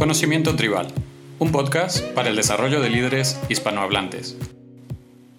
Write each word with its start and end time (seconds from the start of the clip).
Conocimiento 0.00 0.56
Tribal, 0.56 0.86
un 1.40 1.52
podcast 1.52 2.02
para 2.14 2.30
el 2.30 2.36
desarrollo 2.36 2.80
de 2.80 2.88
líderes 2.88 3.38
hispanohablantes. 3.50 4.34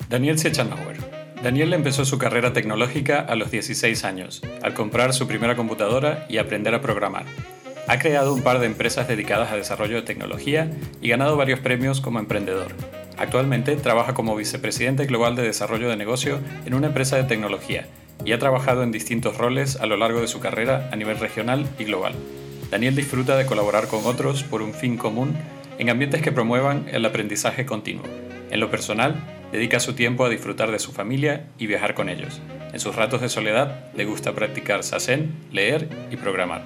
Daniel 0.08 0.38
Sechanauer. 0.38 0.98
Daniel 1.42 1.74
empezó 1.74 2.06
su 2.06 2.20
carrera 2.20 2.54
tecnológica 2.54 3.22
a 3.22 3.34
los 3.34 3.50
16 3.50 4.04
años, 4.06 4.44
al 4.62 4.76
comprar 4.76 5.14
su 5.14 5.28
primera 5.28 5.56
computadora 5.56 6.28
y 6.30 6.38
aprender 6.38 6.76
a 6.76 6.82
programar. 6.82 7.26
Ha 7.88 7.98
creado 7.98 8.36
un 8.36 8.44
par 8.44 8.60
de 8.60 8.68
empresas 8.68 9.08
dedicadas 9.08 9.52
a 9.52 9.56
desarrollo 9.56 9.96
de 9.96 10.04
tecnología 10.04 10.70
y 11.02 11.10
ganado 11.10 11.36
varios 11.38 11.60
premios 11.60 12.00
como 12.00 12.20
emprendedor. 12.20 12.72
Actualmente 13.18 13.76
trabaja 13.78 14.14
como 14.14 14.36
vicepresidente 14.36 15.08
global 15.08 15.36
de 15.36 15.42
desarrollo 15.42 15.90
de 15.90 15.98
negocio 15.98 16.40
en 16.68 16.76
una 16.76 16.86
empresa 16.86 17.16
de 17.16 17.24
tecnología 17.24 17.88
y 18.24 18.34
ha 18.34 18.38
trabajado 18.38 18.84
en 18.84 18.92
distintos 18.92 19.38
roles 19.38 19.78
a 19.78 19.88
lo 19.88 19.98
largo 19.98 20.22
de 20.22 20.28
su 20.28 20.40
carrera 20.40 20.88
a 20.92 20.96
nivel 20.98 21.18
regional 21.18 21.68
y 21.80 21.86
global. 21.86 22.14
Daniel 22.72 22.96
disfruta 22.96 23.36
de 23.36 23.46
colaborar 23.46 23.90
con 23.90 24.06
otros 24.06 24.44
por 24.44 24.62
un 24.62 24.74
fin 24.74 24.96
común 24.96 25.36
en 25.78 25.90
ambientes 25.90 26.22
que 26.22 26.32
promuevan 26.32 26.86
el 26.90 27.06
aprendizaje 27.06 27.66
continuo. 27.66 28.06
En 28.50 28.62
lo 28.62 28.72
personal, 28.72 29.16
dedica 29.52 29.82
su 29.82 29.92
tiempo 29.92 30.24
a 30.24 30.30
disfrutar 30.30 30.72
de 30.72 30.80
su 30.80 30.94
familia 30.94 31.50
y 31.60 31.68
viajar 31.68 31.96
con 31.96 32.08
ellos. 32.08 32.40
En 32.72 32.80
sus 32.80 32.96
ratos 32.96 33.20
de 33.20 33.28
soledad, 33.28 33.92
le 33.94 34.06
gusta 34.06 34.34
practicar 34.34 34.84
sasen, 34.84 35.34
leer 35.52 35.90
y 36.12 36.16
programar. 36.16 36.64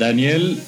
Daniel, 0.00 0.58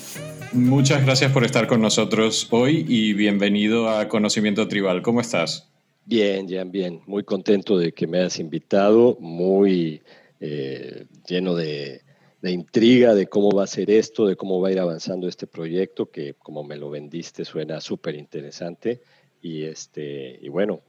muchas 0.53 1.05
gracias 1.05 1.33
por 1.33 1.45
estar 1.45 1.67
con 1.67 1.81
nosotros 1.81 2.47
hoy 2.51 2.87
y 2.87 3.15
bienvenido 3.15 3.91
a 3.91 4.07
Conocimiento 4.07 4.69
Tribal. 4.69 5.03
¿Cómo 5.03 5.21
estás? 5.21 5.69
Bien, 6.05 6.47
bien, 6.47 6.71
bien. 6.71 7.01
Muy 7.07 7.25
contento 7.25 7.77
de 7.79 7.91
que 7.91 8.07
me 8.07 8.21
hayas 8.21 8.39
invitado, 8.39 9.17
muy 9.19 10.03
eh, 10.39 11.07
lleno 11.27 11.57
de, 11.57 12.03
de 12.43 12.51
intriga 12.51 13.15
de 13.15 13.29
cómo 13.29 13.53
va 13.53 13.65
a 13.65 13.69
ser 13.69 13.89
esto, 13.89 14.27
de 14.27 14.35
cómo 14.35 14.61
va 14.61 14.69
a 14.69 14.73
ir 14.73 14.81
avanzando 14.81 15.29
este 15.29 15.47
proyecto, 15.47 16.11
que 16.11 16.35
como 16.35 16.65
me 16.65 16.77
lo 16.77 16.91
vendiste 16.91 17.45
suena 17.45 17.81
súper 17.81 18.17
interesante. 18.17 19.01
Y, 19.41 19.63
este, 19.63 20.39
y 20.43 20.49
bueno, 20.49 20.83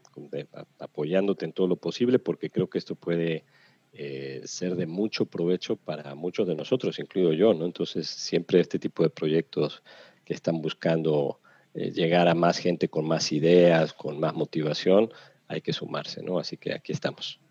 apoyándote 0.80 1.46
en 1.46 1.54
todo 1.54 1.68
lo 1.68 1.76
posible, 1.76 2.18
porque 2.18 2.50
creo 2.50 2.70
que 2.70 2.80
esto 2.80 2.96
puede 2.96 3.46
eh, 3.94 4.42
ser 4.46 4.76
de 4.76 4.88
mucho 4.88 5.26
provecho 5.26 5.76
para 5.76 6.16
muchos 6.16 6.48
de 6.48 6.56
nosotros, 6.56 6.98
incluido 6.98 7.34
yo, 7.34 7.54
¿no? 7.54 7.66
Entonces, 7.66 8.08
siempre 8.08 8.59
este 8.59 8.80
tipo 8.80 9.04
de 9.04 9.12
proyectos 9.12 9.84
que 10.26 10.34
están 10.34 10.59
buscando 10.59 11.40
eh, 11.76 11.92
llegar 11.92 12.28
a 12.28 12.34
más 12.34 12.58
gente 12.58 12.90
con 12.90 13.06
más 13.08 13.31
ideas, 13.31 13.94
con 13.94 14.20
más 14.20 14.34
motivación, 14.34 15.12
hay 15.48 15.62
que 15.62 15.74
sumarse, 15.74 16.24
¿no? 16.24 16.40
Así 16.40 16.58
que 16.58 16.74
aquí 16.74 16.92
estamos. 16.92 17.43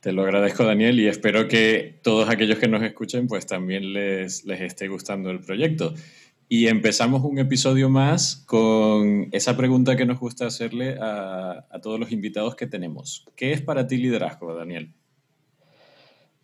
Te 0.00 0.12
lo 0.12 0.22
agradezco, 0.22 0.64
Daniel, 0.64 1.00
y 1.00 1.08
espero 1.08 1.48
que 1.48 1.98
todos 2.02 2.28
aquellos 2.28 2.58
que 2.58 2.68
nos 2.68 2.82
escuchen, 2.82 3.26
pues 3.26 3.46
también 3.46 3.92
les, 3.92 4.44
esté 4.46 4.88
gustando 4.88 5.30
el 5.30 5.40
proyecto. 5.40 5.94
Y 6.48 6.68
empezamos 6.68 7.22
un 7.24 7.38
episodio 7.38 7.90
más 7.90 8.36
con 8.46 9.28
esa 9.32 9.56
pregunta 9.56 9.96
que 9.96 10.06
nos 10.06 10.18
gusta 10.18 10.46
hacerle 10.46 10.96
a, 11.00 11.66
a 11.70 11.80
todos 11.80 11.98
los 11.98 12.12
invitados 12.12 12.54
que 12.54 12.66
tenemos. 12.66 13.26
¿Qué 13.34 13.52
es 13.52 13.60
para 13.60 13.86
ti 13.86 13.96
liderazgo, 13.96 14.54
Daniel? 14.54 14.94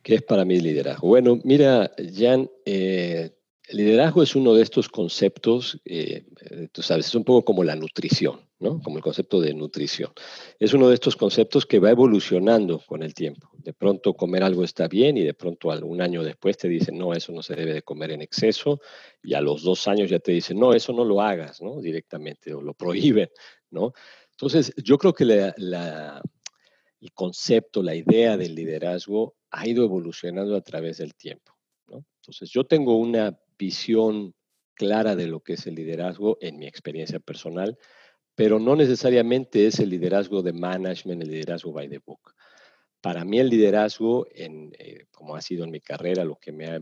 ¿Qué 0.05 0.16
es 0.16 0.22
para 0.22 0.44
mí 0.44 0.61
liderazgo? 0.61 1.08
Bueno, 1.08 1.41
mira, 1.44 1.91
Jan, 2.14 2.50
eh, 2.66 3.30
liderazgo 3.70 4.22
es 4.22 4.36
uno 4.36 4.52
de 4.52 4.62
estos 4.62 4.89
conceptos, 4.91 5.80
eh, 5.86 6.27
tú 6.72 6.83
sabes, 6.83 7.06
es 7.06 7.14
un 7.14 7.24
poco 7.24 7.46
como 7.46 7.64
la 7.64 7.74
nutrición, 7.74 8.41
¿no? 8.65 8.81
Como 8.81 8.97
el 8.97 9.03
concepto 9.03 9.41
de 9.41 9.53
nutrición. 9.53 10.11
Es 10.59 10.73
uno 10.73 10.89
de 10.89 10.95
estos 10.95 11.17
conceptos 11.17 11.67
que 11.67 11.79
va 11.79 11.91
evolucionando 11.91 12.81
con 12.81 13.03
el 13.03 13.12
tiempo. 13.12 13.51
De 13.59 13.75
pronto 13.75 14.15
comer 14.15 14.43
algo 14.43 14.65
está 14.65 14.89
bien 14.89 15.19
y 15.19 15.23
de 15.23 15.34
pronto 15.34 15.69
un 15.69 16.01
año 16.01 16.25
después 16.25 16.57
te 16.57 16.67
dicen, 16.69 16.97
no, 16.97 17.12
eso 17.12 17.31
no 17.33 17.42
se 17.42 17.55
debe 17.55 17.75
de 17.75 17.83
comer 17.83 18.12
en 18.12 18.23
exceso. 18.23 18.81
Y 19.23 19.35
a 19.35 19.42
los 19.42 19.62
dos 19.62 19.87
años 19.87 20.09
ya 20.09 20.19
te 20.19 20.33
dicen, 20.33 20.59
no, 20.59 20.73
eso 20.73 20.95
no 20.95 21.05
lo 21.05 21.20
hagas, 21.20 21.61
¿no? 21.61 21.81
Directamente 21.81 22.55
o 22.55 22.62
lo 22.62 22.73
prohíben, 22.73 23.29
¿no? 23.70 23.92
Entonces, 24.31 24.73
yo 24.83 24.97
creo 24.97 25.12
que 25.12 25.24
el 25.24 27.13
concepto, 27.13 27.83
la 27.83 27.95
idea 27.95 28.39
del 28.39 28.55
liderazgo 28.55 29.36
ha 29.51 29.69
ido 29.69 29.85
evolucionando 29.85 30.57
a 30.57 30.63
través 30.63 30.98
del 30.98 31.14
tiempo. 31.14 31.53
Entonces, 31.86 32.48
yo 32.51 32.64
tengo 32.64 32.97
una 32.97 33.39
visión 33.58 34.35
clara 34.74 35.14
de 35.14 35.27
lo 35.27 35.41
que 35.41 35.53
es 35.53 35.67
el 35.67 35.74
liderazgo 35.74 36.39
en 36.41 36.58
mi 36.58 36.67
experiencia 36.67 37.20
personal, 37.20 37.79
pero 38.34 38.58
no 38.58 38.77
necesariamente 38.77 39.67
es 39.67 39.78
el 39.78 39.90
liderazgo 39.90 40.42
de 40.42 40.52
management, 40.52 41.22
el 41.22 41.30
liderazgo 41.30 41.72
by 41.72 41.89
the 41.89 41.98
book. 41.98 42.34
Para 43.00 43.24
mí 43.24 43.39
el 43.39 43.50
liderazgo, 43.50 44.27
eh, 44.34 45.06
como 45.11 45.36
ha 45.36 45.42
sido 45.42 45.64
en 45.64 45.70
mi 45.70 45.80
carrera, 45.80 46.24
lo 46.24 46.36
que 46.36 46.52
me 46.52 46.67
ha 46.67 46.77
a 46.77 46.80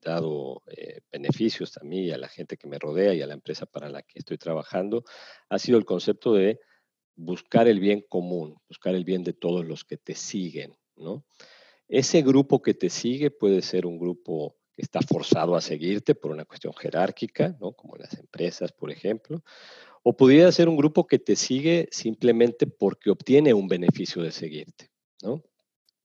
dado 0.00 0.62
eh, 0.68 1.00
beneficios 1.10 1.76
a 1.78 1.84
mí 1.84 2.04
y 2.04 2.10
a 2.12 2.18
la 2.18 2.28
gente 2.28 2.56
que 2.56 2.68
me 2.68 2.78
rodea 2.78 3.12
y 3.14 3.22
a 3.22 3.26
la 3.26 3.34
empresa 3.34 3.66
para 3.66 3.88
la 3.88 4.02
que 4.02 4.20
estoy 4.20 4.38
trabajando, 4.38 5.04
ha 5.48 5.58
sido 5.58 5.78
el 5.78 5.84
concepto 5.84 6.34
de 6.34 6.60
buscar 7.16 7.68
el 7.68 7.80
bien 7.80 8.04
común, 8.08 8.56
buscar 8.68 8.94
el 8.94 9.04
bien 9.04 9.24
de 9.24 9.32
todos 9.32 9.66
los 9.66 9.84
que 9.84 9.96
te 9.96 10.14
siguen, 10.14 10.76
¿no? 10.96 11.24
Ese 11.88 12.22
grupo 12.22 12.62
que 12.62 12.72
te 12.72 12.88
sigue 12.88 13.30
puede 13.30 13.60
ser 13.60 13.84
un 13.84 13.98
grupo 13.98 14.56
que 14.74 14.82
está 14.82 15.00
forzado 15.02 15.54
a 15.54 15.60
seguirte 15.60 16.14
por 16.14 16.30
una 16.30 16.46
cuestión 16.46 16.72
jerárquica, 16.72 17.54
¿no? 17.60 17.72
como 17.72 17.96
las 17.96 18.14
empresas, 18.18 18.72
por 18.72 18.90
ejemplo, 18.90 19.42
o 20.02 20.16
pudiera 20.16 20.50
ser 20.52 20.68
un 20.68 20.76
grupo 20.76 21.06
que 21.06 21.18
te 21.18 21.36
sigue 21.36 21.88
simplemente 21.90 22.66
porque 22.66 23.10
obtiene 23.10 23.54
un 23.54 23.68
beneficio 23.68 24.22
de 24.22 24.32
seguirte. 24.32 24.90
¿no? 25.22 25.42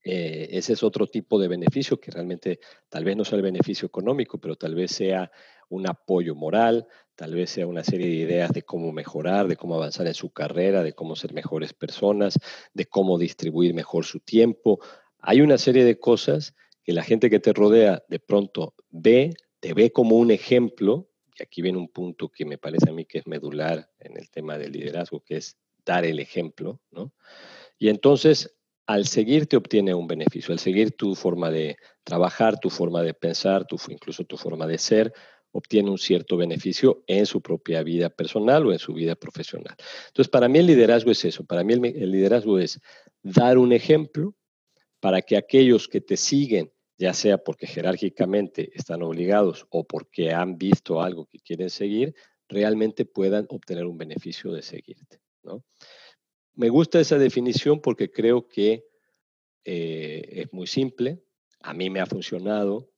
Eh, 0.04 0.48
ese 0.56 0.72
es 0.72 0.82
otro 0.82 1.06
tipo 1.06 1.38
de 1.38 1.48
beneficio 1.48 2.00
que 2.00 2.10
realmente 2.10 2.60
tal 2.88 3.04
vez 3.04 3.16
no 3.16 3.24
sea 3.24 3.36
el 3.36 3.42
beneficio 3.42 3.86
económico, 3.86 4.38
pero 4.38 4.56
tal 4.56 4.74
vez 4.74 4.92
sea 4.92 5.30
un 5.68 5.88
apoyo 5.88 6.34
moral, 6.34 6.86
tal 7.14 7.34
vez 7.34 7.50
sea 7.50 7.66
una 7.66 7.84
serie 7.84 8.06
de 8.06 8.14
ideas 8.14 8.52
de 8.52 8.62
cómo 8.62 8.92
mejorar, 8.92 9.48
de 9.48 9.56
cómo 9.56 9.74
avanzar 9.74 10.06
en 10.06 10.14
su 10.14 10.30
carrera, 10.30 10.82
de 10.82 10.92
cómo 10.92 11.16
ser 11.16 11.34
mejores 11.34 11.74
personas, 11.74 12.38
de 12.72 12.86
cómo 12.86 13.18
distribuir 13.18 13.74
mejor 13.74 14.04
su 14.04 14.20
tiempo. 14.20 14.78
Hay 15.18 15.40
una 15.40 15.58
serie 15.58 15.84
de 15.84 15.98
cosas 15.98 16.54
que 16.84 16.92
la 16.92 17.02
gente 17.02 17.28
que 17.28 17.40
te 17.40 17.52
rodea 17.52 18.02
de 18.08 18.18
pronto 18.20 18.74
ve, 18.88 19.34
te 19.60 19.74
ve 19.74 19.90
como 19.92 20.16
un 20.16 20.30
ejemplo, 20.30 21.07
aquí 21.44 21.62
viene 21.62 21.78
un 21.78 21.88
punto 21.88 22.28
que 22.28 22.44
me 22.44 22.58
parece 22.58 22.90
a 22.90 22.92
mí 22.92 23.04
que 23.04 23.18
es 23.18 23.26
medular 23.26 23.90
en 23.98 24.16
el 24.16 24.30
tema 24.30 24.58
del 24.58 24.72
liderazgo, 24.72 25.20
que 25.20 25.36
es 25.36 25.56
dar 25.84 26.04
el 26.04 26.18
ejemplo, 26.20 26.80
¿no? 26.90 27.12
Y 27.78 27.88
entonces, 27.88 28.54
al 28.86 29.06
seguir 29.06 29.46
te 29.46 29.56
obtiene 29.56 29.94
un 29.94 30.06
beneficio, 30.06 30.52
al 30.52 30.58
seguir 30.58 30.92
tu 30.96 31.14
forma 31.14 31.50
de 31.50 31.76
trabajar, 32.04 32.58
tu 32.58 32.70
forma 32.70 33.02
de 33.02 33.14
pensar, 33.14 33.66
tu, 33.66 33.78
incluso 33.88 34.24
tu 34.24 34.36
forma 34.36 34.66
de 34.66 34.78
ser, 34.78 35.12
obtiene 35.52 35.90
un 35.90 35.98
cierto 35.98 36.36
beneficio 36.36 37.04
en 37.06 37.26
su 37.26 37.40
propia 37.40 37.82
vida 37.82 38.10
personal 38.10 38.66
o 38.66 38.72
en 38.72 38.78
su 38.78 38.92
vida 38.92 39.14
profesional. 39.14 39.74
Entonces, 40.08 40.30
para 40.30 40.48
mí 40.48 40.58
el 40.58 40.66
liderazgo 40.66 41.10
es 41.10 41.24
eso, 41.24 41.44
para 41.44 41.64
mí 41.64 41.74
el 41.74 42.10
liderazgo 42.10 42.58
es 42.58 42.80
dar 43.22 43.58
un 43.58 43.72
ejemplo, 43.72 44.34
para 45.00 45.22
que 45.22 45.36
aquellos 45.36 45.88
que 45.88 46.00
te 46.00 46.16
siguen, 46.16 46.72
ya 46.98 47.14
sea 47.14 47.38
porque 47.38 47.66
jerárquicamente 47.66 48.70
están 48.74 49.02
obligados 49.02 49.66
o 49.70 49.84
porque 49.84 50.32
han 50.32 50.58
visto 50.58 51.00
algo 51.00 51.26
que 51.26 51.38
quieren 51.38 51.70
seguir, 51.70 52.14
realmente 52.48 53.04
puedan 53.04 53.46
obtener 53.48 53.86
un 53.86 53.96
beneficio 53.96 54.52
de 54.52 54.62
seguirte. 54.62 55.20
¿no? 55.44 55.64
Me 56.54 56.68
gusta 56.68 56.98
esa 56.98 57.16
definición 57.16 57.80
porque 57.80 58.10
creo 58.10 58.48
que 58.48 58.84
eh, 59.64 60.42
es 60.42 60.52
muy 60.52 60.66
simple, 60.66 61.22
a 61.60 61.72
mí 61.72 61.88
me 61.88 62.00
ha 62.00 62.06
funcionado, 62.06 62.90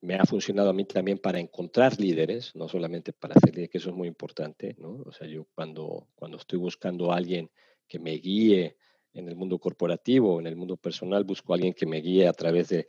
me 0.00 0.16
ha 0.16 0.24
funcionado 0.24 0.70
a 0.70 0.74
mí 0.74 0.84
también 0.84 1.18
para 1.18 1.40
encontrar 1.40 1.98
líderes, 1.98 2.54
no 2.54 2.68
solamente 2.68 3.12
para 3.12 3.34
hacer 3.34 3.50
líderes, 3.50 3.70
que 3.70 3.78
eso 3.78 3.90
es 3.90 3.96
muy 3.96 4.08
importante, 4.08 4.76
¿no? 4.78 5.02
O 5.06 5.12
sea, 5.12 5.26
yo 5.26 5.46
cuando, 5.54 6.08
cuando 6.14 6.36
estoy 6.36 6.58
buscando 6.58 7.12
a 7.12 7.16
alguien 7.16 7.50
que 7.86 7.98
me 7.98 8.12
guíe 8.12 8.76
en 9.18 9.28
el 9.28 9.36
mundo 9.36 9.58
corporativo, 9.58 10.38
en 10.38 10.46
el 10.46 10.56
mundo 10.56 10.76
personal, 10.76 11.24
busco 11.24 11.52
a 11.52 11.56
alguien 11.56 11.74
que 11.74 11.86
me 11.86 12.00
guíe 12.00 12.28
a 12.28 12.32
través 12.32 12.68
de 12.68 12.86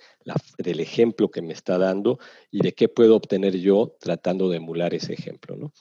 del 0.58 0.80
ejemplo 0.80 1.30
que 1.30 1.42
me 1.42 1.54
está 1.54 1.78
dando 1.78 2.20
y 2.52 2.62
de 2.62 2.74
qué 2.74 2.88
puedo 2.88 3.16
obtener 3.16 3.58
yo 3.58 3.96
tratando 4.00 4.50
de 4.50 4.58
emular 4.58 4.94
ese 4.94 5.14
ejemplo. 5.14 5.56
¿no? 5.56 5.74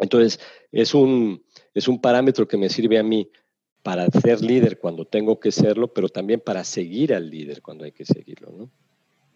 Entonces, 0.00 0.40
es 0.72 0.94
un, 0.94 1.44
es 1.74 1.86
un 1.86 2.00
parámetro 2.00 2.48
que 2.48 2.56
me 2.56 2.68
sirve 2.70 2.98
a 2.98 3.02
mí 3.02 3.30
para 3.82 4.06
ser 4.06 4.42
líder 4.42 4.78
cuando 4.78 5.04
tengo 5.04 5.38
que 5.38 5.52
serlo, 5.52 5.92
pero 5.92 6.08
también 6.08 6.40
para 6.40 6.64
seguir 6.64 7.14
al 7.14 7.30
líder 7.30 7.62
cuando 7.62 7.84
hay 7.84 7.92
que 7.92 8.04
seguirlo. 8.04 8.52
¿no? 8.56 8.70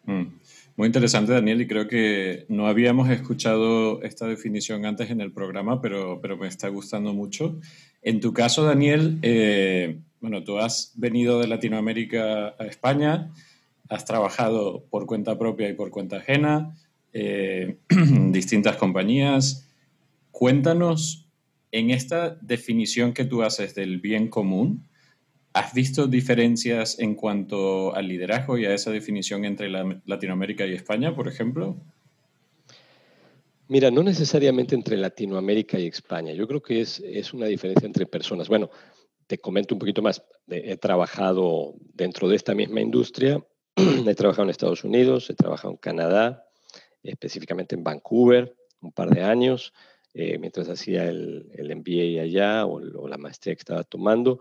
Mm. 0.07 0.39
Muy 0.77 0.87
interesante, 0.87 1.33
Daniel, 1.33 1.61
y 1.61 1.67
creo 1.67 1.87
que 1.89 2.47
no 2.49 2.67
habíamos 2.67 3.09
escuchado 3.11 4.03
esta 4.03 4.27
definición 4.27 4.85
antes 4.87 5.11
en 5.11 5.21
el 5.21 5.33
programa, 5.33 5.81
pero, 5.81 6.21
pero 6.21 6.37
me 6.37 6.49
está 6.49 6.69
gustando 6.69 7.15
mucho. 7.15 7.59
En 8.03 8.21
tu 8.21 8.33
caso, 8.33 8.65
Daniel, 8.65 9.19
eh, 9.23 9.99
bueno, 10.25 10.43
tú 10.43 10.59
has 10.59 10.95
venido 10.97 11.39
de 11.39 11.47
Latinoamérica 11.47 12.55
a 12.59 12.65
España, 12.65 13.31
has 13.91 14.07
trabajado 14.07 14.87
por 14.89 15.05
cuenta 15.05 15.39
propia 15.39 15.69
y 15.69 15.75
por 15.75 15.91
cuenta 15.91 16.17
ajena, 16.17 16.75
eh, 17.13 17.77
distintas 18.31 18.79
compañías. 18.79 19.69
Cuéntanos, 20.31 21.29
en 21.73 21.91
esta 21.91 22.39
definición 22.41 23.13
que 23.13 23.27
tú 23.27 23.43
haces 23.43 23.75
del 23.75 24.01
bien 24.01 24.29
común, 24.29 24.89
¿has 25.53 25.75
visto 25.75 26.07
diferencias 26.07 26.99
en 26.99 27.17
cuanto 27.17 27.95
al 27.95 28.09
liderazgo 28.09 28.57
y 28.57 28.65
a 28.65 28.73
esa 28.73 28.93
definición 28.93 29.45
entre 29.45 29.69
Latinoamérica 29.69 30.65
y 30.65 30.73
España, 30.73 31.15
por 31.15 31.29
ejemplo? 31.29 31.77
Mira, 33.69 33.91
no 33.91 34.03
necesariamente 34.03 34.75
entre 34.75 34.97
Latinoamérica 34.97 35.79
y 35.79 35.87
España. 35.87 36.33
Yo 36.33 36.49
creo 36.49 36.63
que 36.63 36.81
es, 36.81 37.01
es 37.01 37.35
una 37.35 37.45
diferencia 37.45 37.87
entre 37.87 38.07
personas. 38.07 38.49
Bueno, 38.49 38.71
te 39.27 39.39
comento 39.39 39.75
un 39.75 39.79
poquito 39.79 40.03
más. 40.03 40.23
He 40.49 40.77
trabajado 40.77 41.75
dentro 41.95 42.29
de 42.29 42.37
esta 42.37 42.55
misma 42.55 42.81
industria. 42.81 43.45
he 43.77 44.15
trabajado 44.15 44.45
en 44.45 44.51
Estados 44.51 44.85
Unidos, 44.85 45.31
he 45.31 45.35
trabajado 45.35 45.73
en 45.73 45.79
Canadá, 45.79 46.47
específicamente 47.03 47.75
en 47.75 47.85
Vancouver, 47.85 48.55
un 48.81 48.93
par 48.93 49.11
de 49.11 49.23
años, 49.23 49.73
eh, 50.13 50.39
mientras 50.39 50.69
hacía 50.69 51.09
el, 51.09 51.51
el 51.55 51.75
MBA 51.75 52.23
allá 52.23 52.67
o, 52.67 52.77
o, 52.77 53.09
la 53.09 53.19
maestría 53.19 53.55
que 53.55 53.61
estaba 53.61 53.83
tomando. 53.85 54.41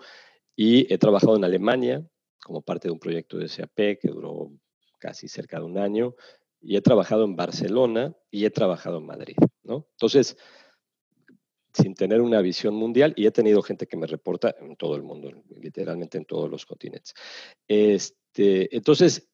Y 0.55 0.91
he 0.93 0.97
trabajado 0.97 1.35
en 1.35 1.43
Alemania 1.43 2.05
como 2.43 2.61
parte 2.61 2.87
de 2.87 2.91
un 2.91 2.99
proyecto 2.99 3.37
de 3.37 3.47
SAP 3.47 3.97
que 3.99 4.09
duró 4.09 4.51
casi 4.99 5.27
cerca 5.27 5.57
de 5.59 5.65
un 5.65 5.77
año. 5.77 6.15
Y 6.61 6.77
he 6.77 6.81
trabajado 6.81 7.25
en 7.25 7.35
Barcelona 7.35 8.15
y 8.29 8.45
he 8.45 8.49
trabajado 8.49 8.99
en 8.99 9.05
Madrid. 9.05 9.35
¿no? 9.63 9.87
Entonces, 9.91 10.37
sin 11.73 11.95
tener 11.95 12.21
una 12.21 12.41
visión 12.41 12.75
mundial, 12.75 13.13
y 13.15 13.25
he 13.25 13.31
tenido 13.31 13.61
gente 13.61 13.87
que 13.87 13.97
me 13.97 14.07
reporta 14.07 14.55
en 14.59 14.75
todo 14.75 14.95
el 14.95 15.03
mundo, 15.03 15.31
literalmente 15.59 16.17
en 16.17 16.25
todos 16.25 16.49
los 16.49 16.65
continentes. 16.65 17.13
Este, 17.67 18.75
entonces, 18.75 19.29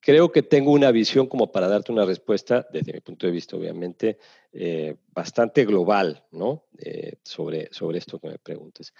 creo 0.00 0.32
que 0.32 0.42
tengo 0.42 0.72
una 0.72 0.90
visión 0.90 1.26
como 1.26 1.50
para 1.50 1.68
darte 1.68 1.92
una 1.92 2.04
respuesta, 2.04 2.66
desde 2.72 2.92
mi 2.92 3.00
punto 3.00 3.26
de 3.26 3.32
vista, 3.32 3.56
obviamente, 3.56 4.18
eh, 4.52 4.96
bastante 5.12 5.64
global, 5.64 6.24
¿no? 6.32 6.66
Eh, 6.78 7.16
sobre, 7.24 7.68
sobre 7.72 7.98
esto 7.98 8.18
que 8.18 8.28
me 8.28 8.38
preguntes. 8.38 8.92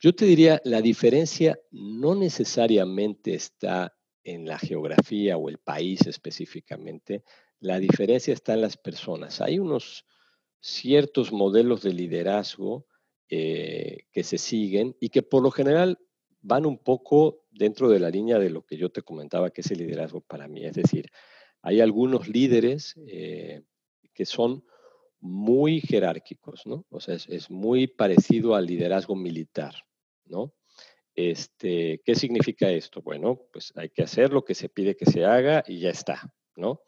Yo 0.00 0.14
te 0.14 0.24
diría, 0.24 0.60
la 0.64 0.82
diferencia 0.82 1.58
no 1.70 2.14
necesariamente 2.14 3.34
está 3.34 3.96
en 4.22 4.46
la 4.46 4.58
geografía 4.58 5.36
o 5.36 5.48
el 5.48 5.58
país 5.58 6.06
específicamente, 6.06 7.22
la 7.60 7.78
diferencia 7.78 8.34
está 8.34 8.54
en 8.54 8.62
las 8.62 8.76
personas. 8.76 9.40
Hay 9.40 9.58
unos 9.58 10.04
ciertos 10.64 11.30
modelos 11.30 11.82
de 11.82 11.92
liderazgo 11.92 12.86
eh, 13.28 14.06
que 14.12 14.24
se 14.24 14.38
siguen 14.38 14.96
y 14.98 15.10
que 15.10 15.22
por 15.22 15.42
lo 15.42 15.50
general 15.50 15.98
van 16.40 16.64
un 16.64 16.78
poco 16.78 17.44
dentro 17.50 17.90
de 17.90 18.00
la 18.00 18.08
línea 18.08 18.38
de 18.38 18.48
lo 18.48 18.62
que 18.62 18.78
yo 18.78 18.88
te 18.88 19.02
comentaba 19.02 19.50
que 19.50 19.60
es 19.60 19.70
el 19.70 19.78
liderazgo 19.78 20.22
para 20.22 20.48
mí. 20.48 20.64
Es 20.64 20.72
decir, 20.72 21.10
hay 21.60 21.82
algunos 21.82 22.28
líderes 22.28 22.94
eh, 23.06 23.60
que 24.14 24.24
son 24.24 24.64
muy 25.20 25.82
jerárquicos, 25.82 26.66
¿no? 26.66 26.86
O 26.88 26.98
sea, 26.98 27.14
es, 27.14 27.50
muy 27.50 27.86
parecido 27.86 28.54
al 28.54 28.64
liderazgo 28.64 29.16
militar, 29.16 29.74
¿no? 30.24 30.54
Este, 31.14 32.00
¿Qué 32.06 32.14
significa 32.14 32.70
esto? 32.70 33.02
Bueno, 33.02 33.38
pues 33.52 33.70
hay 33.76 33.90
que 33.90 34.02
hacer 34.02 34.32
lo 34.32 34.46
que 34.46 34.54
se 34.54 34.70
pide 34.70 34.96
que 34.96 35.04
se 35.06 35.26
haga 35.26 35.62
y 35.66 35.80
ya 35.80 35.90
está, 35.90 36.32
¿no? 36.56 36.80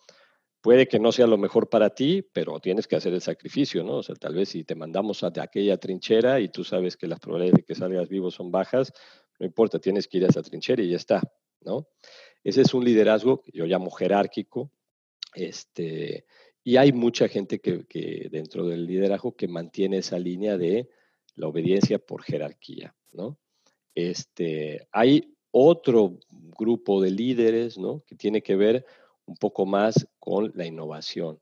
Puede 0.67 0.89
que 0.89 0.99
no 0.99 1.13
sea 1.13 1.29
lo 1.29 1.39
mejor 1.39 1.69
para 1.69 1.91
ti, 1.91 2.23
pero 2.23 2.59
tienes 2.59 2.89
que 2.89 2.97
hacer 2.97 3.15
el 3.15 3.21
sacrificio, 3.21 3.85
¿no? 3.85 3.99
O 3.99 4.03
sea, 4.03 4.17
tal 4.17 4.35
vez 4.35 4.49
si 4.49 4.65
te 4.65 4.75
mandamos 4.75 5.23
a 5.23 5.31
aquella 5.41 5.77
trinchera 5.77 6.41
y 6.41 6.49
tú 6.49 6.65
sabes 6.65 6.97
que 6.97 7.07
las 7.07 7.21
probabilidades 7.21 7.59
de 7.59 7.63
que 7.63 7.77
salgas 7.77 8.09
vivo 8.09 8.33
son 8.33 8.51
bajas, 8.51 8.93
no 9.39 9.47
importa, 9.47 9.79
tienes 9.79 10.09
que 10.09 10.19
ir 10.19 10.25
a 10.25 10.27
esa 10.27 10.43
trinchera 10.43 10.83
y 10.83 10.91
ya 10.91 10.97
está, 10.97 11.23
¿no? 11.61 11.87
Ese 12.43 12.63
es 12.63 12.75
un 12.75 12.85
liderazgo 12.85 13.43
que 13.43 13.53
yo 13.55 13.65
llamo 13.65 13.93
jerárquico, 13.93 14.73
este, 15.37 16.27
y 16.65 16.79
hay 16.79 16.91
mucha 16.91 17.29
gente 17.29 17.61
que, 17.61 17.87
que 17.87 18.27
dentro 18.33 18.67
del 18.67 18.89
liderazgo 18.89 19.37
que 19.37 19.47
mantiene 19.47 19.99
esa 19.99 20.19
línea 20.19 20.59
de 20.59 20.91
la 21.37 21.47
obediencia 21.47 22.01
por 22.01 22.25
jerarquía, 22.25 22.93
¿no? 23.13 23.39
Este, 23.95 24.89
hay 24.91 25.33
otro 25.53 26.19
grupo 26.59 27.01
de 27.01 27.13
líderes, 27.13 27.79
¿no? 27.79 28.03
Que 28.05 28.17
tiene 28.17 28.43
que 28.43 28.57
ver 28.57 28.85
un 29.26 29.37
poco 29.37 29.67
más 29.67 30.08
con 30.19 30.52
la 30.55 30.67
innovación. 30.67 31.40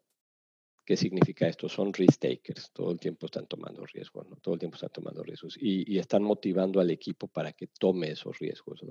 ¿Qué 0.85 0.97
significa 0.97 1.49
esto? 1.49 1.69
Son 1.69 1.95
risk 1.95 2.21
takers, 2.21 2.71
todo 2.73 2.91
el 2.91 2.99
tiempo 2.99 3.27
están 3.27 3.47
tomando 3.47 3.87
riesgos, 3.87 4.29
¿no? 4.29 4.37
todo 4.37 4.55
el 4.55 4.61
tiempo 4.61 4.75
están 4.75 4.91
tomando 4.93 5.23
riesgos 5.23 5.57
y, 5.59 5.99
están 5.99 6.23
motivando 6.23 6.79
al 6.79 6.91
equipo 6.91 7.27
para 7.27 7.53
que 7.53 7.69
tome 7.69 8.11
esos 8.11 8.39
riesgos. 8.39 8.85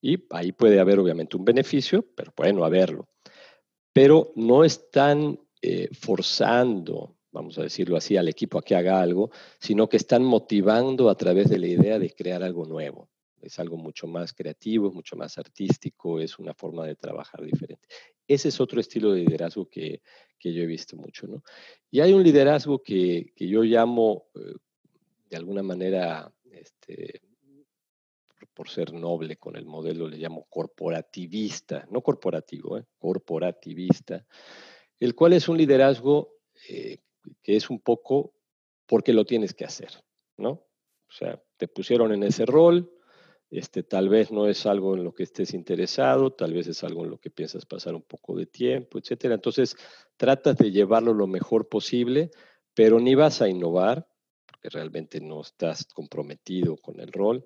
Y 0.00 0.26
ahí 0.30 0.52
puede 0.52 0.78
haber 0.78 1.00
obviamente 1.00 1.36
un 1.36 1.44
beneficio, 1.44 2.06
pero 2.14 2.30
puede 2.30 2.52
no 2.52 2.64
haberlo. 2.64 3.08
Pero 3.92 4.32
no 4.36 4.64
están 4.64 5.40
eh, 5.60 5.88
forzando, 5.92 7.16
vamos 7.32 7.58
a 7.58 7.62
decirlo 7.62 7.96
así, 7.96 8.16
al 8.16 8.28
equipo 8.28 8.58
a 8.58 8.62
que 8.62 8.76
haga 8.76 9.00
algo, 9.00 9.30
sino 9.58 9.88
que 9.88 9.96
están 9.96 10.22
motivando 10.22 11.10
a 11.10 11.16
través 11.16 11.48
de 11.48 11.58
la 11.58 11.66
idea 11.66 11.98
de 11.98 12.14
crear 12.14 12.44
algo 12.44 12.64
nuevo 12.64 13.08
es 13.44 13.58
algo 13.58 13.76
mucho 13.76 14.06
más 14.06 14.32
creativo, 14.32 14.90
mucho 14.90 15.16
más 15.16 15.38
artístico, 15.38 16.20
es 16.20 16.38
una 16.38 16.54
forma 16.54 16.86
de 16.86 16.96
trabajar 16.96 17.44
diferente. 17.44 17.86
Ese 18.26 18.48
es 18.48 18.60
otro 18.60 18.80
estilo 18.80 19.12
de 19.12 19.20
liderazgo 19.20 19.68
que, 19.68 20.00
yo 20.40 20.62
he 20.62 20.66
visto 20.66 20.94
mucho, 20.96 21.26
¿no? 21.26 21.42
Y 21.90 22.00
hay 22.00 22.12
un 22.12 22.22
liderazgo 22.22 22.82
que, 22.82 23.32
yo 23.36 23.62
llamo, 23.62 24.26
eh, 24.34 24.54
de 25.30 25.36
alguna 25.36 25.62
manera, 25.62 26.30
este, 26.50 27.22
por, 28.52 28.68
ser 28.68 28.92
noble 28.92 29.36
con 29.36 29.56
el 29.56 29.64
modelo, 29.64 30.06
le 30.06 30.18
llamo 30.18 30.46
corporativista, 30.50 31.86
no 31.90 32.02
corporativo, 32.02 32.76
¿eh? 32.76 32.84
corporativista, 32.98 34.26
el 35.00 35.14
cual 35.14 35.32
es 35.32 35.48
un 35.48 35.56
liderazgo 35.56 36.34
eh, 36.68 36.98
que 37.42 37.56
es 37.56 37.70
un 37.70 37.80
poco 37.80 38.34
porque 38.86 39.14
lo 39.14 39.24
tienes 39.24 39.54
que 39.54 39.64
hacer, 39.64 40.04
¿no? 40.36 40.50
O 40.50 41.12
sea, 41.12 41.42
te 41.56 41.68
pusieron 41.68 42.12
en 42.12 42.22
ese 42.22 42.44
rol, 42.44 42.93
este, 43.58 43.82
tal 43.82 44.08
vez 44.08 44.30
no 44.30 44.48
es 44.48 44.66
algo 44.66 44.94
en 44.94 45.04
lo 45.04 45.14
que 45.14 45.22
estés 45.22 45.54
interesado, 45.54 46.32
tal 46.32 46.52
vez 46.52 46.66
es 46.66 46.82
algo 46.82 47.04
en 47.04 47.10
lo 47.10 47.18
que 47.18 47.30
piensas 47.30 47.66
pasar 47.66 47.94
un 47.94 48.02
poco 48.02 48.36
de 48.36 48.46
tiempo, 48.46 48.98
etcétera. 48.98 49.34
Entonces, 49.34 49.76
tratas 50.16 50.56
de 50.56 50.70
llevarlo 50.70 51.14
lo 51.14 51.26
mejor 51.26 51.68
posible, 51.68 52.30
pero 52.74 52.98
ni 53.00 53.14
vas 53.14 53.42
a 53.42 53.48
innovar, 53.48 54.08
porque 54.46 54.70
realmente 54.70 55.20
no 55.20 55.42
estás 55.42 55.84
comprometido 55.86 56.76
con 56.76 57.00
el 57.00 57.12
rol, 57.12 57.44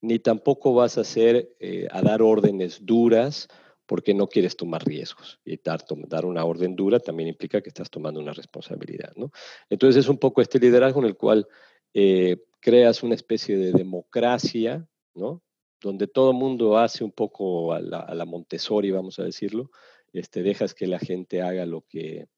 ni 0.00 0.18
tampoco 0.18 0.74
vas 0.74 0.98
a 0.98 1.00
hacer, 1.00 1.56
eh, 1.58 1.88
a 1.90 2.02
dar 2.02 2.22
órdenes 2.22 2.84
duras, 2.84 3.48
porque 3.86 4.12
no 4.12 4.28
quieres 4.28 4.54
tomar 4.54 4.84
riesgos. 4.84 5.40
Y 5.44 5.56
dar, 5.64 5.80
dar, 6.08 6.26
una 6.26 6.44
orden 6.44 6.76
dura 6.76 7.00
también 7.00 7.30
implica 7.30 7.62
que 7.62 7.70
estás 7.70 7.90
tomando 7.90 8.20
una 8.20 8.34
responsabilidad, 8.34 9.12
¿no? 9.16 9.32
Entonces, 9.70 10.04
es 10.04 10.10
un 10.10 10.18
poco 10.18 10.42
este 10.42 10.60
liderazgo 10.60 11.00
en 11.00 11.06
el 11.06 11.16
cual 11.16 11.48
eh, 11.94 12.36
creas 12.60 13.02
una 13.02 13.14
especie 13.14 13.56
de 13.56 13.72
democracia, 13.72 14.86
¿no? 15.14 15.42
Donde 15.80 16.06
todo 16.06 16.32
mundo 16.32 16.78
hace 16.78 17.04
un 17.04 17.12
poco 17.12 17.72
a 17.72 17.80
la, 17.80 18.24
Montessori, 18.24 18.90
vamos 18.90 19.18
a 19.18 19.24
decirlo, 19.24 19.70
este, 20.12 20.42
dejas 20.42 20.74
que 20.74 20.86
la 20.86 20.98
gente 20.98 21.42
haga 21.42 21.66
lo 21.66 21.82
que, 21.82 22.28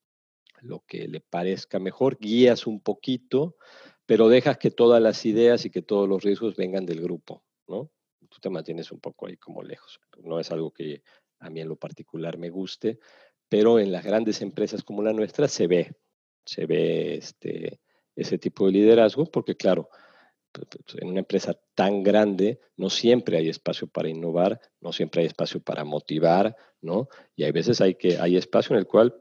lo 0.61 0.85
que 0.87 1.09
le 1.09 1.21
parezca 1.21 1.79
mejor, 1.79 2.19
guías 2.19 2.67
un 2.67 2.81
poquito, 2.81 3.57
pero 4.07 4.29
dejas 4.29 4.59
que 4.59 4.71
todas 4.71 5.01
las 5.01 5.25
ideas 5.25 5.65
y 5.65 5.71
que 5.71 5.83
todos 5.83 6.09
los 6.09 6.23
riesgos 6.23 6.57
vengan 6.57 6.85
del 6.85 7.01
grupo, 7.01 7.45
¿no? 7.69 7.91
Tú 8.29 8.39
te 8.41 8.51
mantienes 8.51 8.93
un 8.93 9.01
poco 9.01 9.27
ahí 9.27 9.37
como 9.37 9.63
lejos. 9.63 9.99
No 10.23 10.39
es 10.39 10.51
algo 10.51 10.71
que 10.71 11.03
a 11.41 11.51
mí 11.51 11.61
en 11.61 11.69
lo 11.69 11.77
particular 11.77 12.39
me 12.39 12.51
guste, 12.51 12.99
pero 13.49 13.79
en 13.79 13.91
las 13.91 14.05
grandes 14.05 14.43
empresas 14.43 14.85
como 14.85 15.03
la 15.03 15.13
nuestra 15.13 15.49
se 15.49 15.67
ve, 15.67 15.93
se 16.45 16.67
ve 16.67 17.17
este, 17.17 17.81
ese 18.15 18.39
tipo 18.39 18.67
de 18.67 18.73
liderazgo, 18.73 19.27
porque 19.27 19.57
claro, 19.57 19.89
en 21.01 21.09
una 21.09 21.21
empresa 21.21 21.59
tan 21.75 22.03
grande 22.03 22.61
no 22.77 22.91
siempre 22.91 23.39
hay 23.39 23.49
espacio 23.49 23.87
para 23.87 24.09
innovar, 24.09 24.61
no 24.81 24.93
siempre 24.93 25.23
hay 25.23 25.27
espacio 25.27 25.61
para 25.61 25.85
motivar, 25.85 26.57
¿no? 26.81 27.09
Y 27.37 27.45
hay 27.45 27.53
veces 27.53 27.81
hay, 27.81 27.95
que, 27.95 28.19
hay 28.19 28.37
espacio 28.37 28.75
en 28.75 28.81
el 28.81 28.87
cual 28.87 29.15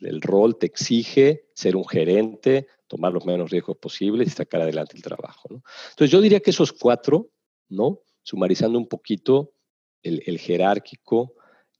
el 0.00 0.20
rol 0.22 0.58
te 0.58 0.66
exige 0.66 1.46
ser 1.54 1.76
un 1.76 1.86
gerente, 1.86 2.66
tomar 2.86 3.12
los 3.12 3.26
menos 3.26 3.50
riesgos 3.50 3.76
posibles 3.76 4.28
y 4.28 4.30
sacar 4.30 4.62
adelante 4.62 4.96
el 4.96 5.02
trabajo, 5.02 5.48
¿no? 5.50 5.62
Entonces 5.90 6.10
yo 6.10 6.20
diría 6.20 6.40
que 6.40 6.50
esos 6.50 6.72
cuatro, 6.72 7.30
¿no? 7.68 8.00
Sumarizando 8.22 8.78
un 8.78 8.88
poquito 8.88 9.52
el, 10.02 10.38
jerárquico, 10.38 11.34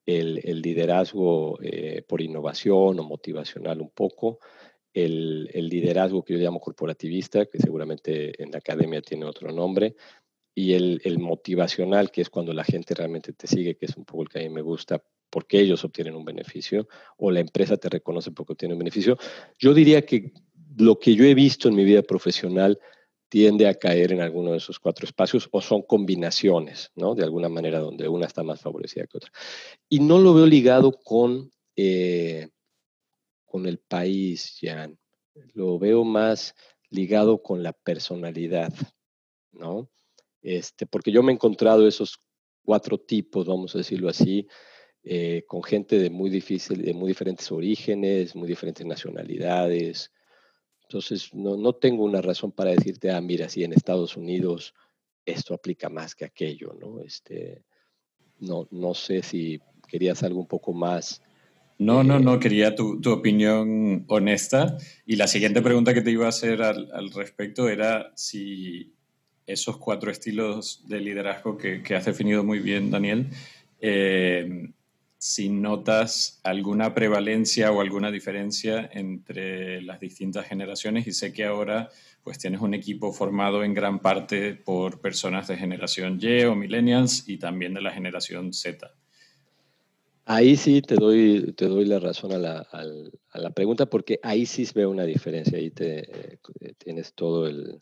el, 0.07 0.63
liderazgo 0.63 1.59
eh, 1.63 2.03
por 2.07 2.21
innovación 2.21 2.99
o 2.99 3.03
motivacional 3.03 3.81
un 3.81 3.91
poco, 3.91 4.39
el, 4.95 5.69
liderazgo 5.69 6.25
que 6.25 6.35
yo 6.35 6.39
llamo 6.39 6.61
corporativista, 6.61 7.47
que 7.47 7.59
seguramente 7.59 8.41
en 8.43 8.53
la 8.53 8.59
academia 8.59 9.03
tiene 9.03 9.27
otro 9.27 9.53
nombre, 9.53 9.97
y 10.55 10.75
el, 10.75 11.19
motivacional, 11.19 12.13
que 12.13 12.23
es 12.23 12.31
cuando 12.31 12.53
la 12.53 12.65
gente 12.65 12.95
realmente 12.95 13.33
te 13.33 13.49
sigue, 13.49 13.77
que 13.77 13.87
es 13.87 13.97
un 13.97 14.05
poco 14.05 14.23
el 14.23 14.29
que 14.29 14.39
a 14.39 14.43
mí 14.43 14.49
me 14.49 14.63
gusta, 14.63 15.03
porque 15.29 15.59
ellos 15.59 15.85
obtienen 15.85 16.15
un 16.15 16.25
beneficio, 16.25 16.87
o 17.17 17.33
la 17.33 17.41
empresa 17.41 17.77
te 17.77 17.89
reconoce 17.89 18.31
porque 18.31 18.53
obtiene 18.53 18.75
un 18.75 18.79
beneficio. 18.79 19.19
Yo 19.59 19.75
diría 19.75 20.07
que 20.07 20.33
lo 20.77 20.99
que 21.01 21.17
yo 21.17 21.25
he 21.25 21.35
visto 21.35 21.69
en 21.69 21.75
mi 21.75 21.85
vida 21.85 22.03
profesional 22.03 22.79
tiende 23.29 23.67
a 23.67 23.75
caer 23.75 24.13
en 24.13 24.21
alguno 24.21 24.53
de 24.53 24.59
esos 24.59 24.79
cuatro 24.79 25.07
espacios 25.07 25.49
o 25.51 25.61
son 25.61 25.83
combinaciones, 25.83 26.93
¿no? 26.95 27.17
De 27.17 27.25
alguna 27.25 27.49
manera 27.49 27.81
donde 27.81 28.07
una 28.07 28.27
está 28.27 28.45
más 28.45 28.61
favorecida 28.61 29.09
que 29.09 29.17
otra. 29.17 29.33
Y 29.89 29.99
no 29.99 30.21
lo 30.21 30.35
veo 30.35 30.47
ligado 30.47 30.93
con 30.93 31.51
eh, 31.75 32.51
con 33.55 33.67
el 33.67 33.79
país, 33.79 34.59
Jan. 34.61 34.99
Lo 35.53 35.79
veo 35.79 36.03
más 36.03 36.57
ligado 36.91 37.41
con 37.41 37.63
la 37.63 37.73
personalidad, 37.73 38.75
¿no? 39.53 39.89
Este, 40.43 40.87
porque 40.87 41.13
yo 41.13 41.23
me 41.23 41.31
he 41.31 41.37
encontrado 41.37 41.87
esos 41.87 42.19
cuatro 42.65 42.99
tipos, 42.99 43.47
vamos 43.47 43.73
a 43.73 43.79
decirlo 43.79 44.09
así, 44.09 44.49
eh, 45.05 45.45
con 45.47 45.63
gente 45.63 46.01
de 46.01 46.11
muy 46.11 46.31
difícil, 46.31 46.83
de 46.83 46.95
muy 46.95 47.07
diferentes 47.07 47.53
orígenes, 47.53 48.35
muy 48.35 48.49
diferentes 48.49 48.85
nacionalidades. 48.85 50.11
Entonces, 50.83 51.33
no, 51.33 51.57
no 51.57 51.75
tengo 51.75 52.03
una 52.03 52.21
razón 52.21 52.51
para 52.51 52.73
decirte, 52.73 53.13
ah, 53.13 53.21
mira, 53.21 53.49
si 53.49 53.63
en 53.63 53.73
Estados 53.73 54.17
Unidos 54.17 54.75
esto 55.25 55.55
aplica 55.55 55.89
más 55.89 56.17
que 56.17 56.25
aquello, 56.25 56.73
¿no? 56.73 56.99
Este, 56.99 57.63
no, 58.41 58.67
no 58.73 58.95
sé 58.95 59.23
si 59.23 59.61
querías 59.87 60.25
algo 60.25 60.41
un 60.41 60.49
poco 60.49 60.73
más 60.73 61.23
no, 61.85 62.03
no, 62.03 62.19
no, 62.19 62.39
quería 62.39 62.75
tu, 62.75 63.01
opinión 63.07 64.05
honesta. 64.09 64.77
Y 65.07 65.17
la 65.17 65.27
siguiente 65.27 65.63
pregunta 65.63 65.95
que 65.95 66.03
te 66.03 66.11
iba 66.11 66.27
a 66.27 66.31
hacer 66.31 66.63
al, 66.63 67.11
respecto 67.13 67.69
era 67.69 68.13
si 68.17 68.95
esos 69.47 69.77
cuatro 69.77 70.11
estilos 70.11 70.85
de 70.89 71.01
liderazgo 71.01 71.59
que, 71.59 71.95
has 71.95 72.07
definido 72.07 72.43
muy 72.43 72.61
bien, 72.61 72.91
Daniel, 72.91 73.29
eh, 73.81 74.73
si 75.19 75.49
notas 75.49 76.41
alguna 76.43 76.95
prevalencia 76.95 77.71
o 77.71 77.81
alguna 77.81 78.11
diferencia 78.11 78.89
entre 78.93 79.83
las 79.83 80.01
distintas 80.01 80.47
generaciones. 80.47 81.07
Y 81.07 81.13
sé 81.13 81.33
que 81.33 81.45
ahora 81.45 81.91
pues 82.23 82.39
tienes 82.39 82.63
un 82.63 82.73
equipo 82.73 83.13
formado 83.13 83.63
en 83.63 83.75
gran 83.75 84.01
parte 84.01 84.55
por 84.55 85.03
personas 85.03 85.47
de 85.49 85.59
generación 85.59 86.19
Y 86.21 86.45
o 86.45 86.55
millennials 86.55 87.29
y 87.29 87.37
también 87.37 87.75
de 87.75 87.83
la 87.83 87.91
generación 87.91 88.55
Z. 88.55 88.95
Ahí 90.27 90.57
sí 90.57 90.81
te 90.81 90.95
doy, 90.95 91.53
te 91.53 91.67
doy 91.67 91.85
la 91.85 91.99
razón 91.99 92.33
a 92.33 92.39
la, 92.39 92.61
a 92.61 93.39
la 93.39 93.51
pregunta 93.51 93.87
porque 93.87 94.21
ahí 94.23 94.47
sí 94.47 94.67
veo 94.75 94.91
una 94.91 95.05
diferencia, 95.05 95.59
ahí 95.59 95.71
te, 95.71 95.99
eh, 96.01 96.39
tienes 96.79 97.13
todo 97.15 97.47
el 97.47 97.79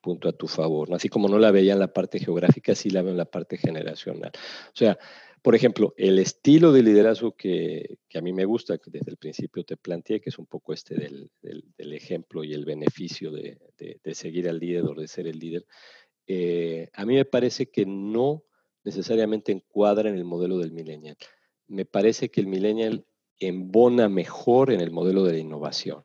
punto 0.00 0.28
a 0.28 0.32
tu 0.32 0.48
favor. 0.48 0.92
Así 0.92 1.08
como 1.08 1.28
no 1.28 1.38
la 1.38 1.52
veía 1.52 1.72
en 1.72 1.78
la 1.78 1.92
parte 1.92 2.18
geográfica, 2.18 2.74
sí 2.74 2.90
la 2.90 3.02
veo 3.02 3.12
en 3.12 3.16
la 3.16 3.24
parte 3.30 3.56
generacional. 3.56 4.32
O 4.34 4.76
sea, 4.76 4.98
por 5.40 5.54
ejemplo, 5.54 5.94
el 5.96 6.18
estilo 6.18 6.72
de 6.72 6.82
liderazgo 6.82 7.36
que, 7.36 7.98
que, 8.08 8.18
a 8.18 8.22
mí 8.22 8.32
me 8.32 8.44
gusta, 8.44 8.78
que 8.78 8.90
desde 8.90 9.10
el 9.10 9.16
principio 9.16 9.62
te 9.62 9.76
planteé, 9.76 10.20
que 10.20 10.30
es 10.30 10.38
un 10.38 10.46
poco 10.46 10.72
este 10.72 10.94
del, 10.96 11.30
del, 11.42 11.92
ejemplo 11.92 12.42
y 12.42 12.54
el 12.54 12.64
beneficio 12.64 13.30
de, 13.30 13.58
de, 13.78 14.14
seguir 14.14 14.48
al 14.48 14.58
líder 14.58 14.84
o 14.84 14.94
de 14.94 15.06
ser 15.06 15.26
el 15.26 15.38
líder, 15.38 15.66
eh, 16.26 16.88
a 16.94 17.04
mí 17.04 17.14
me 17.14 17.26
parece 17.26 17.70
que 17.70 17.84
no 17.86 18.42
necesariamente 18.84 19.52
encuadra 19.52 20.08
en 20.08 20.16
el 20.16 20.24
modelo 20.24 20.58
del 20.58 20.72
millennial 20.72 21.16
me 21.68 21.84
parece 21.84 22.30
que 22.30 22.40
el 22.40 22.46
millennial 22.46 23.06
embona 23.38 24.08
mejor 24.08 24.72
en 24.72 24.80
el 24.80 24.90
modelo 24.90 25.24
de 25.24 25.32
la 25.32 25.38
innovación, 25.38 26.04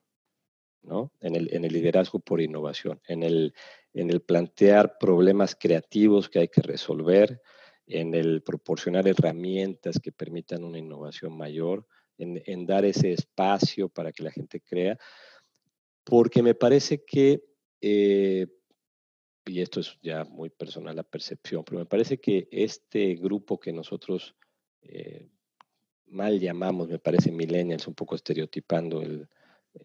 ¿no? 0.82 1.12
En 1.20 1.36
el, 1.36 1.54
en 1.54 1.66
el 1.66 1.74
liderazgo 1.74 2.20
por 2.20 2.42
innovación, 2.42 3.02
en 3.08 3.24
el, 3.24 3.54
en 3.94 4.10
el 4.10 4.22
plantear 4.22 4.98
problemas 4.98 5.56
creativos 5.56 6.30
que 6.30 6.40
hay 6.40 6.48
que 6.48 6.62
resolver, 6.62 7.42
en 7.86 8.14
el 8.14 8.42
proporcionar 8.44 9.08
herramientas 9.08 10.00
que 10.00 10.12
permitan 10.12 10.64
una 10.64 10.80
innovación 10.80 11.36
mayor, 11.36 11.88
en, 12.18 12.42
en 12.46 12.66
dar 12.66 12.86
ese 12.86 13.14
espacio 13.14 13.90
para 13.90 14.12
que 14.12 14.24
la 14.24 14.32
gente 14.32 14.62
crea, 14.62 14.98
porque 16.04 16.44
me 16.44 16.56
parece 16.56 17.04
que, 17.06 17.44
eh, 17.82 18.48
y 19.46 19.62
esto 19.62 19.80
es 19.80 19.98
ya 20.02 20.24
muy 20.26 20.50
personal 20.50 20.96
la 20.96 21.04
percepción, 21.04 21.64
pero 21.64 21.80
me 21.80 21.86
parece 21.86 22.20
que 22.20 22.48
este 22.52 23.16
grupo 23.16 23.60
que 23.60 23.72
nosotros 23.72 24.36
eh, 24.82 25.30
mal 26.12 26.40
llamamos, 26.40 26.90
me 26.90 27.00
parece, 27.00 27.32
millennials, 27.32 27.88
un 27.88 27.96
poco 27.96 28.16
estereotipando 28.16 29.02
el, 29.02 29.28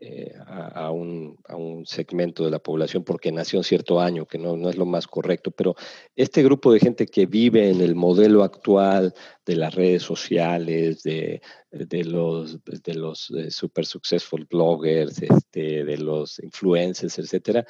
eh, 0.01 0.33
a, 0.47 0.91
un, 0.91 1.39
a, 1.47 1.57
un, 1.57 1.87
segmento 1.87 2.45
de 2.45 2.51
la 2.51 2.59
población 2.59 3.05
porque 3.05 3.31
nació 3.31 3.59
en 3.59 3.65
cierto 3.65 4.01
año, 4.01 4.27
que 4.27 4.39
no, 4.39 4.69
es 4.69 4.77
lo 4.77 4.87
más 4.87 5.07
correcto, 5.07 5.51
pero 5.51 5.77
este 6.17 6.43
grupo 6.43 6.73
de 6.73 6.81
gente 6.81 7.07
que 7.07 7.27
vive 7.27 7.69
en 7.69 7.81
el 7.81 7.95
modelo 7.95 8.43
actual 8.43 9.15
de 9.45 9.57
las 9.57 9.75
redes 9.75 10.03
sociales, 10.03 11.03
de, 11.03 11.43
de 11.71 12.05
los, 12.05 12.59
de 12.65 12.95
los 12.95 13.31
eh, 13.31 13.51
super 13.51 13.85
successful 13.85 14.47
bloggers, 14.51 15.23
este, 15.23 15.85
de 15.85 15.99
los 15.99 16.39
influencers, 16.41 17.19
etcétera, 17.19 17.67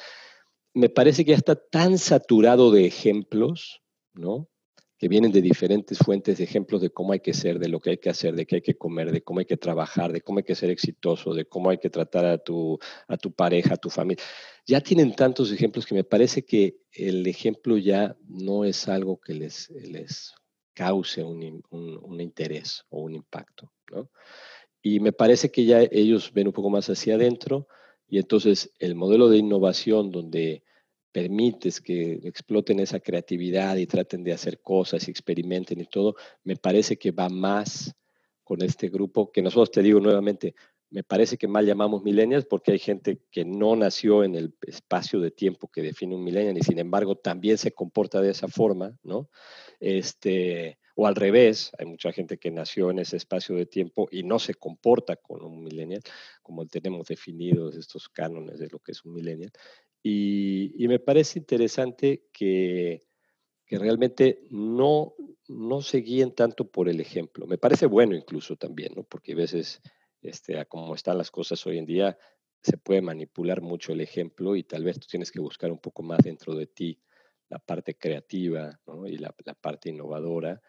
me 0.73 0.89
parece 0.89 1.25
que 1.25 1.33
ya 1.33 1.37
está 1.37 1.57
tan 1.57 1.99
saturado 1.99 2.71
de 2.71 2.87
ejemplos, 2.87 3.83
¿no? 4.15 4.49
Que 5.05 5.09
vienen 5.11 5.33
de 5.33 5.43
diferentes 5.43 5.99
fuentes 5.99 6.39
de 6.39 6.45
ejemplos 6.45 6.81
de 6.81 6.89
cómo 6.89 7.13
hay 7.13 7.21
que 7.21 7.35
ser, 7.35 7.59
de 7.59 7.69
lo 7.69 7.79
que 7.79 7.91
hay 7.91 7.99
que 7.99 8.09
hacer, 8.09 8.35
de 8.35 8.47
qué 8.47 8.55
hay 8.55 8.63
que 8.63 8.79
comer, 8.79 9.13
de 9.13 9.23
cómo 9.23 9.41
hay 9.41 9.45
que 9.45 9.59
trabajar, 9.59 10.11
de 10.13 10.23
cómo 10.23 10.39
hay 10.39 10.45
que 10.45 10.55
ser 10.55 10.71
exitoso, 10.71 11.35
de 11.35 11.45
cómo 11.45 11.69
hay 11.69 11.77
que 11.77 11.91
tratar 11.91 12.25
a 12.25 12.39
tu, 12.39 12.79
a 13.07 13.19
tu 13.19 13.31
pareja, 13.31 13.75
a 13.75 13.77
tu 13.77 13.91
familia. 13.91 14.25
Ya 14.67 14.81
tienen 14.81 15.15
tantos 15.15 15.53
ejemplos 15.53 15.85
que 15.85 15.95
me 15.95 16.05
parece 16.05 16.47
que 16.47 16.79
el 16.91 17.27
ejemplo 17.27 17.77
ya 17.77 18.17
no 18.27 18.65
es 18.65 18.89
algo 18.89 19.21
que 19.21 19.35
les, 19.35 19.69
les 19.73 20.33
cause 20.73 21.23
un, 21.23 21.63
un, 21.69 22.21
interés 22.23 22.87
o 22.89 23.03
un 23.03 23.15
impacto. 23.15 23.71
Y 24.81 25.01
me 25.01 25.13
parece 25.13 25.51
que 25.51 25.67
ya 25.67 25.83
ellos 25.83 26.33
ven 26.33 26.47
un 26.47 26.55
poco 26.55 26.71
más 26.71 26.89
hacia 26.89 27.17
adentro 27.17 27.69
y 28.09 28.21
entonces 28.21 28.73
el 28.79 28.95
modelo 28.95 29.29
de 29.29 29.37
innovación 29.37 30.11
donde 30.11 30.65
permites 31.15 31.81
que 31.81 32.15
exploten 32.25 32.81
esa 32.81 32.99
creatividad 32.99 33.77
y 33.77 33.87
traten 33.87 34.25
de 34.25 34.33
hacer 34.33 34.61
cosas 34.61 35.07
y 35.07 35.13
experimenten 35.13 35.81
y 35.81 35.87
todo, 35.87 36.17
me 36.43 36.57
parece 36.57 36.97
que 36.97 37.13
va 37.13 37.29
más 37.29 37.95
con 38.43 38.63
este 38.63 38.89
grupo 38.89 39.31
que 39.31 39.41
nosotros, 39.41 39.71
te 39.71 39.81
digo 39.81 40.01
nuevamente, 40.01 40.57
me 40.91 41.05
parece 41.05 41.39
que 41.39 41.47
mal 41.47 41.65
llamamos 41.65 42.03
millennials 42.03 42.47
porque 42.47 42.73
hay 42.73 42.81
gente 42.81 43.21
que 43.31 43.45
no 43.45 43.77
nació 43.77 44.25
en 44.25 44.35
el 44.35 44.57
espacio 44.67 45.21
de 45.21 45.31
tiempo 45.31 45.69
que 45.69 45.83
define 45.83 46.17
un 46.17 46.25
millennial 46.25 46.59
y 46.59 46.63
sin 46.63 46.81
embargo 46.81 47.15
también 47.15 47.59
se 47.59 47.71
comporta 47.71 48.21
de 48.21 48.33
esa 48.33 48.49
forma, 48.49 48.99
¿no? 49.05 49.29
Este, 49.79 50.79
o 50.97 51.07
al 51.07 51.15
revés, 51.15 51.71
hay 51.79 51.87
mucha 51.87 52.11
gente 52.11 52.39
que 52.39 52.51
nació 52.51 52.91
en 52.91 52.99
ese 52.99 53.17
espacio 53.17 53.55
de 53.55 53.67
tiempo 53.67 54.09
y 54.11 54.25
no 54.25 54.41
se 54.41 54.55
comporta 54.55 55.15
con 55.15 55.45
un 55.45 55.63
millennial, 55.63 56.03
como 56.43 56.67
tenemos 56.67 57.07
definidos 57.07 57.77
estos 57.77 58.09
cánones 58.09 58.59
de 58.59 58.69
lo 58.69 58.81
que 58.81 58.93
es 58.93 59.05
un 59.05 59.15
millennial. 59.15 59.53
Y, 60.07 60.87
me 60.87 60.99
parece 60.99 61.39
interesante 61.39 62.27
que, 62.31 63.03
realmente 63.71 64.47
no, 64.51 65.15
no 65.49 65.81
se 65.83 65.99
guíen 65.99 66.33
tanto 66.33 66.71
por 66.71 66.89
el 66.89 67.01
ejemplo. 67.01 67.47
Me 67.47 67.59
parece 67.59 67.87
bueno 67.87 68.15
incluso 68.15 68.55
también, 68.55 68.93
¿no? 68.95 69.03
porque 69.03 69.33
a 69.33 69.37
veces, 69.37 69.81
este, 70.21 70.61
a 70.61 70.67
como 70.67 70.95
están 70.95 71.19
las 71.19 71.33
cosas 71.33 71.67
hoy 71.67 71.79
en 71.79 71.87
día, 71.87 72.17
se 72.63 72.77
puede 72.77 73.01
manipular 73.03 73.63
mucho 73.63 73.93
el 73.93 74.01
ejemplo 74.01 74.55
y 74.55 74.63
tal 74.63 74.85
vez 74.85 75.01
tú 75.01 75.09
tienes 75.11 75.33
que 75.33 75.41
buscar 75.41 75.73
un 75.73 75.79
poco 75.79 76.05
más 76.05 76.21
dentro 76.23 76.55
de 76.55 76.67
ti 76.67 77.01
la 77.49 77.59
parte 77.59 77.97
creativa 77.97 78.79
y 79.07 79.17
la, 79.17 79.35
parte 79.61 79.89
innovadora 79.89 80.61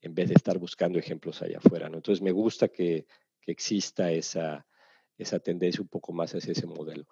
en 0.00 0.14
vez 0.14 0.28
de 0.28 0.34
estar 0.34 0.56
buscando 0.56 0.98
ejemplos 0.98 1.42
allá 1.42 1.58
afuera. 1.58 1.90
¿no? 1.90 1.96
Entonces 1.96 2.22
me 2.22 2.32
gusta 2.32 2.68
que, 2.68 3.06
que 3.42 3.52
exista 3.52 4.10
esa, 4.10 4.66
esa 5.18 5.38
tendencia 5.40 5.82
un 5.82 5.88
poco 5.88 6.12
más 6.12 6.34
hacia 6.34 6.52
ese 6.52 6.66
modelo. 6.66 7.06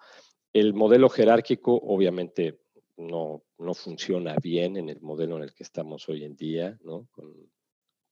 El 0.53 0.73
modelo 0.73 1.09
jerárquico 1.09 1.75
obviamente 1.75 2.59
no, 2.97 3.43
no, 3.57 3.73
funciona 3.73 4.35
bien 4.41 4.77
en 4.77 4.89
el 4.89 5.01
modelo 5.01 5.37
en 5.37 5.43
el 5.43 5.53
que 5.53 5.63
estamos 5.63 6.07
hoy 6.07 6.23
en 6.23 6.35
día, 6.35 6.77
¿no? 6.83 7.07
Con 7.11 7.51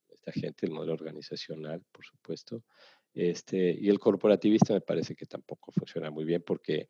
esta 0.10 0.32
gente, 0.32 0.66
el 0.66 0.72
modelo 0.72 0.94
organizacional, 0.94 1.84
por 1.92 2.04
supuesto. 2.04 2.64
Este, 3.14 3.78
y 3.80 3.90
el 3.90 4.00
corporativista 4.00 4.74
me 4.74 4.82
parece 4.82 5.16
que 5.16 5.26
tampoco 5.26 5.72
funciona 5.72 6.10
muy 6.10 6.24
bien 6.24 6.44
porque 6.46 6.88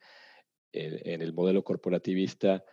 en 0.71 1.21
el 1.21 1.33
modelo 1.33 1.63
corporativista 1.63 2.63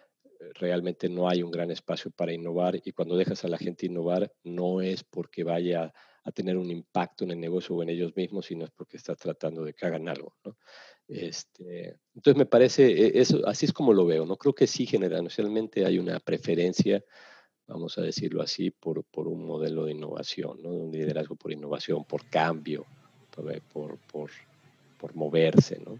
eh, 0.41 0.53
realmente 0.55 1.09
no 1.09 1.29
hay 1.29 1.43
un 1.43 1.51
gran 1.51 1.71
espacio 1.71 2.11
para 2.11 2.33
innovar 2.33 2.81
y 2.85 2.93
cuando 2.93 3.17
dejas 3.17 3.45
a 3.45 3.49
la 3.49 3.59
gente 3.59 3.87
innovar 3.87 4.33
no 4.45 4.81
es 4.81 5.03
porque 5.03 5.43
vaya 5.43 5.93
a 6.23 6.33
tener 6.33 6.57
un 6.57 6.71
impacto 6.71 7.25
en 7.25 7.33
el 7.33 7.41
negocio 7.41 7.75
o 7.75 7.83
en 7.83 7.89
ellos 7.89 8.15
mismos, 8.15 8.47
sino 8.47 8.65
es 8.65 8.71
porque 8.71 8.99
estás 8.99 9.17
tratando 9.19 9.65
de 9.65 9.75
que 9.75 9.87
hagan 9.87 10.09
algo. 10.09 10.37
¿no? 10.45 10.57
Este, 11.09 11.97
entonces 12.15 12.37
me 12.37 12.45
parece, 12.45 12.87
e, 12.87 13.21
eso, 13.21 13.47
así 13.49 13.65
es 13.65 13.73
como 13.73 13.95
lo 13.95 14.05
veo, 14.05 14.27
¿no? 14.27 14.37
Creo 14.37 14.55
que 14.55 14.67
sí, 14.67 14.87
generalmente 14.87 15.87
hay 15.87 15.99
una 15.99 16.21
preferencia, 16.21 17.03
vamos 17.67 17.97
a 17.97 18.03
decirlo 18.03 18.43
así, 18.43 18.71
por, 18.71 19.03
por 19.05 19.27
un 19.27 19.47
modelo 19.47 19.87
de 19.87 19.93
innovación, 19.93 20.63
¿no? 20.63 20.69
Un 20.69 20.93
liderazgo 20.93 21.35
por 21.35 21.51
innovación, 21.51 22.05
por 22.05 22.27
cambio, 22.29 22.85
por, 23.35 23.59
por, 23.73 23.99
por, 24.99 25.15
moverse, 25.15 25.81
¿no? 25.85 25.99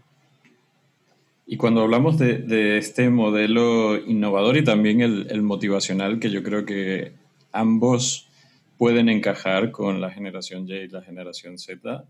Y 1.47 1.57
cuando 1.57 1.81
hablamos 1.81 2.19
de, 2.19 2.37
de, 2.37 2.77
este 2.77 3.09
modelo 3.09 3.97
innovador 3.97 4.57
y 4.57 4.63
también 4.63 5.01
el, 5.01 5.31
el, 5.31 5.41
motivacional, 5.41 6.19
que 6.19 6.29
yo 6.29 6.43
creo 6.43 6.63
que 6.63 7.13
ambos 7.51 8.29
pueden 8.77 9.09
encajar 9.09 9.71
con 9.71 9.99
la 9.99 10.11
generación 10.11 10.67
Y 10.69 10.73
y 10.73 10.87
la 10.89 11.01
generación 11.01 11.57
Z, 11.57 12.05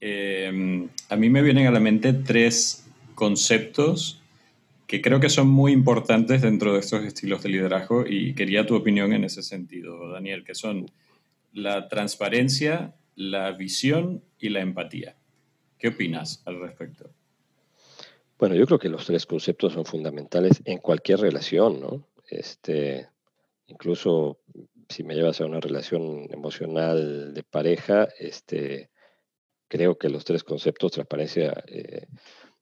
Em, 0.00 0.88
a 1.08 1.16
mí 1.16 1.28
me 1.28 1.42
vienen 1.42 1.66
a 1.66 1.70
la 1.70 1.80
mente 1.80 2.12
tres 2.12 2.86
conceptos 3.14 4.22
que 4.86 5.02
creo 5.02 5.20
que 5.20 5.28
son 5.28 5.48
muy 5.48 5.72
importantes 5.72 6.42
dentro 6.42 6.72
de 6.72 6.80
estos 6.80 7.04
estilos 7.04 7.42
de 7.42 7.50
liderazgo 7.50 8.04
y 8.06 8.34
quería 8.34 8.66
tu 8.66 8.74
opinión 8.74 9.12
en 9.12 9.24
ese 9.24 9.42
sentido, 9.42 10.10
Daniel, 10.10 10.42
que 10.42 10.54
son 10.54 10.90
la 11.52 11.88
transparencia, 11.88 12.96
la 13.14 13.52
visión 13.52 14.24
y 14.38 14.48
la 14.48 14.60
empatía. 14.60 15.16
¿Qué 15.78 15.88
opinas 15.88 16.42
al 16.44 16.60
respecto? 16.60 17.10
Bueno, 18.38 18.54
yo 18.54 18.66
creo 18.66 18.78
que 18.78 18.88
los 18.88 19.06
tres 19.06 19.26
conceptos 19.26 19.74
son 19.74 19.84
fundamentales 19.84 20.62
en 20.64 20.78
cualquier 20.78 21.20
relación, 21.20 21.80
¿no? 21.80 22.08
Este, 22.28 23.06
incluso 23.66 24.40
si 24.88 25.04
me 25.04 25.14
llevas 25.14 25.40
a 25.40 25.46
una 25.46 25.60
relación 25.60 26.26
emocional 26.30 27.32
de 27.32 27.42
pareja, 27.42 28.08
este, 28.18 28.90
creo 29.70 29.96
que 29.96 30.10
los 30.10 30.24
tres 30.24 30.42
conceptos, 30.42 30.92
transparencia, 30.92 31.62
eh, 31.68 32.06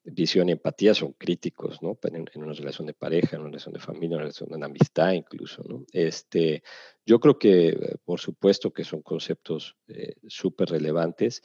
visión 0.05 0.49
y 0.49 0.53
empatía 0.53 0.95
son 0.95 1.15
críticos, 1.15 1.83
¿no? 1.83 1.99
En, 2.03 2.27
una 2.35 2.53
relación 2.53 2.87
de 2.87 2.95
pareja, 2.95 3.37
en 3.37 3.41
una 3.41 3.51
relación 3.51 3.73
de 3.73 3.81
familia, 3.81 4.09
en 4.09 4.13
una 4.13 4.23
relación 4.25 4.49
de 4.51 4.65
amistad 4.65 5.13
incluso, 5.13 5.65
¿no? 5.67 5.85
Este, 5.93 6.63
yo 7.07 7.19
creo 7.19 7.39
que, 7.39 7.69
eh, 7.69 7.97
por 8.05 8.21
supuesto, 8.21 8.73
que 8.73 8.85
son 8.85 9.01
conceptos 9.03 9.77
eh, 9.89 10.15
súper 10.29 10.69
relevantes. 10.69 11.43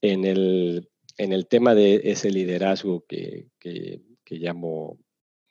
En 0.00 0.24
el, 0.24 0.88
en 1.18 1.32
el 1.32 1.46
tema 1.48 1.74
de 1.74 2.00
ese 2.04 2.30
liderazgo 2.30 3.04
que, 3.06 3.48
que, 3.58 4.00
que 4.24 4.36
llamo 4.36 4.98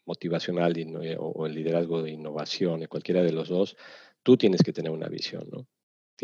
motivacional 0.05 0.73
o 1.19 1.45
el 1.45 1.53
liderazgo 1.53 2.01
de 2.01 2.11
innovación, 2.11 2.85
cualquiera 2.87 3.21
de 3.23 3.31
los 3.31 3.49
dos, 3.49 3.77
tú 4.23 4.35
tienes 4.35 4.61
que 4.63 4.73
tener 4.73 4.91
una 4.91 5.07
visión, 5.07 5.47
¿no? 5.51 5.67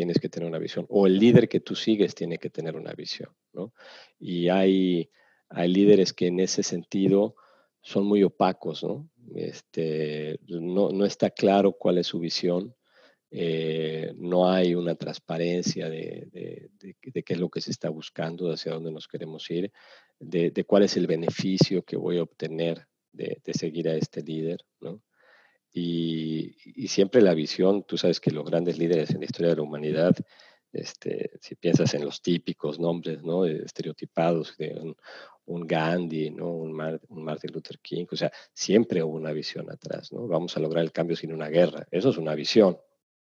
Tienes 0.00 0.18
que 0.18 0.30
tener 0.30 0.48
una 0.48 0.58
visión. 0.58 0.86
O 0.88 1.06
el 1.06 1.18
líder 1.18 1.46
que 1.46 1.60
tú 1.60 1.74
sigues 1.74 2.14
tiene 2.14 2.38
que 2.38 2.48
tener 2.48 2.74
una 2.74 2.94
visión, 2.94 3.28
¿no? 3.52 3.74
Y 4.18 4.48
hay 4.48 5.10
hay 5.50 5.68
líderes 5.68 6.12
que 6.12 6.28
en 6.28 6.40
ese 6.40 6.62
sentido 6.62 7.34
son 7.82 8.06
muy 8.06 8.22
opacos, 8.22 8.84
¿no? 8.84 9.10
Este, 9.34 10.38
no, 10.46 11.04
está 11.04 11.30
claro 11.30 11.72
cuál 11.72 11.98
es 11.98 12.06
su 12.06 12.20
visión, 12.20 12.74
eh, 13.32 14.12
no 14.16 14.50
hay 14.50 14.74
una 14.74 14.94
transparencia 14.94 15.88
de, 15.88 16.70
qué 17.00 17.32
es 17.32 17.38
lo 17.38 17.48
que 17.48 17.60
se 17.60 17.70
está 17.70 17.88
buscando, 17.88 18.50
hacia 18.50 18.72
dónde 18.72 18.92
nos 18.92 19.08
queremos 19.08 19.50
ir, 19.50 19.72
de, 20.18 20.64
cuál 20.66 20.84
es 20.84 20.96
el 20.96 21.06
beneficio 21.06 21.82
que 21.82 21.96
voy 21.96 22.18
a 22.18 22.22
obtener 22.22 22.86
de, 23.12 23.40
seguir 23.52 23.88
a 23.88 23.96
este 23.96 24.22
líder, 24.22 24.60
¿no? 24.80 25.02
Y, 25.72 26.56
siempre 26.88 27.22
la 27.22 27.34
visión, 27.34 27.84
tú 27.84 27.96
sabes 27.96 28.20
que 28.20 28.30
los 28.30 28.44
grandes 28.44 28.78
líderes 28.78 29.10
en 29.10 29.20
la 29.20 29.26
historia 29.26 29.50
de 29.50 29.56
la 29.56 29.62
humanidad 29.62 30.16
este, 30.72 31.30
si 31.40 31.56
piensas 31.56 31.94
en 31.94 32.04
los 32.04 32.22
típicos 32.22 32.78
nombres, 32.78 33.22
¿no? 33.22 33.44
Estereotipados 33.44 34.56
de 34.56 34.94
un, 35.46 35.66
Gandhi, 35.66 36.30
¿no? 36.30 36.48
Un, 36.48 36.72
Martin 36.72 37.52
Luther 37.52 37.78
King, 37.80 38.06
o 38.10 38.16
sea, 38.16 38.30
siempre 38.52 39.02
hubo 39.02 39.16
una 39.16 39.32
visión 39.32 39.70
atrás, 39.70 40.12
¿no? 40.12 40.28
Vamos 40.28 40.56
a 40.56 40.60
lograr 40.60 40.84
el 40.84 40.92
cambio 40.92 41.16
sin 41.16 41.32
una 41.32 41.48
guerra. 41.48 41.86
Eso 41.90 42.10
es 42.10 42.18
una 42.18 42.34
visión 42.34 42.78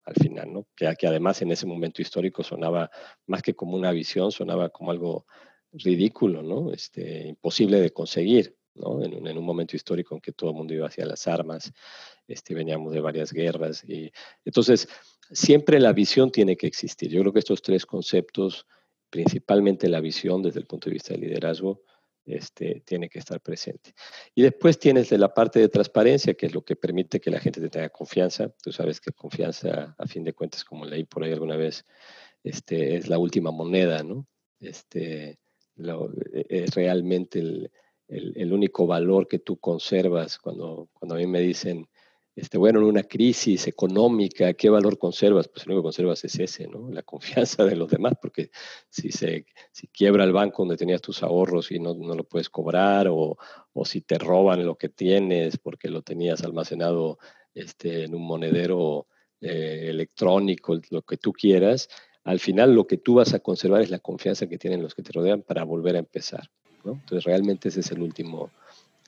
al 0.03 0.15
final, 0.15 0.51
¿no? 0.51 0.67
Que, 0.75 0.93
que 0.97 1.07
además 1.07 1.41
en 1.41 1.51
ese 1.51 1.65
momento 1.65 2.01
histórico 2.01 2.43
sonaba 2.43 2.91
más 3.25 3.41
que 3.41 3.53
como 3.53 3.77
una 3.77 3.91
visión, 3.91 4.31
sonaba 4.31 4.69
como 4.69 4.91
algo 4.91 5.25
ridículo, 5.71 6.43
¿no? 6.43 6.73
Este, 6.73 7.27
imposible 7.27 7.79
de 7.79 7.91
conseguir, 7.91 8.58
¿no? 8.79 9.03
En, 9.03 9.27
en, 9.27 9.37
un 9.37 9.45
momento 9.45 9.75
histórico 9.75 10.15
en 10.15 10.21
que 10.21 10.31
todo 10.31 10.49
el 10.51 10.55
mundo 10.55 10.73
iba 10.73 10.87
hacia 10.87 11.05
las 11.05 11.27
armas, 11.27 11.71
este, 12.27 12.53
veníamos 12.53 12.93
de 12.93 13.01
varias 13.01 13.31
guerras. 13.33 13.83
Entonces, 14.45 14.87
siempre 15.31 15.79
la 15.79 15.93
visión 15.93 16.31
tiene 16.31 16.55
que 16.55 16.67
existir. 16.67 17.09
Yo 17.09 17.21
creo 17.21 17.33
que 17.33 17.39
estos 17.39 17.61
tres 17.61 17.85
conceptos, 17.85 18.65
principalmente 19.09 19.89
la 19.89 20.01
visión 20.01 20.41
desde 20.41 20.59
el 20.59 20.65
punto 20.65 20.89
de 20.89 20.93
vista 20.93 21.13
del 21.13 21.21
liderazgo, 21.21 21.81
este, 22.25 22.81
tiene 22.85 23.09
que 23.09 23.19
estar 23.19 23.41
presente. 23.41 23.93
Y 24.35 24.43
después 24.43 24.77
tienes 24.77 25.09
de 25.09 25.17
la 25.17 25.33
parte 25.33 25.59
de 25.59 25.69
transparencia, 25.69 26.35
que 26.35 26.45
es 26.45 26.53
lo 26.53 26.63
que 26.63 26.75
permite 26.75 27.19
que 27.19 27.31
la 27.31 27.39
gente 27.39 27.59
te 27.59 27.69
tenga 27.69 27.89
confianza. 27.89 28.49
Tú 28.61 28.71
sabes 28.71 29.01
que 29.01 29.11
confianza, 29.11 29.95
a 29.97 30.05
fin 30.05 30.23
de 30.23 30.33
cuentas, 30.33 30.63
como 30.63 30.85
leí 30.85 31.05
por 31.05 31.23
ahí 31.23 31.31
alguna 31.31 31.55
vez, 31.55 31.85
este, 32.43 32.97
es 32.97 33.07
la 33.09 33.17
última 33.17 33.51
moneda, 33.51 34.03
¿no? 34.03 34.27
Este, 34.59 35.39
e, 35.77 36.45
es 36.49 36.75
realmente 36.75 37.39
el, 37.39 37.71
el, 38.09 38.51
único 38.51 38.87
valor 38.87 39.27
que 39.27 39.39
tú 39.39 39.57
conservas 39.57 40.37
cuando, 40.39 40.89
cuando 40.93 41.15
a 41.15 41.17
mí 41.19 41.27
me 41.27 41.41
dicen, 41.41 41.87
este, 42.35 42.57
bueno, 42.57 42.79
en 42.79 42.85
una 42.85 43.03
crisis 43.03 43.67
económica, 43.67 44.53
¿qué 44.53 44.69
valor 44.69 44.97
conservas? 44.97 45.47
Pues 45.47 45.67
lo 45.67 45.73
único 45.73 45.83
que 45.83 45.87
conservas 45.87 46.23
es 46.23 46.39
ese, 46.39 46.67
¿no? 46.67 46.89
La 46.89 47.03
confianza 47.03 47.65
de 47.65 47.75
los 47.75 47.89
demás, 47.89 48.13
porque 48.21 48.49
si, 48.89 49.11
se, 49.11 49.45
si 49.71 49.87
quiebra 49.87 50.23
el 50.23 50.31
banco 50.31 50.63
donde 50.63 50.77
tenías 50.77 51.01
tus 51.01 51.21
ahorros 51.21 51.71
y 51.71 51.79
no, 51.79 51.93
no 51.93 52.15
lo 52.15 52.23
puedes 52.23 52.49
cobrar, 52.49 53.07
o, 53.09 53.37
o, 53.73 53.85
si 53.85 54.01
te 54.01 54.17
roban 54.17 54.65
lo 54.65 54.75
que 54.75 54.89
tienes 54.89 55.57
porque 55.57 55.89
lo 55.89 56.01
tenías 56.01 56.43
almacenado 56.43 57.19
este, 57.53 58.05
en 58.05 58.15
un 58.15 58.25
monedero 58.25 59.07
eh, 59.41 59.87
electrónico, 59.89 60.79
lo 60.89 61.01
que 61.01 61.17
tú 61.17 61.33
quieras, 61.33 61.89
al 62.23 62.39
final 62.39 62.73
lo 62.73 62.87
que 62.87 62.97
tú 62.97 63.15
vas 63.15 63.33
a 63.33 63.39
conservar 63.39 63.81
es 63.81 63.89
la 63.89 63.99
confianza 63.99 64.47
que 64.47 64.57
tienen 64.57 64.81
los 64.81 64.95
que 64.95 65.03
te 65.03 65.11
rodean 65.11 65.41
para 65.41 65.63
volver 65.63 65.95
a 65.95 65.99
empezar. 65.99 66.49
¿No? 66.83 66.93
Entonces 66.93 67.23
realmente 67.23 67.69
ese 67.69 67.81
es 67.81 67.91
el 67.91 68.01
último, 68.01 68.51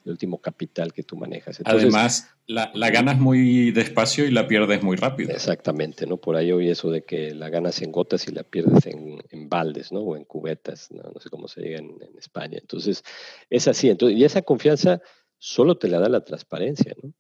el 0.05 0.12
último 0.12 0.39
capital 0.39 0.93
que 0.93 1.03
tú 1.03 1.15
manejas. 1.15 1.62
Además, 1.65 2.34
la, 2.47 2.71
la, 2.73 2.89
ganas 2.89 3.19
muy 3.19 3.71
despacio 3.71 4.25
y 4.25 4.31
la 4.31 4.47
pierdes 4.47 4.84
muy 4.84 4.97
rápido. 4.97 5.31
Exactamente, 5.31 6.05
¿no? 6.07 6.17
Por 6.17 6.36
ahí 6.36 6.51
oí 6.51 6.69
eso 6.69 6.89
de 6.89 7.03
que 7.03 7.34
la 7.34 7.49
ganas 7.49 7.81
en 7.81 7.91
gotas 7.91 8.27
y 8.27 8.31
la 8.31 8.43
pierdes 8.43 8.86
en, 8.88 9.21
en 9.29 9.49
baldes, 9.49 9.91
¿no? 9.91 10.01
O 10.01 10.15
en 10.15 10.25
cubetas, 10.25 10.91
¿no? 10.91 11.19
sé 11.19 11.29
cómo 11.29 11.47
se 11.47 11.62
diga 11.62 11.79
en, 11.79 11.97
España. 12.17 12.57
Entonces, 12.60 13.03
es 13.49 13.67
así. 13.67 13.89
Entonces, 13.89 14.17
y 14.17 14.23
esa 14.23 14.41
confianza 14.41 15.01
solo 15.38 15.77
te 15.77 15.88
la 15.88 15.99
da 15.99 16.10
la 16.10 16.23
transparencia, 16.23 16.95
¿no? 17.01 17.13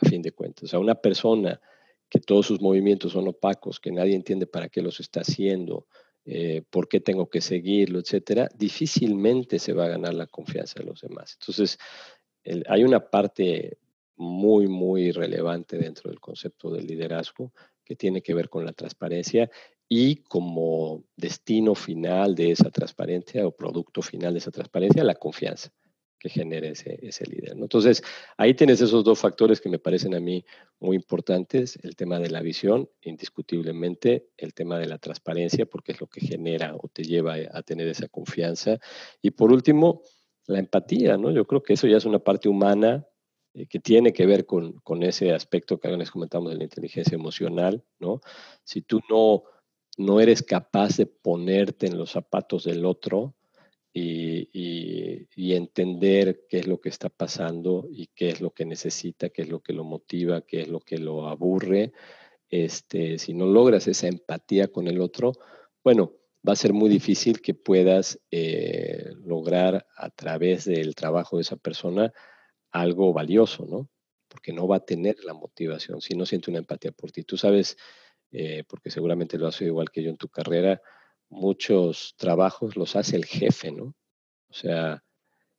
A 0.00 0.08
fin 0.08 0.22
de 0.22 0.32
cuentas. 0.32 0.64
O 0.64 0.66
sea, 0.66 0.78
una 0.78 0.94
persona 0.94 1.60
que 2.08 2.20
todos 2.20 2.46
sus 2.46 2.60
movimientos 2.60 3.12
son 3.12 3.26
opacos, 3.28 3.80
que 3.80 3.90
nadie 3.90 4.14
entiende 4.14 4.46
para 4.46 4.68
qué 4.68 4.82
los 4.82 5.00
está 5.00 5.20
haciendo, 5.20 5.86
eh, 6.24 6.62
por 6.70 6.88
qué 6.88 7.00
tengo 7.00 7.28
que 7.28 7.40
seguirlo, 7.40 7.98
etcétera, 7.98 8.48
difícilmente 8.54 9.58
se 9.58 9.72
va 9.72 9.84
a 9.86 9.88
ganar 9.88 10.14
la 10.14 10.26
confianza 10.26 10.80
de 10.80 10.86
los 10.86 11.00
demás. 11.02 11.36
Entonces, 11.40 11.78
hay 12.68 12.84
una 12.84 13.00
parte 13.10 13.78
muy, 14.16 14.66
muy 14.66 15.10
relevante 15.12 15.76
dentro 15.76 16.10
del 16.10 16.20
concepto 16.20 16.70
del 16.70 16.86
liderazgo 16.86 17.52
que 17.84 17.96
tiene 17.96 18.22
que 18.22 18.34
ver 18.34 18.48
con 18.48 18.64
la 18.64 18.72
transparencia 18.72 19.50
y 19.88 20.16
como 20.16 21.04
destino 21.16 21.74
final 21.74 22.34
de 22.34 22.52
esa 22.52 22.70
transparencia 22.70 23.46
o 23.46 23.52
producto 23.54 24.02
final 24.02 24.32
de 24.32 24.38
esa 24.38 24.50
transparencia, 24.50 25.04
la 25.04 25.14
confianza 25.14 25.72
que 26.24 26.30
genere 26.30 26.70
ese, 26.70 26.98
ese 27.02 27.26
líder. 27.26 27.52
Entonces, 27.58 28.02
ahí 28.38 28.54
tienes 28.54 28.80
esos 28.80 29.04
dos 29.04 29.18
factores 29.18 29.60
que 29.60 29.68
me 29.68 29.78
parecen 29.78 30.14
a 30.14 30.20
mí 30.20 30.42
muy 30.80 30.96
importantes, 30.96 31.78
el 31.82 31.96
tema 31.96 32.18
de 32.18 32.30
la 32.30 32.40
visión, 32.40 32.88
indiscutiblemente, 33.02 34.30
el 34.38 34.54
tema 34.54 34.78
de 34.78 34.86
la 34.86 34.96
transparencia, 34.96 35.66
porque 35.66 35.92
es 35.92 36.00
lo 36.00 36.06
que 36.06 36.22
genera 36.22 36.76
o 36.76 36.88
te 36.88 37.04
lleva 37.04 37.34
a 37.52 37.62
tener 37.62 37.88
esa 37.88 38.08
confianza. 38.08 38.78
Y 39.20 39.32
por 39.32 39.52
último, 39.52 40.00
la 40.46 40.60
empatía, 40.60 41.18
¿no? 41.18 41.30
Yo 41.30 41.46
creo 41.46 41.62
que 41.62 41.74
eso 41.74 41.86
ya 41.86 41.98
es 41.98 42.06
una 42.06 42.20
parte 42.20 42.48
humana 42.48 43.06
eh, 43.52 43.66
que 43.66 43.78
tiene 43.78 44.14
que 44.14 44.24
ver 44.24 44.46
con, 44.46 44.80
con 44.80 45.02
ese 45.02 45.30
aspecto 45.34 45.78
que 45.78 45.90
les 45.90 46.10
comentamos 46.10 46.52
de 46.52 46.56
la 46.56 46.64
inteligencia 46.64 47.16
emocional, 47.16 47.84
¿no? 47.98 48.22
Si 48.62 48.80
tú 48.80 49.02
no, 49.10 49.42
no 49.98 50.20
eres 50.20 50.42
capaz 50.42 50.96
de 50.96 51.04
ponerte 51.04 51.86
en 51.86 51.98
los 51.98 52.12
zapatos 52.12 52.64
del 52.64 52.86
otro 52.86 53.34
y, 53.94 55.54
entender 55.54 56.46
qué 56.48 56.58
es 56.58 56.66
lo 56.66 56.80
que 56.80 56.88
está 56.88 57.08
pasando 57.08 57.86
y 57.90 58.08
qué 58.08 58.28
es 58.30 58.40
lo 58.40 58.50
que 58.50 58.64
necesita, 58.64 59.28
qué 59.30 59.42
es 59.42 59.48
lo 59.48 59.60
que 59.60 59.72
lo 59.72 59.84
motiva, 59.84 60.40
qué 60.42 60.62
es 60.62 60.68
lo 60.68 60.80
que 60.80 60.98
lo 60.98 61.28
aburre, 61.28 61.92
este, 62.48 63.18
si 63.18 63.34
no 63.34 63.46
logras 63.46 63.86
esa 63.86 64.08
empatía 64.08 64.68
con 64.68 64.88
el 64.88 65.00
otro, 65.00 65.32
bueno, 65.84 66.12
va 66.46 66.52
a 66.52 66.56
ser 66.56 66.72
muy 66.72 66.90
difícil 66.90 67.40
que 67.40 67.54
puedas 67.54 68.20
eh, 68.30 69.12
lograr 69.24 69.86
a 69.96 70.10
través 70.10 70.64
del 70.64 70.94
trabajo 70.94 71.36
de 71.36 71.42
esa 71.42 71.56
persona 71.56 72.12
algo 72.72 73.12
valioso, 73.12 73.64
¿no? 73.66 73.88
Porque 74.28 74.52
no 74.52 74.66
va 74.66 74.76
a 74.76 74.84
tener 74.84 75.16
la 75.24 75.34
motivación 75.34 76.00
si 76.00 76.14
no 76.16 76.26
siente 76.26 76.50
una 76.50 76.58
empatía 76.58 76.90
por 76.92 77.12
ti. 77.12 77.22
Tú 77.22 77.36
sabes, 77.36 77.76
eh, 78.32 78.64
porque 78.68 78.90
seguramente 78.90 79.38
lo 79.38 79.46
has 79.46 79.60
oído 79.60 79.72
igual 79.72 79.90
que 79.90 80.02
yo 80.02 80.10
en 80.10 80.16
tu 80.16 80.28
carrera, 80.28 80.82
muchos 81.28 82.14
trabajos 82.16 82.76
los 82.76 82.96
hace 82.96 83.16
el 83.16 83.24
jefe, 83.24 83.72
¿no? 83.72 83.94
O 84.48 84.52
sea, 84.52 85.02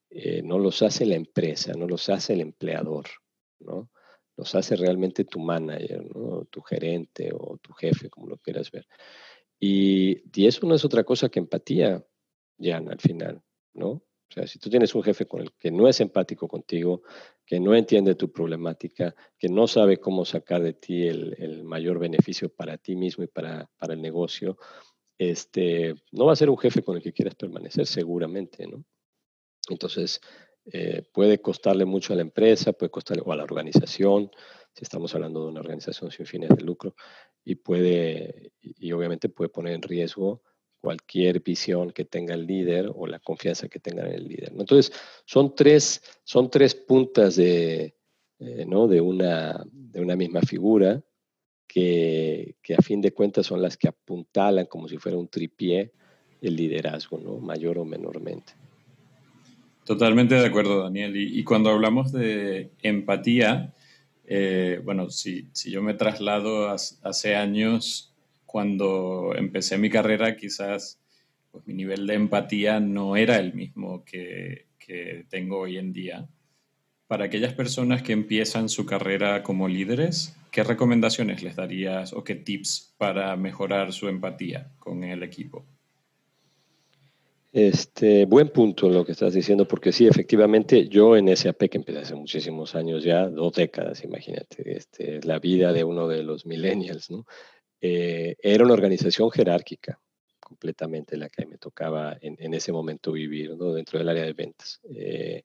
eh, 0.10 0.42
no 0.44 0.60
los 0.60 0.82
hace 0.82 1.06
la 1.06 1.16
empresa, 1.16 1.74
no 1.74 1.88
los 1.88 2.10
hace 2.10 2.34
el 2.34 2.42
empleador, 2.42 3.06
¿no? 3.60 3.90
Los 4.38 4.56
hace 4.56 4.76
realmente 4.76 5.26
tu 5.26 5.40
manager, 5.40 6.04
¿no? 6.16 6.46
Tu 6.46 6.62
gerente 6.62 7.32
o 7.34 7.58
tu 7.58 7.74
jefe, 7.74 8.10
como 8.10 8.28
lo 8.28 8.38
quieras 8.38 8.72
ver. 8.72 8.88
Y, 9.60 10.46
eso 10.46 10.66
no 10.68 10.76
es 10.76 10.86
otra 10.86 11.04
cosa 11.04 11.30
que 11.30 11.40
empatía, 11.40 12.06
Jan, 12.60 12.90
al 12.90 13.00
final, 13.00 13.42
¿no? 13.74 13.90
O 13.90 14.34
sea, 14.34 14.48
si 14.48 14.60
tú 14.60 14.70
tienes 14.70 14.94
un 14.96 15.04
jefe 15.04 15.26
con 15.26 15.42
el 15.42 15.52
que 15.54 15.72
no 15.72 15.88
es 15.88 16.02
empático 16.02 16.48
contigo, 16.48 17.04
que 17.46 17.60
no 17.60 17.76
entiende 17.76 18.16
tu 18.16 18.32
problemática, 18.32 19.16
que 19.38 19.50
no 19.50 19.68
sabe 19.68 20.00
cómo 20.00 20.26
sacar 20.26 20.62
de 20.64 20.74
ti 20.74 21.08
el, 21.08 21.64
mayor 21.64 22.00
beneficio 22.00 22.50
para 22.50 22.78
ti 22.78 22.96
mismo 22.96 23.24
y 23.24 23.28
para, 23.28 23.70
para, 23.78 23.94
el 23.94 24.02
negocio, 24.02 24.58
este, 25.18 25.96
no 26.12 26.26
va 26.26 26.34
a 26.34 26.38
ser 26.38 26.50
un 26.50 26.58
jefe 26.58 26.84
con 26.84 26.98
el 26.98 27.04
que 27.04 27.14
quieras 27.14 27.36
permanecer, 27.36 27.86
seguramente, 27.86 28.68
¿no? 28.68 28.84
Entonces, 29.70 30.22
eh, 30.66 31.04
puede 31.14 31.40
costarle 31.40 31.86
mucho 31.86 32.14
a 32.14 32.16
la 32.16 32.22
empresa, 32.22 32.74
puede 32.74 32.90
costarle 32.90 33.24
o 33.26 33.32
a 33.32 33.36
la 33.36 33.44
organización, 33.44 34.32
si 34.74 34.84
estamos 34.84 35.14
hablando 35.16 35.44
de 35.44 35.52
una 35.52 35.62
organización 35.62 36.12
sin 36.12 36.26
fines 36.26 36.50
de 36.50 36.64
lucro, 36.64 36.96
y 37.44 37.56
puede, 37.56 38.52
y 38.62 38.92
obviamente 38.92 39.30
puede 39.30 39.50
poner 39.50 39.74
en 39.74 39.82
riesgo 39.82 40.42
cualquier 40.82 41.42
visión 41.42 41.92
que 41.92 42.06
tenga 42.06 42.36
el 42.36 42.46
líder 42.46 42.92
o 42.94 43.08
la 43.08 43.20
confianza 43.20 43.68
que 43.68 43.80
tenga 43.80 44.06
en 44.06 44.14
el 44.14 44.28
líder. 44.28 44.54
Entonces, 44.58 44.92
son 45.26 45.56
tres, 45.56 46.02
son 46.24 46.50
tres 46.50 46.76
puntas 46.76 47.36
de, 47.36 47.96
eh, 48.40 48.66
¿no? 48.68 48.88
de, 48.88 49.02
una, 49.02 49.64
de 49.72 50.02
una 50.02 50.16
misma 50.16 50.42
figura 50.42 51.04
que, 51.68 52.56
que, 52.62 52.76
a 52.76 52.82
fin 52.82 53.02
de 53.02 53.12
cuentas 53.12 53.46
son 53.46 53.62
las 53.62 53.78
que 53.78 53.88
apuntalan 53.88 54.66
como 54.66 54.88
si 54.88 54.98
fuera 54.98 55.18
un 55.18 55.28
tripié 55.28 55.92
el 56.42 56.56
liderazgo, 56.56 57.20
¿no? 57.20 57.38
Mayor 57.38 57.80
o 57.80 57.86
menormente. 57.86 58.54
Totalmente 59.86 60.36
de 60.36 60.46
acuerdo, 60.46 60.84
Daniel. 60.84 61.16
Y, 61.16 61.44
cuando 61.44 61.70
hablamos 61.70 62.12
de 62.12 62.72
empatía, 62.82 63.74
eh, 64.26 64.82
bueno, 64.84 65.12
si, 65.12 65.48
si, 65.54 65.70
yo 65.70 65.84
me 65.84 65.94
traslado 65.94 66.70
hace 66.70 67.36
años, 67.36 68.12
cuando 68.48 69.34
empecé 69.36 69.78
mi 69.78 69.92
carrera, 69.92 70.38
quizás 70.38 71.00
pues, 71.52 71.68
mi 71.68 71.76
nivel 71.76 72.08
de 72.08 72.16
empatía 72.16 72.80
no 72.80 73.16
era 73.16 73.38
el 73.38 73.54
mismo 73.54 74.04
que, 74.04 74.66
que 74.80 75.26
tengo 75.30 75.60
hoy 75.60 75.78
en 75.78 75.94
día. 75.94 76.28
Para 77.06 77.26
aquellas 77.26 77.54
personas 77.54 78.02
que 78.02 78.14
empiezan 78.14 78.70
su 78.70 78.88
carrera 78.88 79.44
como 79.44 79.68
líderes, 79.68 80.36
¿qué 80.56 80.64
recomendaciones 80.64 81.44
les 81.44 81.58
darías 81.58 82.14
o 82.14 82.24
qué 82.24 82.34
tips 82.34 82.96
para 82.98 83.36
mejorar 83.36 83.92
su 83.92 84.08
empatía 84.08 84.72
con 84.80 85.04
el 85.04 85.22
equipo? 85.22 85.66
Este, 87.52 88.26
buen 88.26 88.48
punto 88.48 88.88
lo 88.88 89.04
que 89.06 89.12
estás 89.12 89.34
diciendo, 89.34 89.68
porque 89.68 89.92
sí, 89.92 90.08
efectivamente, 90.08 90.88
yo 90.88 91.18
en 91.18 91.36
SAP, 91.36 91.68
que 91.70 91.78
empecé 91.78 92.00
hace 92.00 92.16
muchísimos 92.16 92.74
años 92.74 93.04
ya, 93.04 93.28
dos 93.28 93.52
décadas, 93.52 94.02
imagínate, 94.06 94.78
este, 94.78 95.20
la 95.24 95.40
vida 95.40 95.74
de 95.74 95.84
uno 95.84 96.08
de 96.08 96.24
los 96.24 96.46
millennials, 96.46 97.12
¿no? 97.12 97.26
Eh, 97.82 98.38
era 98.42 98.64
una 98.64 98.76
organización 98.76 99.30
jerárquica, 99.32 100.00
completamente 100.40 101.18
la 101.18 101.28
que 101.28 101.46
me 101.46 101.58
tocaba 101.58 102.18
en, 102.22 102.54
ese 102.54 102.72
momento 102.72 103.12
vivir, 103.12 103.58
¿no? 103.58 103.74
Dentro 103.74 104.00
del 104.00 104.08
área 104.08 104.24
de 104.24 104.32
ventas. 104.32 104.80
Eh, 104.90 105.44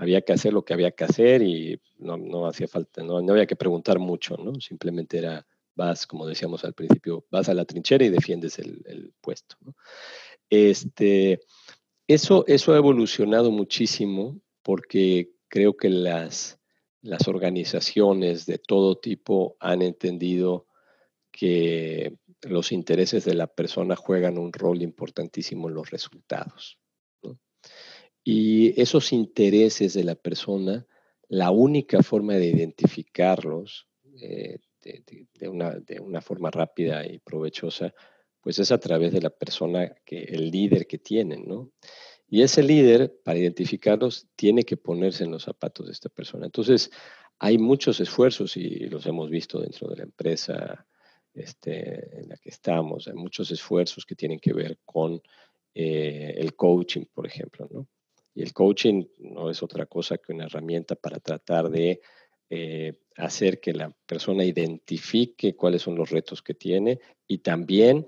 había 0.00 0.22
que 0.22 0.32
hacer 0.32 0.54
lo 0.54 0.64
que 0.64 0.72
había 0.72 0.92
que 0.92 1.04
hacer 1.04 1.42
y 1.42 1.78
no, 1.98 2.16
no 2.16 2.46
hacía 2.46 2.66
falta, 2.66 3.02
no, 3.02 3.20
no 3.20 3.32
había 3.32 3.44
que 3.44 3.54
preguntar 3.54 3.98
mucho, 3.98 4.34
¿no? 4.38 4.58
Simplemente 4.58 5.18
era, 5.18 5.46
vas, 5.74 6.06
como 6.06 6.26
decíamos 6.26 6.64
al 6.64 6.72
principio, 6.72 7.26
vas 7.30 7.50
a 7.50 7.54
la 7.54 7.66
trinchera 7.66 8.02
y 8.06 8.08
defiendes 8.08 8.58
el, 8.58 8.82
el 8.86 9.12
puesto. 9.20 9.56
Este, 10.48 11.40
eso, 12.08 12.44
eso 12.46 12.72
ha 12.72 12.78
evolucionado 12.78 13.50
muchísimo 13.50 14.40
porque 14.62 15.32
creo 15.48 15.76
que 15.76 15.90
las, 15.90 16.58
las 17.02 17.28
organizaciones 17.28 18.46
de 18.46 18.56
todo 18.56 18.96
tipo 18.96 19.58
han 19.60 19.82
entendido 19.82 20.66
que 21.30 22.16
los 22.40 22.72
intereses 22.72 23.26
de 23.26 23.34
la 23.34 23.48
persona 23.48 23.96
juegan 23.96 24.38
un 24.38 24.50
rol 24.50 24.80
importantísimo 24.80 25.68
en 25.68 25.74
los 25.74 25.90
resultados. 25.90 26.79
Y 28.22 28.80
esos 28.80 29.12
intereses 29.12 29.94
de 29.94 30.04
la 30.04 30.14
persona, 30.14 30.86
la 31.28 31.50
única 31.50 32.02
forma 32.02 32.34
de 32.34 32.46
identificarlos 32.46 33.86
eh, 34.20 34.58
de, 34.82 35.48
una, 35.48 36.20
forma 36.20 36.50
rápida 36.50 37.06
y 37.06 37.18
provechosa 37.18 37.94
pues 38.40 38.58
es 38.58 38.72
a 38.72 38.78
través 38.78 39.12
de 39.12 39.20
la 39.20 39.30
persona, 39.30 39.94
que 40.04 40.22
el 40.22 40.50
líder 40.50 40.86
que 40.86 40.98
tienen, 40.98 41.46
¿no? 41.46 41.70
Y 42.26 42.42
ese 42.42 42.62
líder, 42.62 43.20
para 43.22 43.38
identificarlos, 43.38 44.28
tiene 44.34 44.62
que 44.62 44.78
ponerse 44.78 45.24
en 45.24 45.32
los 45.32 45.42
zapatos 45.42 45.86
de 45.86 45.92
esta 45.92 46.08
persona. 46.08 46.46
Entonces, 46.46 46.90
hay 47.38 47.58
muchos 47.58 48.00
esfuerzos 48.00 48.56
y 48.56 48.86
los 48.86 49.04
hemos 49.06 49.28
visto 49.28 49.60
dentro 49.60 49.88
de 49.88 49.96
la 49.96 50.02
empresa 50.04 50.86
este, 51.34 52.20
en 52.20 52.28
la 52.28 52.36
que 52.36 52.48
estamos. 52.48 53.08
Hay 53.08 53.14
muchos 53.14 53.50
esfuerzos 53.50 54.06
que 54.06 54.14
tienen 54.14 54.38
que 54.38 54.54
ver 54.54 54.78
con 54.86 55.20
eh, 55.74 56.34
el 56.38 56.54
coaching, 56.54 57.04
por 57.12 57.26
ejemplo, 57.26 57.68
¿no? 57.70 57.88
El 58.42 58.52
coaching 58.52 59.04
no 59.18 59.50
es 59.50 59.62
otra 59.62 59.86
cosa 59.86 60.18
que 60.18 60.32
una 60.32 60.46
herramienta 60.46 60.94
para 60.94 61.18
tratar 61.20 61.70
de 61.70 62.00
eh, 62.48 62.94
hacer 63.16 63.60
que 63.60 63.72
la 63.72 63.94
persona 64.06 64.44
identifique 64.44 65.54
cuáles 65.54 65.82
son 65.82 65.96
los 65.96 66.10
retos 66.10 66.42
que 66.42 66.54
tiene 66.54 66.98
y 67.26 67.38
también 67.38 68.06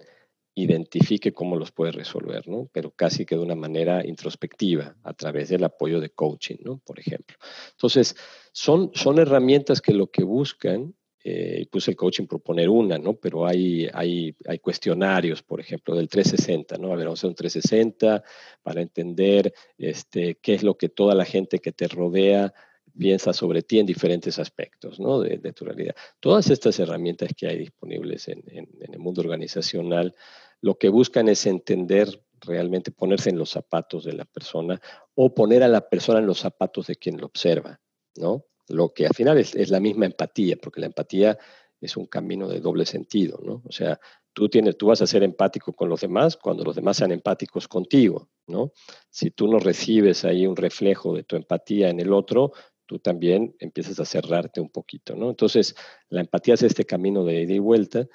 identifique 0.54 1.32
cómo 1.32 1.56
los 1.56 1.72
puede 1.72 1.92
resolver, 1.92 2.46
¿no? 2.46 2.68
Pero 2.72 2.90
casi 2.90 3.24
que 3.24 3.36
de 3.36 3.42
una 3.42 3.54
manera 3.54 4.06
introspectiva, 4.06 4.96
a 5.02 5.14
través 5.14 5.48
del 5.48 5.64
apoyo 5.64 6.00
de 6.00 6.10
coaching, 6.10 6.56
¿no? 6.60 6.78
Por 6.78 6.98
ejemplo. 6.98 7.36
Entonces, 7.70 8.16
son, 8.52 8.90
son 8.94 9.18
herramientas 9.18 9.80
que 9.80 9.94
lo 9.94 10.10
que 10.10 10.24
buscan, 10.24 10.94
eh, 11.24 11.66
pues 11.70 11.86
el 11.88 11.96
coaching 11.96 12.26
proponer 12.26 12.68
una, 12.68 12.98
¿no? 12.98 13.14
Pero 13.14 13.46
hay, 13.46 13.88
hay, 13.92 14.34
cuestionarios, 14.60 15.42
por 15.42 15.60
ejemplo, 15.60 15.94
del 15.94 16.08
360, 16.08 16.78
¿no? 16.78 16.92
A 16.92 16.96
ver, 16.96 17.06
vamos 17.06 17.20
a 17.20 17.20
hacer 17.20 17.30
un 17.30 17.36
360 17.36 18.24
para 18.62 18.82
entender 18.82 19.52
este, 19.78 20.36
qué 20.36 20.54
es 20.54 20.62
lo 20.62 20.76
que 20.76 20.88
toda 20.88 21.14
la 21.14 21.24
gente 21.24 21.60
que 21.60 21.72
te 21.72 21.86
rodea 21.86 22.52
piensa 22.98 23.32
sobre 23.32 23.62
ti 23.62 23.78
en 23.78 23.86
diferentes 23.86 24.38
aspectos 24.38 25.00
¿no? 25.00 25.20
de, 25.20 25.38
tu 25.52 25.64
realidad. 25.64 25.94
Todas 26.20 26.50
estas 26.50 26.78
herramientas 26.78 27.30
que 27.36 27.46
hay 27.46 27.58
disponibles 27.58 28.28
en, 28.28 28.42
el 28.46 28.98
mundo 28.98 29.22
organizacional, 29.22 30.14
lo 30.60 30.76
que 30.76 30.88
buscan 30.88 31.28
es 31.28 31.46
entender 31.46 32.22
realmente, 32.40 32.90
ponerse 32.90 33.30
en 33.30 33.38
los 33.38 33.50
zapatos 33.50 34.04
de 34.04 34.12
la 34.12 34.24
persona 34.24 34.80
o 35.14 35.34
poner 35.34 35.62
a 35.62 35.68
la 35.68 35.88
persona 35.88 36.18
en 36.18 36.26
los 36.26 36.40
zapatos 36.40 36.88
de 36.88 36.96
quien 36.96 37.18
lo 37.18 37.26
observa, 37.26 37.80
¿no? 38.16 38.44
Lo 38.68 38.92
que 38.92 39.06
al 39.06 39.14
final 39.14 39.38
es, 39.38 39.54
es 39.54 39.70
la 39.70 39.80
misma 39.80 40.06
empatía, 40.06 40.56
porque 40.60 40.80
la 40.80 40.86
empatía 40.86 41.38
es 41.80 41.96
un 41.96 42.06
camino 42.06 42.48
de 42.48 42.60
doble 42.60 42.86
sentido, 42.86 43.40
¿no? 43.42 43.62
O 43.66 43.72
sea, 43.72 43.98
tú, 44.32 44.48
tienes, 44.48 44.76
tú 44.76 44.86
vas 44.86 45.02
a 45.02 45.06
ser 45.06 45.22
empático 45.22 45.72
con 45.72 45.88
los 45.88 46.00
demás 46.00 46.36
cuando 46.36 46.64
los 46.64 46.76
demás 46.76 46.96
sean 46.96 47.12
empáticos 47.12 47.68
contigo, 47.68 48.28
¿no? 48.46 48.72
Si 49.10 49.30
tú 49.30 49.48
no 49.48 49.58
recibes 49.58 50.24
ahí 50.24 50.46
un 50.46 50.56
reflejo 50.56 51.14
de 51.14 51.24
tu 51.24 51.36
empatía 51.36 51.90
en 51.90 52.00
el 52.00 52.12
otro, 52.12 52.52
tú 52.86 52.98
también 52.98 53.56
empiezas 53.58 53.98
a 54.00 54.04
cerrarte 54.04 54.60
un 54.60 54.70
poquito, 54.70 55.16
¿no? 55.16 55.30
Entonces, 55.30 55.74
la 56.08 56.20
empatía 56.20 56.54
es 56.54 56.62
este 56.62 56.84
camino 56.84 57.24
de 57.24 57.42
ida 57.42 57.54
y 57.54 57.58
vuelta 57.58 58.06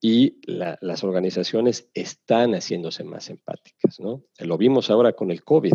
y 0.00 0.40
las 0.46 1.04
organizaciones 1.04 1.88
están 1.94 2.54
haciéndose 2.54 3.04
más 3.04 3.30
empáticas, 3.30 4.00
¿no? 4.00 4.24
Lo 4.38 4.58
vimos 4.58 4.90
ahora 4.90 5.12
con 5.12 5.30
el 5.30 5.44
COVID, 5.44 5.74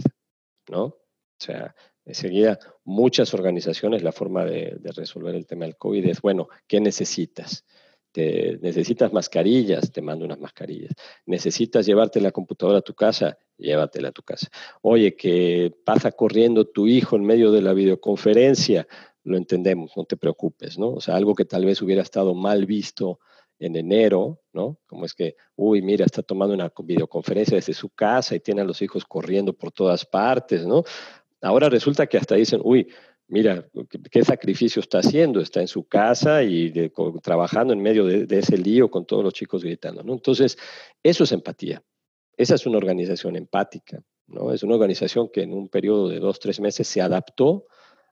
¿no? 0.70 0.84
O 0.84 1.40
sea, 1.40 1.76
enseguida 2.08 2.58
muchas 2.86 3.34
organizaciones, 3.34 4.02
la 4.02 4.12
forma 4.12 4.46
de, 4.46 4.80
resolver 4.96 5.36
el 5.36 5.46
tema 5.46 5.66
del 5.66 5.78
COVID 5.78 6.06
es, 6.08 6.22
bueno, 6.22 6.48
¿qué 6.68 6.80
necesitas? 6.80 7.66
necesitas 8.16 9.14
mascarillas, 9.14 9.92
te 9.92 10.02
mando 10.02 10.26
unas 10.26 10.40
mascarillas. 10.40 10.92
Necesitas 11.28 11.86
llevarte 11.86 12.20
la 12.20 12.32
computadora 12.32 12.80
a 12.80 12.82
tu 12.82 12.96
casa, 12.96 13.38
llévatela 13.60 14.08
a 14.08 14.12
tu 14.12 14.24
casa. 14.24 14.48
Oye, 14.82 15.16
que 15.16 15.72
pasa 15.86 16.12
corriendo 16.12 16.66
tu 16.66 16.88
hijo 16.88 17.16
en 17.16 17.26
medio 17.26 17.52
de 17.52 17.62
la 17.62 17.74
videoconferencia, 17.74 18.88
lo 19.24 19.38
entendemos, 19.38 19.92
no 19.96 20.06
te 20.06 20.18
preocupes, 20.18 20.80
¿no? 20.80 20.94
O 20.94 21.00
sea, 21.00 21.16
algo 21.16 21.36
que 21.36 21.46
tal 21.46 21.66
vez 21.66 21.80
hubiera 21.84 22.02
estado 22.02 22.34
mal 22.34 22.66
visto 22.66 23.20
en 23.60 23.76
enero, 23.76 24.42
¿no? 24.52 24.80
Como 24.88 25.06
es 25.06 25.14
que, 25.14 25.36
uy, 25.56 25.84
mira, 25.84 26.04
está 26.04 26.24
tomando 26.24 26.56
una 26.56 26.72
videoconferencia 26.84 27.56
desde 27.56 27.74
su 27.74 27.90
casa 27.90 28.36
y 28.36 28.40
tiene 28.40 28.62
a 28.62 28.66
los 28.66 28.82
hijos 28.82 29.06
corriendo 29.06 29.54
por 29.54 29.72
todas 29.72 30.06
partes, 30.06 30.66
¿no? 30.66 30.84
Ahora 31.42 31.70
resulta 31.70 32.08
que 32.08 32.18
hasta 32.18 32.36
dicen, 32.36 32.62
uy, 32.64 32.88
mira, 33.28 33.68
¿qué 34.12 34.24
sacrificio 34.24 34.80
está 34.80 35.00
haciendo? 35.00 35.40
Está 35.40 35.62
en 35.62 35.68
su 35.68 35.88
casa 35.88 36.44
y 36.44 36.90
trabajando 37.22 37.74
en 37.74 37.82
medio 37.82 38.06
de, 38.06 38.26
ese 38.38 38.58
lío 38.58 38.90
con 38.90 39.06
todos 39.06 39.24
los 39.24 39.34
chicos 39.34 39.64
gritando. 39.64 40.02
Entonces, 40.02 40.58
eso 41.04 41.24
es 41.24 41.32
empatía. 41.32 41.84
Esa 42.36 42.56
es 42.56 42.66
una 42.66 42.78
organización 42.78 43.36
empática, 43.36 44.02
¿no? 44.28 44.52
Es 44.52 44.64
una 44.64 44.76
organización 44.76 45.30
que 45.32 45.42
en 45.42 45.54
un 45.54 45.70
periodo 45.70 46.10
de 46.10 46.20
dos, 46.20 46.40
tres 46.40 46.60
meses 46.60 46.88
se 46.88 47.02
adaptó 47.02 47.66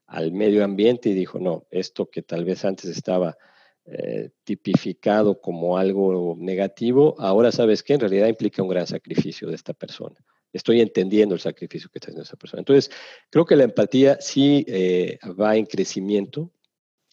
al 0.06 0.32
medio 0.32 0.64
ambiente 0.64 1.08
y 1.08 1.14
dijo, 1.14 1.38
no, 1.38 1.66
esto 1.70 2.08
que 2.10 2.22
tal 2.22 2.44
vez 2.44 2.64
antes 2.64 2.86
estaba 2.86 3.36
eh, 3.84 4.30
tipificado 4.44 5.40
como 5.40 5.78
algo 5.78 6.36
negativo, 6.38 7.14
ahora 7.18 7.52
sabes 7.52 7.82
que 7.82 7.94
en 7.94 8.00
realidad 8.00 8.28
implica 8.28 8.62
un 8.62 8.68
gran 8.68 8.86
sacrificio 8.86 9.48
de 9.48 9.54
esta 9.54 9.74
persona 9.74 10.16
estoy 10.56 10.80
entendiendo 10.80 11.34
el 11.34 11.40
sacrificio 11.40 11.88
que 11.90 11.98
está 11.98 12.06
haciendo 12.06 12.22
esa 12.22 12.36
persona. 12.36 12.60
Entonces, 12.60 12.90
creo 13.30 13.44
que 13.44 13.56
la 13.56 13.64
empatía 13.64 14.18
sí 14.20 14.64
eh, 14.68 15.18
va 15.38 15.56
en 15.56 15.66
crecimiento. 15.66 16.50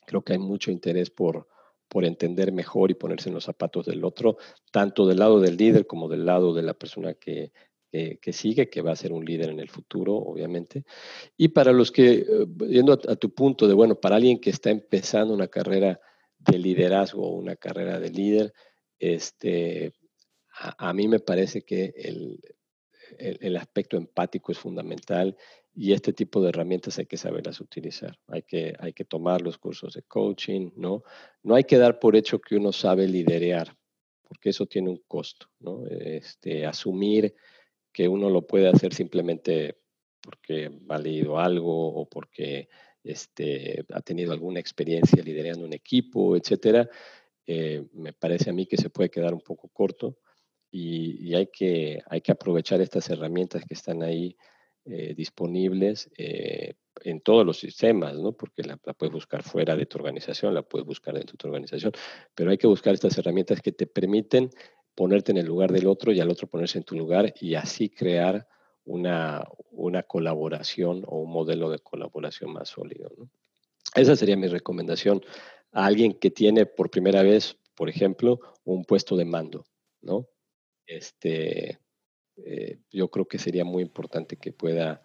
Creo 0.05 0.21
que 0.23 0.33
hay 0.33 0.39
mucho 0.39 0.71
interés 0.71 1.09
por, 1.09 1.47
por 1.87 2.05
entender 2.05 2.51
mejor 2.51 2.91
y 2.91 2.95
ponerse 2.95 3.29
en 3.29 3.35
los 3.35 3.45
zapatos 3.45 3.85
del 3.85 4.03
otro, 4.03 4.37
tanto 4.71 5.05
del 5.05 5.19
lado 5.19 5.39
del 5.39 5.57
líder 5.57 5.87
como 5.87 6.09
del 6.09 6.25
lado 6.25 6.53
de 6.53 6.63
la 6.63 6.73
persona 6.73 7.13
que, 7.13 7.51
que, 7.93 8.33
sigue, 8.33 8.69
que 8.69 8.81
va 8.81 8.91
a 8.91 8.95
ser 8.95 9.13
un 9.13 9.23
líder 9.23 9.51
en 9.51 9.59
el 9.59 9.69
futuro, 9.69 10.15
obviamente. 10.15 10.83
Y 11.37 11.49
para 11.49 11.71
los 11.71 11.91
que, 11.91 12.25
eh, 12.27 12.47
yendo 12.67 12.93
a, 12.93 13.15
tu 13.15 13.33
punto 13.35 13.67
de, 13.67 13.75
bueno, 13.75 13.95
para 13.95 14.15
alguien 14.15 14.39
que 14.39 14.49
está 14.49 14.71
empezando 14.71 15.31
una 15.31 15.47
carrera 15.47 15.99
de 16.39 16.57
liderazgo 16.57 17.21
o 17.21 17.35
una 17.35 17.55
carrera 17.55 17.99
de 17.99 18.09
líder, 18.09 18.53
este, 18.97 19.93
a 20.55 20.91
mí 20.93 21.07
me 21.07 21.19
parece 21.19 21.61
que 21.61 21.93
el, 21.95 22.39
el, 23.19 23.55
aspecto 23.57 23.97
empático 23.97 24.51
es 24.51 24.57
fundamental 24.57 25.37
y 25.75 25.93
este 25.93 26.13
tipo 26.13 26.41
de 26.41 26.49
herramientas 26.49 26.99
hay 26.99 27.05
que 27.05 27.17
saberlas 27.17 27.59
utilizar. 27.61 28.17
Hay 28.27 28.43
que, 28.43 28.75
hay 28.79 28.93
que 28.93 29.05
tomar 29.05 29.41
los 29.41 29.57
cursos 29.57 29.93
de 29.93 30.03
coaching, 30.03 30.71
¿no? 30.75 31.03
No 31.41 31.55
hay 31.55 31.63
que 31.63 31.77
dar 31.77 31.99
por 31.99 32.15
hecho 32.15 32.39
que 32.39 32.55
uno 32.55 32.71
sabe 32.71 33.07
liderear, 33.07 33.75
porque 34.27 34.49
eso 34.49 34.65
tiene 34.65 34.89
un 34.89 35.01
costo, 35.07 35.47
¿no? 35.59 35.85
Este, 35.87 36.65
asumir 36.65 37.35
que 37.91 38.07
uno 38.07 38.29
lo 38.29 38.45
puede 38.45 38.67
hacer 38.67 38.93
simplemente 38.93 39.77
porque 40.21 40.71
ha 40.89 40.97
leído 40.97 41.37
algo 41.37 41.93
o 41.93 42.07
porque 42.07 42.69
este, 43.03 43.85
ha 43.93 44.01
tenido 44.01 44.31
alguna 44.31 44.59
experiencia 44.59 45.21
liderando 45.21 45.65
un 45.65 45.73
equipo, 45.73 46.37
etcétera, 46.37 46.89
eh, 47.45 47.85
me 47.93 48.13
parece 48.13 48.49
a 48.49 48.53
mí 48.53 48.65
que 48.65 48.77
se 48.77 48.89
puede 48.89 49.09
quedar 49.09 49.33
un 49.33 49.41
poco 49.41 49.67
corto 49.67 50.17
y, 50.75 51.35
hay, 51.35 51.47
que, 51.47 52.01
hay 52.07 52.21
que 52.21 52.31
aprovechar 52.31 52.81
estas 52.81 53.07
herramientas 53.11 53.63
que 53.63 53.75
están 53.75 54.01
ahí 54.01 54.35
eh, 54.85 55.13
disponibles 55.15 56.09
eh, 56.17 56.73
en 57.03 57.21
todos 57.21 57.45
los 57.45 57.59
sistemas, 57.59 58.17
¿no? 58.17 58.31
porque 58.31 58.63
la, 58.63 58.77
puedes 58.77 59.13
buscar 59.13 59.43
fuera 59.43 59.75
de 59.75 59.85
tu 59.85 59.99
organización, 59.99 60.55
la 60.55 60.63
puedes 60.63 60.87
buscar 60.87 61.13
dentro 61.13 61.33
de 61.33 61.37
tu 61.37 61.47
organización, 61.47 61.93
pero 62.33 62.49
hay 62.49 62.57
que 62.57 62.65
buscar 62.65 62.95
estas 62.95 63.15
herramientas 63.19 63.61
que 63.61 63.71
te 63.71 63.85
permiten 63.85 64.49
ponerte 64.95 65.31
en 65.31 65.37
el 65.37 65.45
lugar 65.45 65.71
del 65.71 65.85
otro 65.85 66.11
y 66.11 66.19
al 66.19 66.31
otro 66.31 66.47
ponerse 66.47 66.79
en 66.79 66.85
tu 66.85 66.95
lugar 66.95 67.35
y 67.39 67.53
así 67.53 67.89
crear 67.89 68.47
una, 68.83 69.43
una 69.69 70.01
colaboración 70.01 71.03
o 71.05 71.19
un 71.19 71.31
modelo 71.31 71.69
de 71.69 71.79
colaboración 71.79 72.51
más 72.51 72.69
sólido. 72.69 73.11
Esa 73.93 74.15
sería 74.15 74.37
mi 74.37 74.47
recomendación 74.47 75.21
a 75.71 75.85
alguien 75.85 76.13
que 76.13 76.31
tiene 76.31 76.65
por 76.65 76.89
primera 76.89 77.21
vez, 77.21 77.59
por 77.75 77.89
ejemplo, 77.89 78.39
un 78.63 78.85
puesto 78.85 79.15
de 79.15 79.25
mando, 79.25 79.65
¿no? 80.01 80.27
Este, 80.85 81.79
eh, 82.37 82.77
yo 82.91 83.09
creo 83.09 83.25
que 83.25 83.37
sería 83.37 83.63
muy 83.63 83.83
importante 83.83 84.37
que 84.37 84.51
pueda 84.51 85.01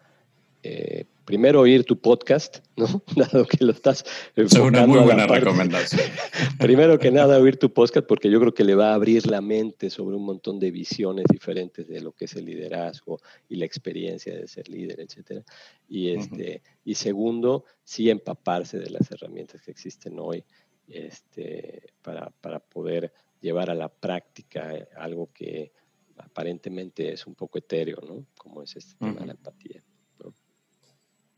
eh, 0.61 1.05
primero 1.23 1.61
oír 1.61 1.85
tu 1.85 2.01
podcast, 2.01 2.57
¿no? 2.75 3.03
Dado 3.15 3.45
que 3.45 3.63
lo 3.63 3.71
estás 3.71 4.03
Es 4.35 4.53
una 4.55 4.85
muy 4.85 4.99
buena 4.99 5.25
recomendación. 5.25 6.01
primero 6.59 6.99
que 6.99 7.11
nada, 7.11 7.39
oír 7.39 7.57
tu 7.57 7.71
podcast 7.71 8.05
porque 8.05 8.29
yo 8.29 8.39
creo 8.39 8.53
que 8.53 8.65
le 8.65 8.75
va 8.75 8.91
a 8.91 8.95
abrir 8.95 9.25
la 9.27 9.39
mente 9.39 9.89
sobre 9.89 10.17
un 10.17 10.25
montón 10.25 10.59
de 10.59 10.71
visiones 10.71 11.25
diferentes 11.31 11.87
de 11.87 12.01
lo 12.01 12.11
que 12.11 12.25
es 12.25 12.35
el 12.35 12.45
liderazgo 12.45 13.19
y 13.47 13.55
la 13.55 13.65
experiencia 13.65 14.35
de 14.35 14.47
ser 14.47 14.67
líder, 14.67 14.99
etc. 14.99 15.43
Y, 15.87 16.09
este, 16.09 16.61
y 16.83 16.95
segundo, 16.95 17.63
sí 17.83 18.09
empaparse 18.09 18.79
de 18.79 18.89
las 18.89 19.09
herramientas 19.11 19.61
que 19.61 19.71
existen 19.71 20.19
hoy 20.19 20.43
este, 20.87 21.93
para, 22.01 22.31
para 22.41 22.59
poder 22.59 23.13
llevar 23.41 23.69
a 23.69 23.75
la 23.75 23.89
práctica 23.89 24.73
algo 24.97 25.31
que 25.33 25.71
aparentemente 26.17 27.13
es 27.13 27.25
un 27.25 27.35
poco 27.35 27.57
etéreo, 27.57 27.99
¿no? 28.07 28.25
Como 28.37 28.61
es 28.61 28.75
este 28.75 28.95
tema 28.95 29.21
de 29.21 29.25
la 29.27 29.31
empatía. 29.33 29.83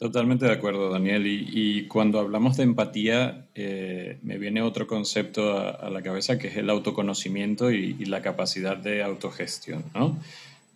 Totalmente 0.01 0.45
de 0.45 0.53
acuerdo, 0.53 0.89
Daniel. 0.89 1.27
Y, 1.27 1.87
cuando 1.87 2.19
hablamos 2.19 2.57
de 2.57 2.63
empatía, 2.63 3.45
eh, 3.53 4.17
me 4.23 4.39
viene 4.39 4.63
otro 4.63 4.87
concepto 4.87 5.59
a, 5.59 5.91
la 5.91 6.01
cabeza 6.01 6.39
que 6.39 6.47
es 6.47 6.57
el 6.57 6.71
autoconocimiento 6.71 7.69
y, 7.69 7.93
la 8.05 8.23
capacidad 8.23 8.75
de 8.75 9.03
autogestión. 9.03 9.83
¿no? 9.93 10.17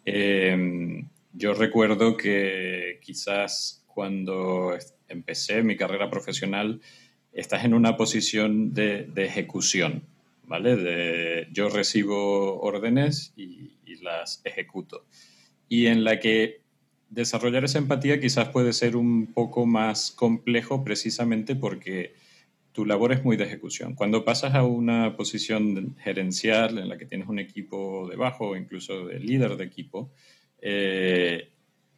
Em, 0.06 1.08
yo 1.34 1.56
recuerdo 1.56 2.16
que 2.16 3.00
quizás 3.02 3.84
cuando 3.88 4.78
empecé 5.08 5.64
mi 5.64 5.76
carrera 5.76 6.12
profesional, 6.12 6.80
estás 7.34 7.66
en 7.66 7.74
una 7.74 7.98
posición 7.98 8.76
de, 8.76 9.10
ejecución, 9.16 10.04
¿vale? 10.48 10.76
De, 10.76 11.48
yo 11.52 11.70
recibo 11.70 12.60
órdenes 12.62 13.34
y, 13.36 13.78
y 13.86 13.96
las 14.02 14.42
ejecuto. 14.44 15.06
Y 15.68 15.88
en 15.88 16.04
la 16.04 16.20
que 16.20 16.62
desarrollar 17.10 17.64
esa 17.64 17.78
empatía 17.78 18.20
quizás 18.20 18.50
puede 18.50 18.74
ser 18.74 18.96
un 18.96 19.28
poco 19.34 19.66
más 19.66 20.12
complejo 20.12 20.84
precisamente 20.84 21.56
porque 21.56 22.14
tu 22.76 22.86
labor 22.86 23.14
es 23.14 23.24
muy 23.24 23.38
de 23.38 23.46
ejecución. 23.46 23.96
Cuando 23.96 24.26
pasas 24.26 24.54
a 24.54 24.64
una 24.64 25.16
posición 25.16 25.96
gerencial 25.98 26.78
en 26.78 26.90
la 26.90 26.98
que 26.98 27.06
tienes 27.06 27.30
un 27.30 27.40
equipo 27.40 28.06
debajo 28.10 28.50
o 28.50 28.56
incluso 28.58 29.06
de 29.06 29.18
líder 29.20 29.56
de 29.56 29.64
equipo, 29.64 30.12
eh, 30.62 31.52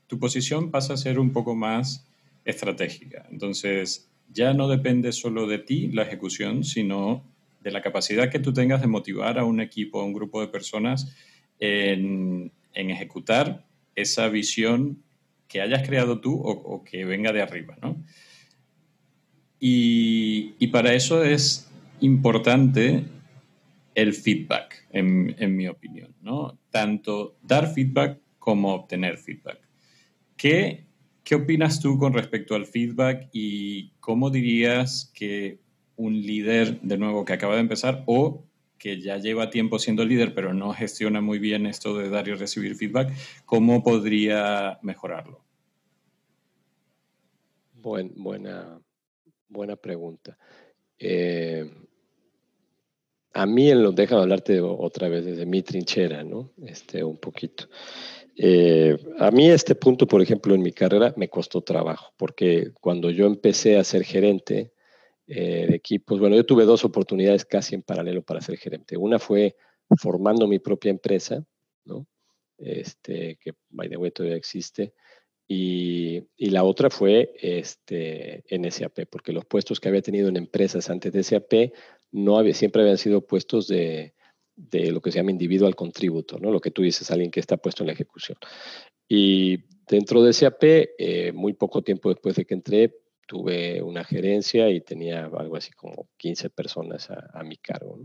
tu 0.05 0.19
posición 0.19 0.69
pasa 0.69 0.93
a 0.93 0.97
ser 0.97 1.17
un 1.17 1.33
poco 1.33 1.55
más 1.55 2.07
estratégica. 2.45 3.27
Entonces, 3.31 4.11
ya 4.31 4.53
no 4.53 4.67
depende 4.67 5.11
solo 5.13 5.47
de 5.47 5.57
ti 5.57 5.87
la 5.87 6.03
ejecución, 6.03 6.63
sino 6.63 7.25
de 7.61 7.71
la 7.71 7.81
capacidad 7.81 8.29
que 8.29 8.39
tú 8.39 8.53
tengas 8.53 8.81
de 8.81 8.87
motivar 8.87 9.39
a 9.39 9.45
un 9.45 9.59
equipo, 9.61 9.99
a 9.99 10.05
un 10.05 10.13
grupo 10.13 10.41
de 10.41 10.47
personas 10.47 11.15
en, 11.59 12.51
en 12.73 12.89
ejecutar 12.89 13.65
esa 13.95 14.29
visión 14.29 15.03
que 15.47 15.61
hayas 15.61 15.85
creado 15.87 16.19
tú 16.19 16.39
o, 16.39 16.83
que 16.83 17.05
venga 17.05 17.31
de 17.31 17.41
arriba, 17.41 17.77
¿no? 17.81 18.03
Y, 19.59 20.67
para 20.67 20.93
eso 20.93 21.23
es 21.23 21.71
importante 22.01 23.05
el 23.95 24.13
feedback, 24.13 24.87
en, 24.91 25.55
mi 25.55 25.67
opinión, 25.67 26.13
¿no? 26.21 26.59
Tanto 26.69 27.37
dar 27.41 27.73
feedback 27.73 28.19
como 28.37 28.73
obtener 28.73 29.17
feedback. 29.17 29.59
¿Qué, 30.35 30.85
¿Qué 31.23 31.35
opinas 31.35 31.79
tú 31.79 31.97
con 31.97 32.13
respecto 32.13 32.53
al 32.53 32.67
feedback 32.67 33.29
y 33.33 33.89
cómo 33.99 34.29
dirías 34.29 35.11
que 35.15 35.59
un 35.97 36.21
líder, 36.21 36.79
de 36.81 36.97
nuevo, 36.97 37.25
que 37.25 37.33
acaba 37.33 37.55
de 37.55 37.61
empezar 37.61 38.03
o 38.05 38.43
que 38.77 39.01
ya 39.01 39.17
lleva 39.17 39.49
tiempo 39.49 39.79
siendo 39.79 40.05
líder, 40.05 40.33
pero 40.33 40.53
no 40.53 40.73
gestiona 40.73 41.19
muy 41.19 41.39
bien 41.39 41.65
esto 41.65 41.97
de 41.97 42.09
dar 42.09 42.27
y 42.27 42.33
recibir 42.33 42.75
feedback, 42.75 43.11
¿cómo 43.45 43.83
podría 43.83 44.79
mejorarlo? 44.81 45.43
buena, 47.81 48.79
buena 49.47 49.75
pregunta. 49.77 50.37
Eh, 50.99 51.65
a 53.33 53.45
mí, 53.45 53.69
en 53.69 53.83
lo, 53.83 53.91
déjame 53.91 54.23
hablarte 54.23 54.59
otra 54.61 55.07
vez 55.09 55.23
desde 55.23 55.45
mi 55.45 55.61
trinchera, 55.61 56.23
¿no? 56.23 56.51
Este, 56.65 57.03
un 57.03 57.17
poquito. 57.17 57.69
Eh, 58.35 58.97
a 59.19 59.31
mí 59.31 59.49
este 59.49 59.75
punto, 59.75 60.07
por 60.07 60.21
ejemplo, 60.21 60.53
en 60.53 60.61
mi 60.61 60.71
carrera 60.71 61.13
me 61.17 61.29
costó 61.29 61.61
trabajo, 61.61 62.13
porque 62.17 62.71
cuando 62.81 63.09
yo 63.09 63.25
empecé 63.25 63.77
a 63.77 63.83
ser 63.83 64.03
gerente, 64.03 64.73
eh, 65.27 65.67
de 65.67 65.75
equipos. 65.75 66.19
Bueno, 66.19 66.35
yo 66.35 66.45
tuve 66.45 66.65
dos 66.65 66.85
oportunidades 66.85 67.45
casi 67.45 67.75
en 67.75 67.83
paralelo 67.83 68.21
para 68.23 68.41
ser 68.41 68.57
gerente. 68.57 68.97
Una 68.97 69.19
fue 69.19 69.55
formando 69.99 70.47
mi 70.47 70.59
propia 70.59 70.89
empresa, 70.89 71.45
¿no? 71.85 72.07
Este, 72.57 73.37
que 73.39 73.53
by 73.69 73.89
the 73.89 73.97
way 73.97 74.11
todavía 74.11 74.37
existe. 74.37 74.93
Y, 75.47 76.23
y, 76.35 76.49
la 76.49 76.63
otra 76.63 76.89
fue 76.89 77.33
este, 77.39 78.43
en 78.53 78.69
SAP, 78.69 79.07
porque 79.09 79.31
los 79.31 79.45
puestos 79.45 79.79
que 79.79 79.87
había 79.87 80.01
tenido 80.01 80.27
en 80.27 80.35
empresas 80.35 80.89
antes 80.89 81.13
de 81.13 81.23
SAP 81.23 81.73
no 82.11 82.37
había, 82.37 82.53
siempre 82.53 82.81
habían 82.81 82.97
sido 82.97 83.25
puestos 83.25 83.67
de, 83.67 84.13
de 84.57 84.91
lo 84.91 85.01
que 85.01 85.11
se 85.11 85.19
llama 85.19 85.31
individual 85.31 85.75
contributor, 85.75 86.41
¿no? 86.41 86.51
lo 86.51 86.59
que 86.59 86.71
tú 86.71 86.81
dices, 86.81 87.09
alguien 87.11 87.31
que 87.31 87.39
está 87.39 87.57
puesto 87.57 87.83
en 87.83 87.87
la 87.87 87.93
ejecución. 87.93 88.37
Y 89.07 89.59
dentro 89.87 90.23
de 90.23 90.33
SAP, 90.33 90.63
eh, 90.63 91.31
muy 91.33 91.53
poco 91.53 91.83
tiempo 91.83 92.09
después 92.09 92.35
de 92.35 92.45
que 92.45 92.55
entré, 92.55 92.95
tuve 93.27 93.83
una 93.83 94.03
gerencia 94.03 94.69
y 94.69 94.81
tenía 94.81 95.25
algo 95.25 95.55
así 95.55 95.71
como 95.71 96.09
15 96.17 96.49
personas 96.49 97.09
a, 97.11 97.43
mi 97.43 97.57
cargo. 97.57 97.99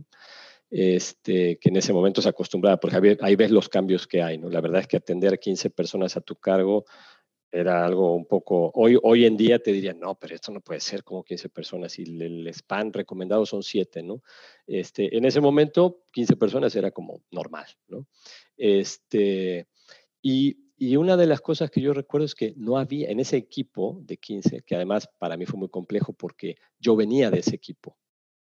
Este, 0.69 1.59
que 1.59 1.69
en 1.69 1.77
ese 1.77 1.93
momento 1.93 2.21
se 2.21 2.29
acostumbraba, 2.29 2.79
porque 2.79 3.17
ahí 3.21 3.37
ves 3.37 3.51
los 3.51 3.69
cambios 3.69 4.07
que 4.07 4.23
hay. 4.23 4.37
¿no? 4.39 4.51
La 4.51 4.61
verdad 4.61 4.81
es 4.81 4.89
que 4.89 4.97
atender 4.97 5.33
a 5.33 5.37
15 5.37 5.71
personas 5.71 6.17
a 6.17 6.21
tu 6.21 6.37
cargo 6.37 6.85
era 7.53 7.85
algo 7.85 8.15
un 8.15 8.25
poco, 8.25 8.73
hoy, 8.75 8.99
hoy 9.03 9.27
en 9.27 9.37
día 9.37 9.59
te 9.63 9.73
dirían, 9.73 10.01
no, 10.01 10.15
pero 10.15 10.35
esto 10.35 10.51
no 10.51 10.63
puede 10.63 10.81
ser 10.81 11.05
como 11.05 11.23
15 11.23 11.51
personas 11.51 11.99
y 11.99 12.03
el, 12.03 12.49
spam 12.49 12.91
recomendado 12.91 13.45
son 13.45 13.63
7, 13.63 14.03
¿no? 14.03 14.23
Este, 14.67 15.15
en 15.15 15.27
ese 15.27 15.43
momento, 15.43 16.05
15 16.13 16.37
personas 16.37 16.75
era 16.75 16.91
como 16.91 17.23
normal, 17.31 17.67
¿no? 17.89 18.07
Este, 18.57 19.69
y 20.23 20.62
y 20.85 20.97
una 20.97 21.17
de 21.17 21.29
las 21.29 21.41
cosas 21.41 21.71
que 21.71 21.81
yo 21.81 21.93
recuerdo 21.93 22.25
es 22.25 22.35
que 22.35 22.55
no 22.57 22.77
había 22.77 23.09
en 23.09 23.21
ese 23.21 23.37
equipo 23.37 24.01
de 24.03 24.17
15, 24.17 24.63
que 24.63 24.75
además 24.75 25.09
para 25.17 25.37
mí 25.37 25.47
fue 25.47 25.57
muy 25.57 25.69
complejo 25.69 26.13
porque 26.13 26.57
yo 26.81 26.97
venía 26.97 27.31
de 27.31 27.39
ese 27.39 27.55
equipo. 27.55 27.97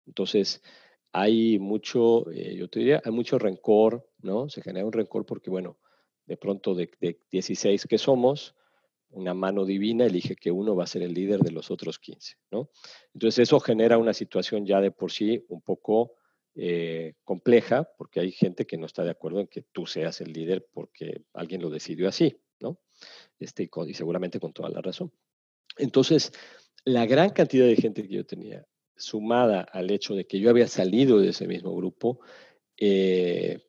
Entonces, 0.06 0.62
hay 1.12 1.60
mucho, 1.60 2.32
eh, 2.32 2.56
yo 2.56 2.70
te 2.70 2.80
diría, 2.80 3.02
hay 3.04 3.12
mucho 3.12 3.38
rencor, 3.38 4.10
¿no? 4.22 4.48
Se 4.48 4.62
genera 4.62 4.86
un 4.86 4.94
rencor 4.94 5.26
porque, 5.26 5.50
bueno, 5.50 5.78
de 6.26 6.38
pronto 6.38 6.74
de, 6.74 6.89
de 7.02 7.20
16 7.30 7.86
que 7.86 7.98
somos, 7.98 8.56
una 9.10 9.34
mano 9.34 9.65
divina 9.65 10.06
elige 10.06 10.38
que 10.38 10.52
uno 10.52 10.74
va 10.74 10.86
a 10.86 10.88
ser 10.88 11.02
el 11.02 11.13
líder 11.13 11.41
de 11.41 11.52
los 11.52 11.70
otros 11.70 12.00
15, 12.00 12.38
¿no? 12.50 12.70
Entonces, 13.13 13.39
eso 13.39 13.60
genera 13.60 13.98
una 13.98 14.13
situación 14.13 14.65
ya 14.65 14.80
de 14.80 14.91
por 14.91 15.12
sí 15.12 15.44
un 15.50 15.60
poco 15.60 16.13
eh, 16.56 17.14
compleja, 17.24 17.90
porque 17.98 18.20
hay 18.20 18.32
gente 18.32 18.66
que 18.66 18.78
no 18.78 18.86
está 18.86 19.04
de 19.04 19.12
acuerdo 19.12 19.40
en 19.40 19.48
que 19.48 19.64
tú 19.72 19.86
seas 19.86 20.20
el 20.20 20.34
líder 20.34 20.68
porque 20.74 21.24
alguien 21.34 21.62
lo 21.62 21.70
decidió 21.70 22.10
así, 22.10 22.42
¿no? 22.60 22.80
Este, 23.40 23.70
y, 23.88 23.94
seguramente 23.94 24.40
con 24.40 24.52
toda 24.52 24.70
la 24.70 24.82
razón. 24.82 25.14
Entonces, 25.78 26.34
la 26.84 27.06
gran 27.06 27.30
cantidad 27.30 27.66
de 27.66 27.76
gente 27.78 28.04
que 28.04 28.14
yo 28.16 28.26
tenía, 28.26 28.66
sumada 28.98 29.62
al 29.62 29.90
hecho 29.92 30.14
de 30.14 30.28
que 30.28 30.40
yo 30.40 30.50
había 30.50 30.68
salido 30.68 31.20
de 31.20 31.30
ese 31.30 31.48
mismo 31.48 31.76
grupo, 31.76 32.20
eh, 32.78 33.60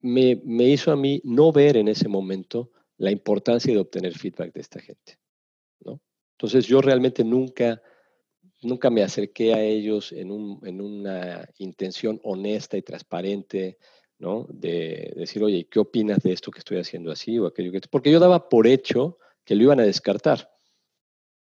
me, 0.00 0.40
me, 0.44 0.64
hizo 0.64 0.92
a 0.92 0.96
mí 0.96 1.20
no 1.24 1.52
ver 1.52 1.76
en 1.76 1.88
ese 1.88 2.08
momento 2.08 2.70
la 2.98 3.10
importancia 3.10 3.72
de 3.72 3.80
obtener 3.80 4.16
feedback 4.16 4.52
de 4.52 4.60
esta 4.60 4.80
gente. 4.80 5.18
¿no? 5.80 6.00
Entonces 6.32 6.66
yo 6.66 6.80
realmente 6.80 7.24
nunca 7.24 7.82
nunca 8.62 8.90
me 8.90 9.02
acerqué 9.02 9.54
a 9.54 9.62
ellos 9.62 10.12
en, 10.12 10.30
una 10.30 11.48
intención 11.58 12.20
honesta 12.24 12.76
y 12.76 12.82
transparente, 12.82 13.78
¿no? 14.18 14.46
De 14.50 15.12
decir, 15.16 15.42
oye, 15.42 15.68
¿qué 15.70 15.78
opinas 15.78 16.18
de 16.22 16.32
esto 16.32 16.50
que 16.50 16.58
estoy 16.58 16.78
haciendo 16.78 17.12
así 17.12 17.38
o 17.38 17.46
aquello 17.46 17.72
que... 17.72 17.80
Porque 17.88 18.10
yo 18.10 18.20
daba 18.20 18.48
por 18.48 18.66
hecho 18.66 19.18
que 19.44 19.54
lo 19.54 19.62
iban 19.64 19.80
a 19.80 19.84
descartar. 19.84 20.50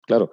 claro, 0.02 0.32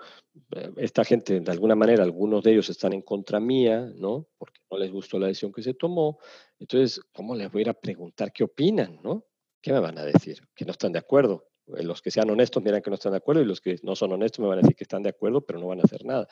eh, 0.52 0.70
esta 0.78 1.04
gente, 1.04 1.40
de 1.40 1.50
alguna 1.52 1.74
manera, 1.74 2.02
algunos 2.02 2.42
de 2.42 2.52
ellos 2.52 2.68
están 2.70 2.92
en 2.92 3.02
contra 3.02 3.40
mía, 3.40 3.92
¿no? 3.96 4.28
Porque 4.38 4.60
no 4.70 4.78
les 4.78 4.90
gustó 4.90 5.18
la 5.18 5.28
decisión 5.28 5.52
que 5.52 5.62
se 5.62 5.74
tomó. 5.74 6.18
Entonces, 6.58 7.00
¿cómo 7.12 7.34
les 7.34 7.50
voy 7.50 7.60
a 7.60 7.62
ir 7.62 7.68
a 7.70 7.74
preguntar 7.74 8.32
qué 8.32 8.44
opinan, 8.44 9.00
¿no? 9.02 9.26
¿Qué 9.60 9.72
me 9.72 9.80
van 9.80 9.98
a 9.98 10.04
decir? 10.04 10.40
Que 10.54 10.64
no 10.64 10.72
están 10.72 10.92
de 10.92 10.98
acuerdo. 10.98 11.49
Eh, 11.76 11.82
los 11.82 12.02
que 12.02 12.10
sean 12.10 12.30
honestos 12.30 12.62
miran 12.62 12.82
que 12.82 12.90
no 12.90 12.94
están 12.94 13.12
de 13.12 13.18
acuerdo 13.18 13.42
y 13.42 13.46
los 13.46 13.60
que 13.60 13.78
no 13.82 13.96
son 13.96 14.12
honestos 14.12 14.40
me 14.40 14.48
van 14.48 14.58
a 14.58 14.62
decir 14.62 14.76
que 14.76 14.84
están 14.84 15.02
de 15.02 15.10
acuerdo, 15.10 15.40
pero 15.40 15.58
no 15.58 15.66
van 15.66 15.80
a 15.80 15.84
hacer 15.84 16.04
nada. 16.04 16.28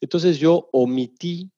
Entonces 0.00 0.38
yo 0.38 0.68
omití 0.72 1.50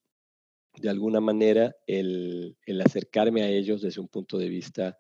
de 0.77 0.89
alguna 0.89 1.21
manera 1.21 1.75
el, 1.87 2.57
acercarme 2.85 3.43
a 3.43 3.49
ellos 3.49 3.83
desde 3.83 4.01
un 4.01 4.09
punto 4.09 4.39
de 4.39 4.49
vista 4.49 4.99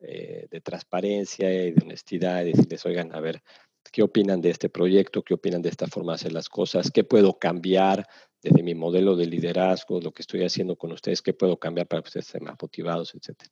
eh, 0.00 0.46
de 0.50 0.60
transparencia 0.60 1.52
y 1.52 1.72
de 1.72 1.82
honestidad 1.82 2.42
y 2.42 2.52
decirles, 2.52 2.84
oigan, 2.84 3.14
a 3.14 3.20
ver, 3.20 3.42
¿qué 3.90 4.02
opinan 4.02 4.40
de 4.40 4.50
este 4.50 4.68
proyecto? 4.68 5.22
¿Qué 5.22 5.34
opinan 5.34 5.62
de 5.62 5.70
esta 5.70 5.86
forma 5.86 6.12
de 6.12 6.16
hacer 6.16 6.32
las 6.32 6.48
cosas? 6.48 6.90
¿Qué 6.90 7.04
puedo 7.04 7.38
cambiar 7.38 8.06
desde 8.44 8.62
mi 8.62 8.74
modelo 8.74 9.16
de 9.16 9.26
liderazgo, 9.26 10.00
lo 10.00 10.12
que 10.12 10.22
estoy 10.22 10.44
haciendo 10.44 10.76
con 10.76 10.92
ustedes? 10.92 11.22
¿Qué 11.22 11.32
puedo 11.32 11.56
cambiar 11.56 11.88
para 11.88 12.02
que 12.02 12.08
ustedes 12.08 12.26
estén 12.26 12.44
más 12.44 12.56
motivados, 12.60 13.14
etcétera? 13.14 13.50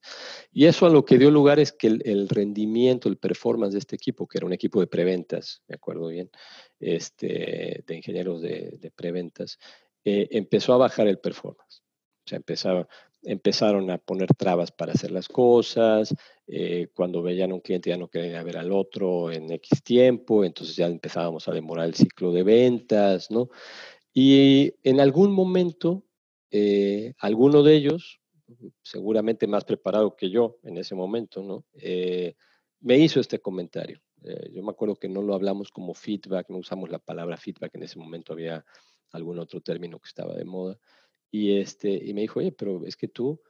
Y 0.53 0.67
eso 0.67 0.87
a 0.87 0.91
lo 0.91 1.05
que 1.05 1.19
dio 1.19 1.31
lugar 1.31 1.59
es 1.59 1.73
que 1.73 1.89
el, 1.89 2.29
rendimiento, 2.29 3.09
el 3.09 3.17
performance 3.17 3.73
de 3.73 3.81
este 3.81 3.97
equipo, 3.97 4.29
que 4.29 4.39
era 4.39 4.47
un 4.47 4.53
equipo 4.53 4.81
de 4.81 4.87
preventas, 4.87 5.63
me 5.67 5.75
acuerdo 5.75 6.09
bien, 6.09 6.31
este, 6.79 7.83
de 7.87 7.97
ingenieros 7.97 8.43
de 8.43 8.93
preventas, 8.95 9.59
eh, 10.05 10.29
empezó 10.33 10.75
a 10.75 10.79
bajar 10.79 11.07
el 11.07 11.19
performance. 11.19 11.83
O 12.25 12.29
sea, 12.29 12.41
empezaron 13.23 13.91
a 13.91 13.99
poner 13.99 14.29
trabas 14.35 14.73
para 14.73 14.93
hacer 14.93 15.11
las 15.11 15.29
cosas, 15.29 16.15
eh, 16.47 16.89
cuando 16.95 17.23
veían 17.23 17.53
a 17.53 17.55
un 17.55 17.61
cliente 17.61 17.91
ya 17.91 17.97
no 17.97 18.09
querían 18.09 18.45
ver 18.45 18.59
al 18.59 18.73
otro 18.73 19.31
en 19.31 19.51
X 19.53 19.83
tiempo, 19.83 20.45
entonces 20.45 20.77
ya 20.77 20.87
empezábamos 20.87 21.49
a 21.49 21.53
demorar 21.53 21.87
el 21.87 21.95
ciclo 21.95 22.33
de 22.33 22.43
ventas, 22.43 23.31
¿no? 23.31 23.49
Y 24.13 24.75
en 24.83 25.01
algún 25.01 25.33
momento, 25.33 26.05
eh, 26.51 27.15
alguno 27.19 27.63
de 27.63 27.75
ellos, 27.75 28.21
seguramente 28.83 29.47
más 29.47 29.65
preparado 29.65 30.15
que 30.17 30.31
yo 30.31 30.59
en 30.63 30.77
ese 30.77 30.95
momento, 30.95 31.43
¿no? 31.43 31.65
me 32.81 32.99
hizo 32.99 33.21
este 33.21 33.39
comentario. 33.39 34.01
yo 34.51 34.63
me 34.63 34.73
acuerdo 34.73 34.97
que 34.97 35.09
no 35.09 35.23
lo 35.23 35.35
hablamos 35.35 35.71
como 35.71 35.95
feedback, 35.95 36.51
no 36.51 36.59
usamos 36.59 36.91
la 36.91 36.99
palabra 36.99 37.37
feedback, 37.37 37.75
en 37.77 37.85
ese 37.85 37.99
momento 37.99 38.33
había 38.33 38.65
algún 39.13 39.39
otro 39.39 39.61
término 39.61 39.99
que 39.99 40.09
estaba 40.09 40.35
de 40.35 40.45
moda. 40.45 40.79
Y, 41.31 41.57
este, 41.57 41.91
y 41.91 42.13
me 42.13 42.23
dijo, 42.23 42.41
oye, 42.41 42.53
pero 42.53 42.85
es 42.85 42.97
que 42.97 43.09
tú 43.09 43.41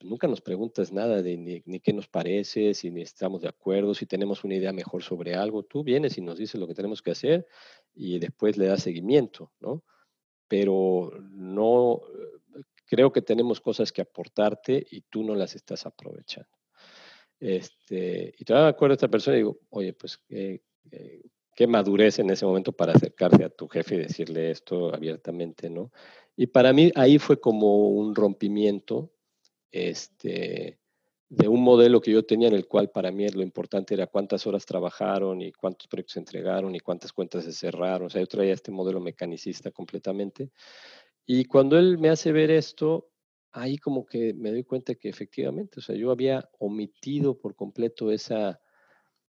nunca 0.00 0.28
nos 0.28 0.40
preguntas 0.40 0.92
nada 0.92 1.22
de 1.22 1.36
ni, 1.36 1.80
qué 1.80 1.92
nos 1.92 2.08
parece, 2.08 2.74
si 2.74 2.88
estamos 3.00 3.42
de 3.42 3.48
acuerdo, 3.48 3.94
si 3.94 4.06
tenemos 4.06 4.44
una 4.44 4.54
idea 4.54 4.72
mejor 4.72 5.02
sobre 5.02 5.34
algo. 5.34 5.62
Tú 5.62 5.82
vienes 5.82 6.18
y 6.18 6.20
nos 6.20 6.38
dices 6.38 6.60
lo 6.60 6.66
que 6.66 6.74
tenemos 6.74 7.02
que 7.02 7.10
hacer 7.10 7.46
y 7.94 8.18
después 8.18 8.56
le 8.56 8.66
das 8.66 8.82
seguimiento, 8.82 9.52
¿no? 9.60 9.84
Pero 10.46 11.10
no, 11.30 12.00
creo 12.86 13.12
que 13.12 13.22
tenemos 13.22 13.60
cosas 13.60 13.92
que 13.92 14.02
aportarte 14.02 14.86
y 14.90 15.02
tú 15.02 15.22
no 15.24 15.34
las 15.34 15.54
estás 15.54 15.84
aprovechando. 15.86 16.48
Este, 17.40 18.34
y 18.38 18.44
todavía 18.44 18.66
me 18.66 18.70
acuerdo 18.70 18.92
de 18.92 18.96
esta 18.96 19.08
persona 19.08 19.36
y 19.36 19.40
digo, 19.40 19.60
oye, 19.70 19.92
pues 19.92 20.20
eh, 20.28 20.60
eh, 20.90 21.22
qué 21.54 21.66
madurez 21.66 22.18
en 22.18 22.30
ese 22.30 22.46
momento 22.46 22.72
para 22.72 22.92
acercarse 22.92 23.44
a 23.44 23.50
tu 23.50 23.68
jefe 23.68 23.96
y 23.96 23.98
decirle 23.98 24.50
esto 24.50 24.94
abiertamente, 24.94 25.68
¿no? 25.70 25.92
Y 26.36 26.46
para 26.46 26.72
mí 26.72 26.92
ahí 26.94 27.18
fue 27.18 27.40
como 27.40 27.88
un 27.88 28.14
rompimiento 28.14 29.12
este, 29.70 30.78
de 31.28 31.48
un 31.48 31.62
modelo 31.62 32.00
que 32.00 32.10
yo 32.10 32.24
tenía 32.24 32.48
en 32.48 32.54
el 32.54 32.66
cual 32.66 32.90
para 32.90 33.10
mí 33.10 33.28
lo 33.28 33.42
importante 33.42 33.94
era 33.94 34.06
cuántas 34.06 34.46
horas 34.46 34.64
trabajaron 34.64 35.42
y 35.42 35.52
cuántos 35.52 35.86
proyectos 35.88 36.16
entregaron 36.16 36.74
y 36.74 36.80
cuántas 36.80 37.12
cuentas 37.12 37.44
se 37.44 37.52
cerraron. 37.52 38.06
O 38.06 38.10
sea, 38.10 38.20
yo 38.20 38.26
traía 38.26 38.54
este 38.54 38.70
modelo 38.70 39.00
mecanicista 39.00 39.70
completamente. 39.70 40.50
Y 41.26 41.44
cuando 41.44 41.78
él 41.78 41.98
me 41.98 42.08
hace 42.08 42.32
ver 42.32 42.50
esto, 42.50 43.10
ahí 43.52 43.78
como 43.78 44.06
que 44.06 44.34
me 44.34 44.50
doy 44.50 44.64
cuenta 44.64 44.94
que 44.94 45.08
efectivamente, 45.08 45.80
o 45.80 45.82
sea, 45.82 45.94
yo 45.96 46.10
había 46.10 46.48
omitido 46.58 47.38
por 47.38 47.54
completo 47.54 48.10
esa 48.10 48.60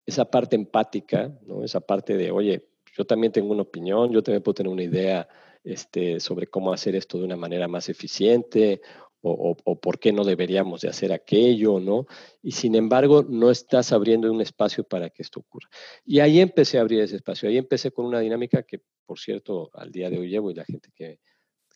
esa 0.05 0.25
parte 0.29 0.55
empática, 0.55 1.31
¿no? 1.45 1.63
esa 1.63 1.79
parte 1.79 2.17
de, 2.17 2.31
oye, 2.31 2.67
yo 2.95 3.05
también 3.05 3.31
tengo 3.31 3.51
una 3.51 3.63
opinión, 3.63 4.11
yo 4.11 4.21
también 4.21 4.43
puedo 4.43 4.55
tener 4.55 4.71
una 4.71 4.83
idea 4.83 5.27
este, 5.63 6.19
sobre 6.19 6.47
cómo 6.47 6.73
hacer 6.73 6.95
esto 6.95 7.17
de 7.17 7.25
una 7.25 7.37
manera 7.37 7.67
más 7.67 7.89
eficiente 7.89 8.81
o, 9.25 9.55
o, 9.63 9.79
por 9.79 9.99
qué 9.99 10.12
no 10.12 10.25
deberíamos 10.25 10.81
de 10.81 10.89
hacer 10.89 11.13
aquello, 11.13 11.79
¿no? 11.79 12.07
Y 12.41 12.51
sin 12.51 12.75
embargo, 12.75 13.23
no 13.27 13.51
estás 13.51 13.93
abriendo 13.93 14.29
un 14.29 14.41
espacio 14.41 14.83
para 14.83 15.09
que 15.09 15.21
esto 15.21 15.39
ocurra. 15.39 15.69
Y 16.05 16.19
ahí 16.19 16.41
empecé 16.41 16.77
a 16.77 16.81
abrir 16.81 16.99
ese 16.99 17.15
espacio, 17.15 17.47
ahí 17.47 17.57
empecé 17.57 17.91
con 17.91 18.05
una 18.05 18.19
dinámica 18.19 18.63
que, 18.63 18.81
por 19.05 19.17
cierto, 19.17 19.69
al 19.73 19.91
día 19.91 20.09
de 20.09 20.19
hoy 20.19 20.27
llevo 20.27 20.51
y 20.51 20.55
la 20.55 20.65
gente 20.65 20.89
que, 20.93 21.19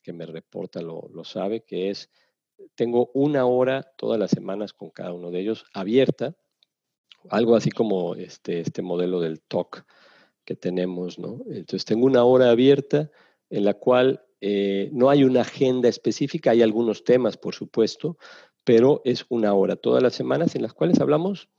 que 0.04 0.12
me 0.12 0.26
reporta 0.26 0.82
lo, 0.82 1.10
lo 1.14 1.24
sabe, 1.24 1.64
que 1.64 1.90
es, 1.90 2.10
tengo 2.76 3.12
una 3.14 3.46
hora 3.46 3.94
todas 3.98 4.20
las 4.20 4.32
semanas 4.32 4.74
con 4.74 4.90
cada 4.90 5.14
uno 5.14 5.32
de 5.32 5.40
ellos 5.40 5.66
abierta, 5.74 6.36
algo 7.30 7.56
así 7.56 7.72
como 7.72 8.16
este, 8.16 8.60
este 8.60 8.82
modelo 8.82 9.22
del 9.22 9.42
talk 9.42 9.86
que 10.44 10.56
tenemos, 10.56 11.18
¿no? 11.18 11.42
Entonces 11.48 11.86
tengo 11.86 12.06
una 12.06 12.26
hora 12.26 12.50
abierta 12.50 13.10
en 13.50 13.64
la 13.64 13.74
cual 13.74 14.27
eh, 14.42 14.90
no 14.94 15.10
hay 15.10 15.24
una 15.24 15.42
agenda 15.42 15.90
específica, 15.90 16.52
hay 16.52 16.62
algunos 16.62 17.04
temas, 17.04 17.38
por 17.38 17.56
supuesto, 17.56 18.18
pero 18.64 19.02
es 19.06 19.26
una 19.30 19.54
hora 19.54 19.76
todas 19.76 20.04
las 20.04 20.14
semanas 20.14 20.56
en 20.56 20.62
las 20.62 20.74
cuales 20.74 21.00
hablamos 21.00 21.50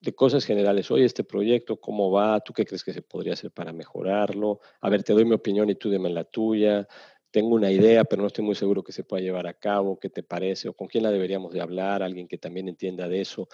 de 0.00 0.14
cosas 0.14 0.44
generales. 0.44 0.90
Oye, 0.90 1.04
este 1.04 1.24
proyecto, 1.24 1.80
¿cómo 1.80 2.10
va? 2.10 2.40
¿Tú 2.40 2.52
qué 2.52 2.64
crees 2.64 2.84
que 2.84 2.92
se 2.92 3.02
podría 3.02 3.34
hacer 3.34 3.50
para 3.50 3.72
mejorarlo? 3.72 4.60
A 4.80 4.88
ver, 4.90 5.02
te 5.02 5.12
doy 5.12 5.24
mi 5.24 5.34
opinión 5.34 5.68
y 5.70 5.74
tú 5.74 5.90
dime 5.90 6.10
la 6.10 6.24
tuya. 6.24 6.86
Tengo 7.30 7.54
una 7.54 7.70
idea, 7.70 8.04
pero 8.04 8.22
no 8.22 8.28
estoy 8.28 8.44
muy 8.44 8.54
seguro 8.54 8.82
que 8.82 8.92
se 8.92 9.04
pueda 9.04 9.22
llevar 9.22 9.46
a 9.46 9.54
cabo. 9.54 9.98
¿Qué 9.98 10.08
te 10.08 10.22
parece? 10.22 10.68
¿O 10.68 10.74
con 10.74 10.88
quién 10.88 11.04
la 11.04 11.10
deberíamos 11.10 11.52
de 11.52 11.60
hablar? 11.60 12.02
Alguien 12.02 12.28
que 12.28 12.38
también 12.38 12.68
entienda 12.68 13.08
de 13.08 13.20
eso. 13.20 13.48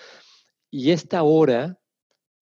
Y 0.70 0.90
esta 0.90 1.22
hora 1.22 1.80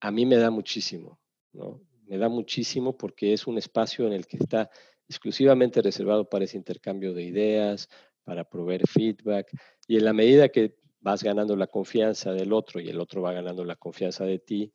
a 0.00 0.10
mí 0.10 0.26
me 0.26 0.36
da 0.36 0.50
muchísimo, 0.50 1.20
¿no? 1.52 1.80
Me 2.06 2.18
da 2.18 2.28
muchísimo 2.28 2.96
porque 2.96 3.32
es 3.32 3.46
un 3.46 3.58
espacio 3.58 4.06
en 4.06 4.12
el 4.12 4.26
que 4.26 4.36
está 4.38 4.70
exclusivamente 5.10 5.82
reservado 5.82 6.28
para 6.28 6.44
ese 6.44 6.56
intercambio 6.56 7.12
de 7.12 7.24
ideas, 7.24 7.88
para 8.22 8.44
proveer 8.44 8.86
feedback. 8.86 9.50
Y 9.88 9.96
en 9.96 10.04
la 10.04 10.12
medida 10.12 10.48
que 10.48 10.76
vas 11.00 11.24
ganando 11.24 11.56
la 11.56 11.66
confianza 11.66 12.32
del 12.32 12.52
otro 12.52 12.80
y 12.80 12.88
el 12.88 13.00
otro 13.00 13.20
va 13.20 13.32
ganando 13.32 13.64
la 13.64 13.74
confianza 13.74 14.24
de 14.24 14.38
ti, 14.38 14.72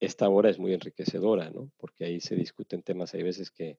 esta 0.00 0.28
hora 0.28 0.50
es 0.50 0.58
muy 0.58 0.72
enriquecedora, 0.74 1.50
¿no? 1.50 1.70
Porque 1.76 2.04
ahí 2.04 2.20
se 2.20 2.34
discuten 2.34 2.82
temas, 2.82 3.14
hay 3.14 3.22
veces 3.22 3.50
que, 3.50 3.78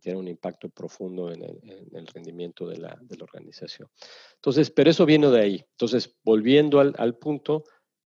tienen 0.00 0.20
un 0.20 0.28
impacto 0.28 0.68
profundo 0.68 1.32
en 1.32 1.42
el, 1.42 2.06
rendimiento 2.14 2.68
de 2.68 2.76
la, 2.76 2.96
organización. 3.20 3.88
Entonces, 4.36 4.70
pero 4.70 4.88
eso 4.88 5.04
viene 5.04 5.28
de 5.30 5.40
ahí. 5.40 5.66
Entonces, 5.72 6.16
volviendo 6.22 6.78
al, 6.78 6.94
al 6.96 7.16
punto, 7.16 7.64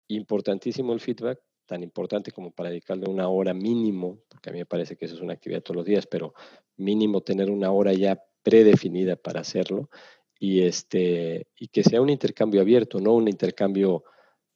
importantísimo 0.08 0.92
el 0.92 1.00
feedback, 1.00 1.40
tan 1.70 1.84
importante 1.84 2.32
como 2.32 2.50
para 2.50 2.68
dedicarle 2.70 3.08
una 3.08 3.28
hora 3.28 3.54
mínimo, 3.54 4.18
porque 4.28 4.50
a 4.50 4.52
mí 4.52 4.58
me 4.58 4.66
parece 4.66 4.96
que 4.96 5.04
eso 5.04 5.14
es 5.14 5.20
una 5.20 5.34
actividad 5.34 5.62
todos 5.62 5.76
los 5.76 5.86
días, 5.86 6.04
pero 6.04 6.34
mínimo 6.76 7.20
tener 7.20 7.48
una 7.48 7.70
hora 7.70 7.92
ya 7.92 8.20
predefinida 8.42 9.14
para 9.14 9.42
hacerlo 9.42 9.88
y, 10.36 10.62
este, 10.62 11.46
y 11.56 11.68
que 11.68 11.84
sea 11.84 12.00
un 12.00 12.10
intercambio 12.10 12.60
abierto, 12.60 12.98
no 12.98 13.14
un 13.14 13.28
intercambio 13.28 14.02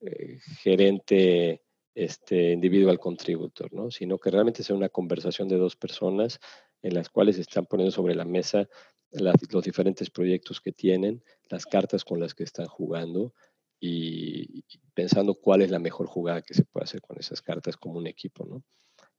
eh, 0.00 0.40
gerente 0.60 1.62
este, 1.94 2.50
individual 2.50 2.98
contributor, 2.98 3.72
¿no? 3.72 3.92
sino 3.92 4.18
que 4.18 4.32
realmente 4.32 4.64
sea 4.64 4.74
una 4.74 4.88
conversación 4.88 5.46
de 5.46 5.56
dos 5.56 5.76
personas 5.76 6.40
en 6.82 6.94
las 6.94 7.10
cuales 7.10 7.38
están 7.38 7.66
poniendo 7.66 7.92
sobre 7.92 8.16
la 8.16 8.24
mesa 8.24 8.68
los 9.12 9.62
diferentes 9.62 10.10
proyectos 10.10 10.60
que 10.60 10.72
tienen, 10.72 11.22
las 11.48 11.64
cartas 11.64 12.04
con 12.04 12.18
las 12.18 12.34
que 12.34 12.42
están 12.42 12.66
jugando 12.66 13.32
y, 13.80 14.64
pensando 14.94 15.34
cuál 15.34 15.62
es 15.62 15.70
la 15.70 15.78
mejor 15.78 16.06
jugada 16.06 16.42
que 16.42 16.54
se 16.54 16.64
puede 16.64 16.84
hacer 16.84 17.00
con 17.00 17.18
esas 17.18 17.42
cartas 17.42 17.76
como 17.76 17.98
un 17.98 18.06
equipo, 18.06 18.46
¿no? 18.46 18.62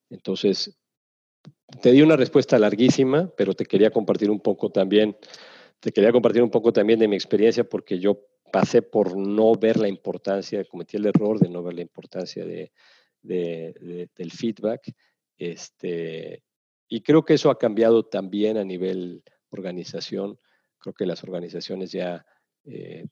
Entonces, 0.09 0.77
te 1.81 1.91
di 1.91 2.01
una 2.01 2.15
respuesta 2.15 2.57
larguísima, 2.57 3.29
pero 3.35 3.53
te 3.53 3.65
quería 3.65 3.91
compartir 3.91 4.29
un 4.29 4.39
poco 4.39 4.71
también, 4.71 5.17
te 5.79 5.91
quería 5.91 6.11
compartir 6.11 6.41
un 6.41 6.49
poco 6.49 6.71
también 6.71 6.99
de 6.99 7.07
mi 7.07 7.15
experiencia 7.15 7.63
porque 7.67 7.99
yo 7.99 8.25
pasé 8.51 8.81
por 8.81 9.17
no 9.17 9.53
ver 9.56 9.77
la 9.77 9.89
importancia, 9.89 10.63
cometí 10.65 10.97
el 10.97 11.08
error 11.08 11.39
de 11.39 11.49
no 11.49 11.62
ver 11.62 11.73
la 11.75 11.81
importancia 11.81 12.45
de, 12.45 12.71
del 13.21 14.31
feedback, 14.31 14.93
este, 15.37 16.43
y 16.87 17.01
creo 17.01 17.25
que 17.25 17.33
eso 17.33 17.49
ha 17.49 17.58
cambiado 17.58 18.06
también 18.06 18.58
a 18.58 18.63
nivel 18.63 19.23
organización. 19.56 20.39
Creo 20.77 20.93
que 20.93 21.06
las 21.06 21.23
organizaciones 21.23 21.91
ya 21.91 22.25
eh, 22.65 23.06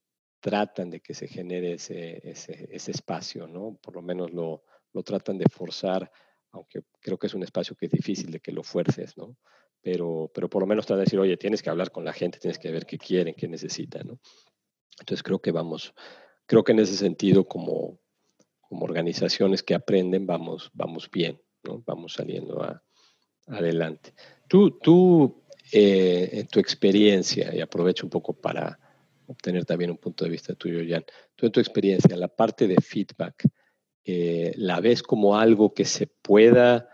tratan 0.44 0.90
de 0.90 1.00
que 1.00 1.14
se 1.14 1.30
genere 1.30 1.76
ese, 1.76 2.20
ese, 2.30 2.92
espacio, 2.92 3.48
¿no? 3.48 3.80
Por 3.82 3.96
lo 3.96 4.02
menos 4.02 4.34
lo, 4.34 4.66
lo, 4.92 5.02
tratan 5.02 5.38
de 5.38 5.46
forzar, 5.50 6.12
aunque 6.52 6.82
creo 7.00 7.18
que 7.18 7.28
es 7.28 7.34
un 7.34 7.44
espacio 7.44 7.78
que 7.78 7.86
es 7.86 7.92
difícil 7.94 8.30
de 8.30 8.42
que 8.42 8.52
lo 8.52 8.62
fuerces, 8.62 9.16
¿no? 9.16 9.38
Pero, 9.82 10.30
pero 10.34 10.50
por 10.50 10.62
lo 10.62 10.68
menos 10.68 10.86
tratan 10.86 11.00
de 11.00 11.06
decir, 11.06 11.20
oye, 11.20 11.38
tienes 11.38 11.64
que 11.64 11.70
hablar 11.70 11.92
con 11.92 12.04
la 12.04 12.12
gente, 12.12 12.40
tienes 12.40 12.60
que 12.60 12.72
ver 12.72 12.86
qué 12.86 12.98
quieren, 12.98 13.36
qué 13.36 13.48
necesitan, 13.48 14.06
¿no? 14.06 14.20
Entonces 15.00 15.24
creo 15.24 15.40
que 15.40 15.52
vamos, 15.52 15.94
creo 16.46 16.66
que 16.66 16.74
en 16.74 16.80
ese 16.80 16.98
sentido 16.98 17.46
como, 17.46 18.02
como 18.60 18.84
organizaciones 18.84 19.64
que 19.64 19.76
aprenden 19.76 20.28
vamos, 20.28 20.70
vamos 20.74 21.10
bien, 21.10 21.42
¿no? 21.64 21.82
Vamos 21.86 22.16
saliendo 22.16 22.62
a, 22.62 22.84
Adelante. 23.48 24.14
Tú, 24.48 24.72
tú 24.80 25.44
eh, 25.72 26.30
en 26.34 26.48
tu 26.48 26.60
experiencia, 26.60 27.54
y 27.56 27.62
aprovecho 27.62 28.06
un 28.06 28.10
poco 28.10 28.34
para 28.34 28.80
obtener 29.28 29.66
también 29.66 29.92
un 29.92 29.98
punto 29.98 30.26
de 30.26 30.32
vista 30.32 30.56
tuyo, 30.56 30.80
Jan, 30.88 31.06
tú 31.36 31.46
en 31.46 31.52
tu 31.52 31.60
experiencia, 31.60 32.16
la 32.16 32.28
parte 32.28 32.68
de 32.68 32.76
feedback, 32.76 33.48
eh, 34.06 34.54
¿la 34.58 34.80
ves 34.80 35.04
como 35.04 35.38
algo 35.38 35.74
que 35.74 35.86
se 35.86 36.08
pueda, 36.08 36.90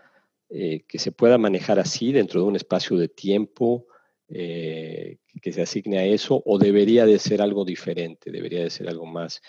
eh, 0.48 0.84
que 0.86 0.98
se 0.98 1.12
pueda 1.12 1.38
manejar 1.38 1.78
así 1.78 2.12
dentro 2.12 2.40
de 2.40 2.46
un 2.46 2.56
espacio 2.56 2.96
de 2.96 3.08
tiempo? 3.08 3.86
que 4.32 5.52
se 5.52 5.60
asigne 5.60 5.98
a 5.98 6.04
eso 6.04 6.40
o 6.46 6.56
debería 6.56 7.04
de 7.04 7.18
ser 7.18 7.42
algo 7.42 7.64
diferente, 7.64 8.30
debería 8.30 8.62
de 8.62 8.70
ser 8.70 8.88
algo 8.88 9.04
más 9.04 9.42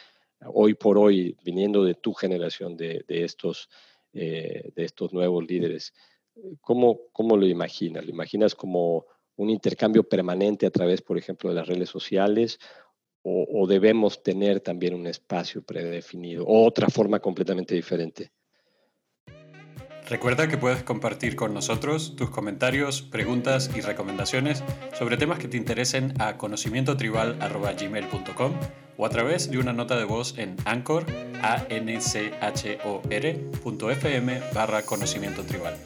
hoy 0.48 0.74
por 0.74 0.98
hoy, 0.98 1.38
viniendo 1.44 1.84
de 1.84 1.94
tu 1.94 2.16
generación 2.16 2.76
de, 2.76 3.06
de 3.08 3.24
estos, 3.24 3.70
de 4.12 4.74
estos 4.76 5.14
nuevos 5.14 5.46
líderes, 5.48 5.94
¿cómo, 6.62 7.02
¿cómo, 7.12 7.38
lo 7.38 7.46
imaginas? 7.46 8.06
¿Lo 8.06 8.12
imaginas 8.12 8.56
como 8.56 9.06
un 9.42 9.50
intercambio 9.50 10.04
permanente 10.04 10.66
a 10.66 10.72
través, 10.72 11.02
por 11.02 11.18
ejemplo, 11.18 11.50
de 11.50 11.56
las 11.56 11.68
redes 11.68 11.90
sociales? 11.90 12.60
O, 13.24 13.68
debemos 13.68 14.24
tener 14.24 14.62
también 14.62 14.96
un 14.96 15.06
espacio 15.06 15.62
predefinido 15.62 16.44
o 16.44 16.66
otra 16.66 16.90
forma 16.90 17.20
completamente 17.20 17.76
diferente? 17.76 18.32
Recuerda 20.10 20.48
que 20.48 20.58
puedes 20.58 20.82
compartir 20.82 21.36
con 21.36 21.54
nosotros 21.54 22.16
tus 22.16 22.32
comentarios, 22.32 23.04
preguntas 23.04 23.70
y 23.76 23.82
recomendaciones 23.82 24.64
sobre 24.98 25.18
temas 25.18 25.38
que 25.38 25.48
te 25.48 25.58
interesen 25.58 26.20
a 26.20 26.38
conocimientotribal.gmail.com 26.38 28.54
o 28.98 29.06
a 29.06 29.10
través 29.10 29.52
de 29.52 29.60
una 29.60 29.72
nota 29.72 29.98
de 29.98 30.06
voz 30.06 30.36
en 30.40 30.56
Anchor, 30.66 31.06
a 31.44 31.64
n 31.70 32.02
c 32.02 32.32
h 32.42 32.80
o 32.86 33.04
-R 33.04 34.52
barra 34.54 34.82
conocimiento 34.82 35.44
tribal. 35.44 35.78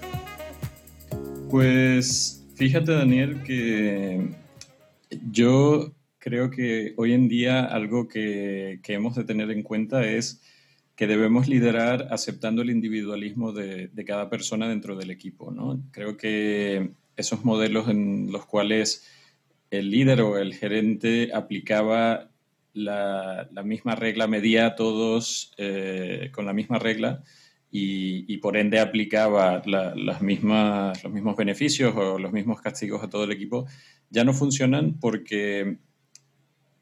Pues 1.50 2.45
Fíjate, 2.56 2.94
Daniel, 2.94 3.44
que 3.44 4.30
yo 5.30 5.94
creo 6.20 6.50
que 6.50 6.94
hoy 6.96 7.12
en 7.12 7.28
día 7.28 7.66
algo 7.66 8.08
que, 8.08 8.80
hemos 8.88 9.16
de 9.16 9.26
tener 9.26 9.52
en 9.52 9.62
cuenta 9.62 10.06
es 10.06 10.42
que 10.96 11.06
debemos 11.06 11.50
liderar 11.50 12.08
aceptando 12.12 12.62
el 12.62 12.70
individualismo 12.70 13.52
de, 13.52 13.92
cada 14.08 14.30
persona 14.30 14.70
dentro 14.70 14.96
del 14.96 15.12
equipo. 15.12 15.52
¿no? 15.52 15.82
Creo 15.92 16.16
que 16.16 16.92
esos 17.18 17.44
modelos 17.44 17.90
en 17.90 18.32
los 18.32 18.46
cuales 18.46 19.06
el 19.70 19.92
líder 19.92 20.22
o 20.22 20.38
el 20.38 20.54
gerente 20.54 21.32
aplicaba 21.34 22.30
la, 22.72 23.50
misma 23.66 23.96
regla, 23.96 24.28
medía 24.28 24.68
a 24.68 24.76
todos 24.76 25.52
eh, 25.58 26.30
con 26.32 26.46
la 26.46 26.54
misma 26.54 26.80
regla, 26.80 27.22
y, 27.78 28.38
por 28.38 28.56
ende 28.56 28.80
aplicaba 28.80 29.62
las 29.66 30.22
mismas, 30.22 31.04
los 31.04 31.12
mismos 31.12 31.36
beneficios 31.36 31.94
o 31.96 32.18
los 32.18 32.32
mismos 32.32 32.62
castigos 32.62 33.04
a 33.04 33.10
todo 33.10 33.26
el 33.26 33.34
equipo, 33.34 33.66
ya 34.10 34.24
no 34.24 34.34
funcionan 34.34 34.98
porque 35.00 35.78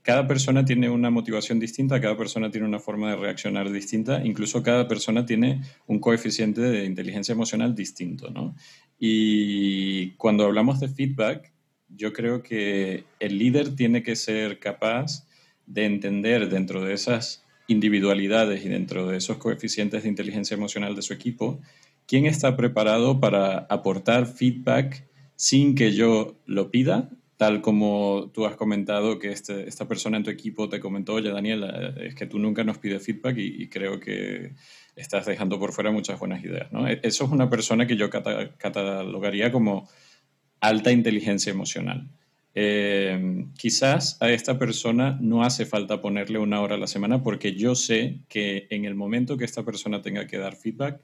cada 0.03 0.27
persona 0.27 0.65
tiene 0.65 0.89
una 0.89 1.09
motivación 1.09 1.59
distinta, 1.59 1.99
cada 1.99 2.15
persona 2.15 2.51
tiene 2.51 2.67
una 2.67 2.77
forma 2.77 3.09
de 3.09 3.15
reaccionar 3.15 3.71
distinta, 3.71 4.23
incluso 4.23 4.61
cada 4.61 4.87
persona 4.87 5.25
tiene 5.25 5.61
un 5.87 5.99
coeficiente 5.99 6.61
de 6.61 6.85
inteligencia 6.85 7.33
emocional 7.33 7.73
distinto. 7.73 8.29
¿no? 8.29 8.55
Y 8.99 10.11
cuando 10.11 10.45
hablamos 10.45 10.79
de 10.79 10.89
feedback, 10.89 11.51
yo 11.89 12.13
creo 12.13 12.43
que 12.43 13.05
el 13.19 13.39
líder 13.39 13.75
tiene 13.75 14.03
que 14.03 14.15
ser 14.15 14.59
capaz 14.59 15.25
de 15.65 15.85
entender 15.85 16.49
dentro 16.49 16.83
de 16.83 16.93
esas 16.93 17.42
individualidades 17.67 18.65
y 18.65 18.69
dentro 18.69 19.07
de 19.07 19.17
esos 19.17 19.37
coeficientes 19.37 20.03
de 20.03 20.09
inteligencia 20.09 20.55
emocional 20.55 20.95
de 20.95 21.01
su 21.01 21.13
equipo, 21.13 21.61
¿quién 22.07 22.25
está 22.25 22.55
preparado 22.57 23.19
para 23.19 23.59
aportar 23.69 24.25
feedback 24.25 25.05
sin 25.35 25.75
que 25.75 25.93
yo 25.93 26.35
lo 26.45 26.71
pida? 26.71 27.09
Tal 27.37 27.61
como 27.61 28.31
tú 28.33 28.45
has 28.45 28.55
comentado 28.55 29.19
que 29.19 29.31
este, 29.31 29.67
esta 29.67 29.87
persona 29.87 30.17
en 30.17 30.23
tu 30.23 30.29
equipo 30.29 30.69
te 30.69 30.79
comentó, 30.79 31.13
oye 31.13 31.29
Daniel, 31.29 31.63
es 31.97 32.15
que 32.15 32.27
tú 32.27 32.39
nunca 32.39 32.63
nos 32.63 32.77
pides 32.77 33.03
feedback 33.03 33.37
y, 33.37 33.67
creo 33.69 33.99
que 33.99 34.53
estás 34.95 35.25
dejando 35.25 35.59
por 35.59 35.73
fuera 35.73 35.91
muchas 35.91 36.19
buenas 36.19 36.43
ideas. 36.43 36.71
¿no? 36.71 36.87
E, 36.87 36.99
eso 37.03 37.25
es 37.25 37.31
una 37.31 37.49
persona 37.49 37.87
que 37.87 37.97
yo 37.97 38.09
catalogaría 38.09 39.51
como 39.51 39.89
alta 40.59 40.91
inteligencia 40.91 41.51
emocional. 41.51 42.07
Eh, 42.55 43.47
quizás 43.57 44.21
a 44.21 44.29
esta 44.29 44.59
persona 44.59 45.17
no 45.19 45.43
hace 45.43 45.65
falta 45.65 46.01
ponerle 46.01 46.37
una 46.37 46.61
hora 46.61 46.75
a 46.75 46.77
la 46.77 46.87
semana 46.87 47.23
porque 47.23 47.55
yo 47.55 47.73
sé 47.73 48.19
que 48.29 48.67
en 48.69 48.85
el 48.85 48.93
momento 48.93 49.37
que 49.37 49.45
esta 49.45 49.63
persona 49.63 50.01
tenga 50.01 50.27
que 50.27 50.37
dar 50.37 50.55
feedback, 50.55 51.01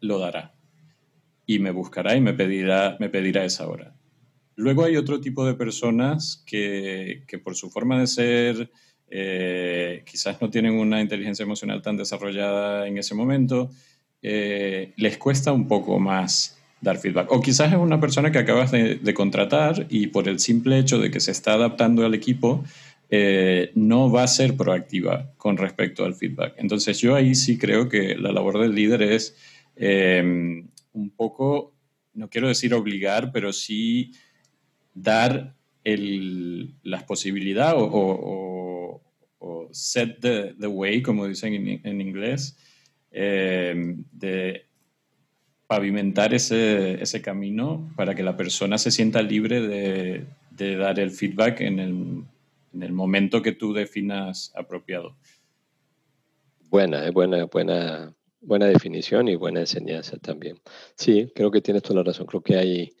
lo 0.00 0.18
dará. 0.18 0.54
Y 1.44 1.58
me 1.58 1.70
buscará 1.70 2.16
y 2.16 2.20
me 2.20 2.34
pedirá, 2.34 2.96
me 3.00 3.08
pedirá 3.08 3.44
esa 3.44 3.68
hora. 3.68 3.94
Luego 4.56 4.84
hay 4.84 4.96
otro 4.96 5.20
tipo 5.20 5.44
de 5.44 5.54
personas 5.54 6.42
que, 6.46 7.22
por 7.44 7.54
su 7.54 7.70
forma 7.70 8.00
de 8.00 8.06
ser, 8.06 8.70
eh, 9.08 10.02
quizás 10.06 10.40
no 10.40 10.50
tienen 10.50 10.74
una 10.74 11.00
inteligencia 11.00 11.42
emocional 11.42 11.82
tan 11.82 11.96
desarrollada 11.96 12.86
en 12.88 12.98
ese 12.98 13.14
momento, 13.14 13.70
eh, 14.22 14.94
les 14.96 15.18
cuesta 15.18 15.52
un 15.52 15.68
poco 15.68 15.98
más 15.98 16.55
dar 16.80 16.98
feedback. 16.98 17.30
O 17.32 17.40
quizás 17.40 17.72
es 17.72 17.78
una 17.78 18.00
persona 18.00 18.30
que 18.30 18.38
acabas 18.38 18.70
de, 18.70 19.14
contratar 19.14 19.86
y 19.88 20.08
por 20.08 20.28
el 20.28 20.38
simple 20.38 20.78
hecho 20.78 20.98
de 20.98 21.10
que 21.10 21.20
se 21.20 21.30
está 21.30 21.54
adaptando 21.54 22.04
al 22.04 22.14
equipo, 22.14 22.64
eh, 23.08 23.70
no 23.74 24.10
va 24.10 24.24
a 24.24 24.28
ser 24.28 24.56
proactiva 24.56 25.32
con 25.36 25.56
respecto 25.56 26.04
al 26.04 26.14
feedback. 26.14 26.54
Entonces 26.58 26.98
yo 26.98 27.14
ahí 27.14 27.34
sí 27.34 27.58
creo 27.58 27.88
que 27.88 28.16
la 28.16 28.32
labor 28.32 28.60
del 28.60 28.74
líder 28.74 29.02
es 29.02 29.36
em, 29.76 30.68
un 30.92 31.10
poco, 31.10 31.74
no 32.14 32.28
quiero 32.28 32.48
decir 32.48 32.74
obligar, 32.74 33.32
pero 33.32 33.52
sí 33.52 34.12
dar 34.94 35.54
el, 35.84 36.74
las 36.82 37.04
posibilidades 37.04 37.76
o, 37.78 39.02
set 39.70 40.20
the, 40.20 40.66
way, 40.66 41.02
como 41.02 41.28
dicen 41.28 41.80
en, 41.84 42.00
inglés, 42.00 42.56
em, 43.10 44.04
de 44.10 44.65
pavimentar 45.66 46.32
ese, 46.34 47.02
ese, 47.02 47.20
camino 47.22 47.92
para 47.96 48.14
que 48.14 48.22
la 48.22 48.36
persona 48.36 48.78
se 48.78 48.90
sienta 48.90 49.22
libre 49.22 49.60
de, 49.60 50.26
de 50.50 50.76
dar 50.76 51.00
el 51.00 51.10
feedback 51.10 51.60
en 51.60 51.80
el, 51.80 52.24
en 52.72 52.82
el, 52.82 52.92
momento 52.92 53.42
que 53.42 53.52
tú 53.52 53.72
definas 53.72 54.52
apropiado. 54.54 55.16
Buena, 56.68 57.10
buena, 57.10 57.44
buena, 57.46 58.14
buena 58.40 58.66
definición 58.66 59.28
y 59.28 59.36
buena 59.36 59.60
enseñanza 59.60 60.18
también. 60.18 60.60
Sí, 60.94 61.32
creo 61.34 61.50
que 61.50 61.60
tienes 61.60 61.82
toda 61.82 61.96
la 61.96 62.04
razón. 62.04 62.26
Creo 62.26 62.42
que 62.42 62.56
hay, 62.56 62.92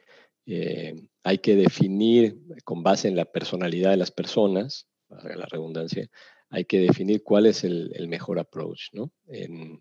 eh, 0.46 0.94
hay 1.22 1.38
que 1.38 1.56
definir 1.56 2.38
con 2.64 2.82
base 2.82 3.08
en 3.08 3.16
la 3.16 3.26
personalidad 3.26 3.90
de 3.90 3.96
las 3.96 4.10
personas, 4.10 4.88
para 5.08 5.36
la 5.36 5.46
redundancia, 5.46 6.08
hay 6.50 6.64
que 6.64 6.80
definir 6.80 7.22
cuál 7.22 7.46
es 7.46 7.64
el, 7.64 7.92
el 7.94 8.08
mejor 8.08 8.38
approach, 8.38 8.88
¿no? 8.92 9.12
En, 9.28 9.80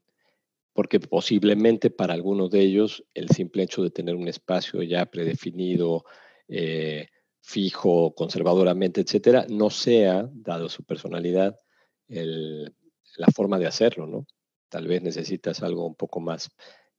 porque 0.75 0.99
posiblemente 0.99 1.89
para 1.89 2.13
algunos 2.13 2.51
de 2.51 2.59
ellos 2.59 3.05
el 3.13 3.29
simple 3.29 3.63
hecho 3.63 3.81
de 3.81 3.91
tener 3.91 4.13
un 4.13 4.27
espacio 4.27 4.83
ya 4.83 5.05
predefinido, 5.05 6.03
eh, 6.49 7.07
fijo, 7.39 8.13
conservadoramente, 8.13 8.99
etcétera, 8.99 9.45
no 9.49 9.69
sea, 9.69 10.29
dado 10.33 10.67
su 10.67 10.83
personalidad, 10.83 11.57
la 12.07 13.27
forma 13.33 13.57
de 13.57 13.67
hacerlo, 13.67 14.05
¿no? 14.05 14.27
Tal 14.67 14.85
vez 14.87 15.01
necesitas 15.01 15.63
algo 15.63 15.87
un 15.87 15.95
poco 15.95 16.19
más 16.19 16.49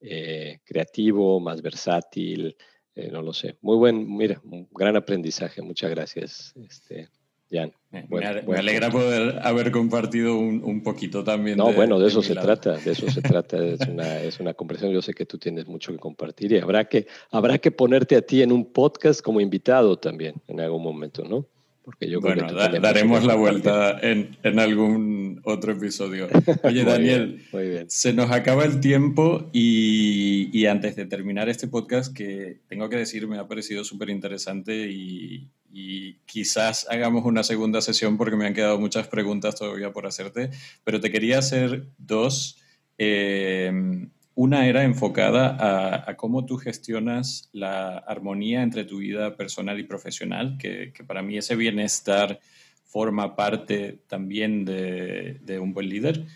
eh, 0.01 0.61
creativo, 0.65 1.39
más 1.39 1.61
versátil, 1.61 2.57
eh, 2.95 3.11
no 3.11 3.21
lo 3.21 3.35
sé. 3.35 3.59
Muy 3.61 3.77
buen, 3.77 4.17
mira, 4.17 4.41
un 4.45 4.67
gran 4.73 4.97
aprendizaje, 4.97 5.61
muchas 5.61 5.91
gracias. 5.91 6.55
Este, 6.57 7.11
me, 7.51 8.57
alegra 8.57 8.91
poder 8.91 9.39
haber 9.43 9.71
compartido 9.71 10.37
un, 10.37 10.83
poquito 10.83 11.25
también. 11.25 11.59
No, 11.59 11.73
bueno, 11.73 11.99
de 11.99 12.09
eso 12.09 12.23
se 12.23 12.35
trata, 12.35 12.77
de 12.77 12.93
eso 12.93 13.11
se 13.11 13.23
trata, 13.23 13.65
es 13.65 13.81
una, 13.81 14.21
es 14.23 14.41
una 14.41 14.55
conversación, 14.55 14.93
yo 14.93 15.03
sé 15.03 15.15
que 15.15 15.27
tú 15.27 15.39
tienes 15.39 15.67
mucho 15.67 15.93
que 15.93 15.99
compartir 15.99 16.53
y 16.53 16.59
habrá 16.59 16.87
que, 16.87 17.07
habrá 17.31 17.59
que 17.59 17.71
ponerte 17.71 18.17
a 18.17 18.23
ti 18.23 18.43
en 18.43 18.53
un 18.53 18.73
podcast 18.73 19.21
como 19.21 19.41
invitado 19.41 19.99
también 19.99 20.35
en 20.49 20.61
algún 20.61 20.83
momento, 20.83 21.25
¿no? 21.25 21.47
Porque 21.85 22.11
yo 22.11 22.21
bueno, 22.21 22.53
daremos 22.53 23.23
la 23.25 23.37
vuelta 23.37 23.97
en, 24.03 24.37
en, 24.43 24.59
algún 24.59 25.41
otro 25.45 25.71
episodio. 25.71 26.27
Oye, 26.65 26.83
Daniel, 26.83 27.45
se 27.87 28.13
nos 28.13 28.33
acaba 28.33 28.65
el 28.65 28.81
tiempo 28.81 29.49
y, 29.53 30.51
y, 30.53 30.67
antes 30.67 30.97
de 30.97 31.07
terminar 31.07 31.49
este 31.49 31.69
podcast, 31.69 32.13
que 32.13 32.59
tengo 32.69 32.89
que 32.89 32.97
decir, 32.97 33.29
me 33.29 33.39
ha 33.39 33.47
parecido 33.47 33.85
súper 33.85 34.11
interesante 34.11 34.91
y, 34.91 35.49
y 35.73 36.15
quizás 36.27 36.87
hagamos 36.91 37.25
una 37.25 37.43
segunda 37.43 37.81
sesión 37.81 38.17
porque 38.17 38.37
me 38.37 38.47
han 38.47 38.55
quedado 38.55 38.79
muchas 38.79 39.09
preguntas 39.09 39.55
todavía 39.57 39.93
por 39.93 40.07
hacerte, 40.07 40.51
pero 40.85 41.01
te 41.01 41.11
quería 41.11 41.39
hacer 41.39 41.87
dos. 41.99 42.59
Eh, 42.99 44.09
una 44.35 44.67
era 44.67 44.85
enfocada 44.85 46.05
a, 46.07 46.15
cómo 46.17 46.45
tú 46.45 46.59
gestionas 46.59 47.49
la 47.53 47.97
armonía 47.99 48.63
entre 48.63 48.85
tu 48.85 48.99
vida 48.99 49.35
personal 49.35 49.81
y 49.81 49.85
profesional, 49.85 50.59
que, 50.59 50.93
para 51.07 51.23
mí 51.23 51.39
ese 51.39 51.57
bienestar 51.57 52.39
forma 52.85 53.35
parte 53.35 54.01
también 54.07 54.67
de, 54.67 55.59
un 55.59 55.73
buen 55.73 55.89
líder. 55.89 56.27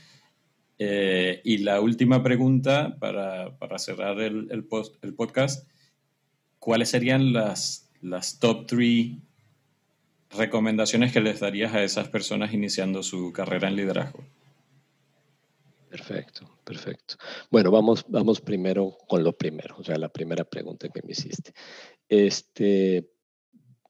Eh, 0.78 1.42
y 1.44 1.58
la 1.58 1.82
última 1.82 2.22
pregunta 2.22 2.96
para, 2.98 3.78
cerrar 3.78 4.18
el, 4.20 4.48
el, 4.50 4.64
post, 4.64 4.96
el 5.04 5.12
podcast 5.12 5.68
¿cuáles 6.60 6.90
serían 6.90 7.32
las, 7.32 7.89
las 8.02 8.38
top 8.38 8.66
three 8.66 9.20
recomendaciones 10.30 11.12
que 11.12 11.20
les 11.20 11.40
darías 11.40 11.74
a 11.74 11.82
esas 11.82 12.08
personas 12.08 12.52
iniciando 12.52 13.02
su 13.02 13.32
carrera 13.32 13.68
en 13.68 13.76
liderazgo? 13.76 14.24
Perfecto, 15.90 16.58
perfecto. 16.64 17.16
Bueno, 17.50 17.72
vamos, 17.72 18.04
vamos 18.06 18.40
primero 18.40 18.96
con 19.08 19.24
lo 19.24 19.36
primero, 19.36 19.76
o 19.78 19.82
sea, 19.82 19.96
la 19.96 20.08
primera 20.08 20.44
pregunta 20.44 20.88
que 20.88 21.02
me 21.02 21.12
hiciste. 21.12 21.52
Este, 22.08 23.10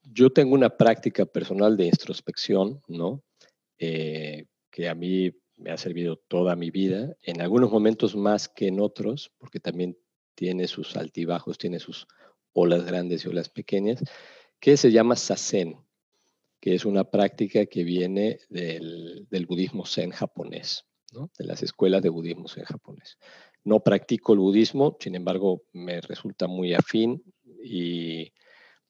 yo 0.02 0.30
tengo 0.30 0.54
una 0.54 0.70
práctica 0.70 1.26
personal 1.26 1.76
de 1.76 1.86
introspección, 1.86 2.80
¿no? 2.88 3.22
Eh, 3.78 4.46
que 4.70 4.88
a 4.88 4.94
mí 4.94 5.30
me 5.56 5.70
ha 5.70 5.76
servido 5.76 6.16
toda 6.16 6.56
mi 6.56 6.70
vida, 6.70 7.14
en 7.22 7.42
algunos 7.42 7.70
momentos 7.70 8.16
más 8.16 8.48
que 8.48 8.68
en 8.68 8.80
otros, 8.80 9.30
porque 9.36 9.60
también 9.60 9.98
tiene 10.34 10.68
sus 10.68 10.96
altibajos, 10.96 11.58
tiene 11.58 11.80
sus 11.80 12.06
olas 12.52 12.84
grandes 12.84 13.24
y 13.24 13.28
olas 13.28 13.48
pequeñas, 13.48 14.02
que 14.58 14.76
se 14.76 14.92
llama 14.92 15.16
sasen, 15.16 15.76
que 16.60 16.74
es 16.74 16.84
una 16.84 17.04
práctica 17.04 17.66
que 17.66 17.84
viene 17.84 18.40
del, 18.48 19.26
del 19.30 19.46
budismo 19.46 19.86
zen 19.86 20.10
japonés 20.10 20.84
de 21.38 21.44
las 21.44 21.62
escuelas 21.62 22.02
de 22.02 22.08
budismo 22.08 22.46
en 22.56 22.64
japonés. 22.64 23.18
No 23.64 23.80
practico 23.80 24.32
el 24.32 24.38
budismo, 24.38 24.96
sin 25.00 25.14
embargo, 25.14 25.62
me 25.72 26.00
resulta 26.00 26.46
muy 26.46 26.74
afín 26.74 27.22
y, 27.62 28.32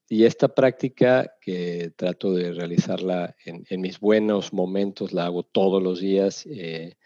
esta 0.08 0.48
práctica 0.48 1.36
que 1.40 1.92
trato 1.96 2.34
de 2.34 2.52
realizarla 2.52 3.36
en, 3.44 3.80
mis 3.80 4.00
buenos 4.00 4.52
momentos, 4.52 5.12
la 5.12 5.26
hago 5.26 5.44
todos 5.44 5.80
los 5.80 6.00
días 6.00 6.46
eh, 6.46 6.96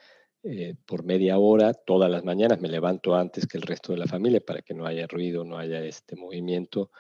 eh, 0.44 0.74
por 0.84 1.04
media 1.04 1.38
hora, 1.38 1.72
todas 1.72 2.10
las 2.10 2.22
mañanas. 2.22 2.60
Me 2.60 2.68
levanto 2.68 3.14
antes 3.14 3.46
que 3.46 3.56
el 3.56 3.62
resto 3.62 3.92
de 3.92 3.98
la 3.98 4.06
familia 4.06 4.40
para 4.40 4.60
que 4.60 4.74
no 4.74 4.86
haya 4.86 5.06
ruido, 5.06 5.42
no 5.44 5.56
haya 5.58 5.82
este 5.82 6.16
movimiento. 6.16 6.90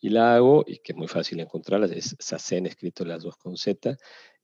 Y 0.00 0.10
la 0.10 0.36
hago, 0.36 0.64
y 0.66 0.78
que 0.78 0.92
es 0.92 0.98
muy 0.98 1.08
fácil 1.08 1.40
encontrarla, 1.40 1.86
es 1.86 2.16
Sazen 2.18 2.66
escrito 2.66 3.04
las 3.04 3.22
dos 3.22 3.36
con 3.36 3.56
Z. 3.56 3.96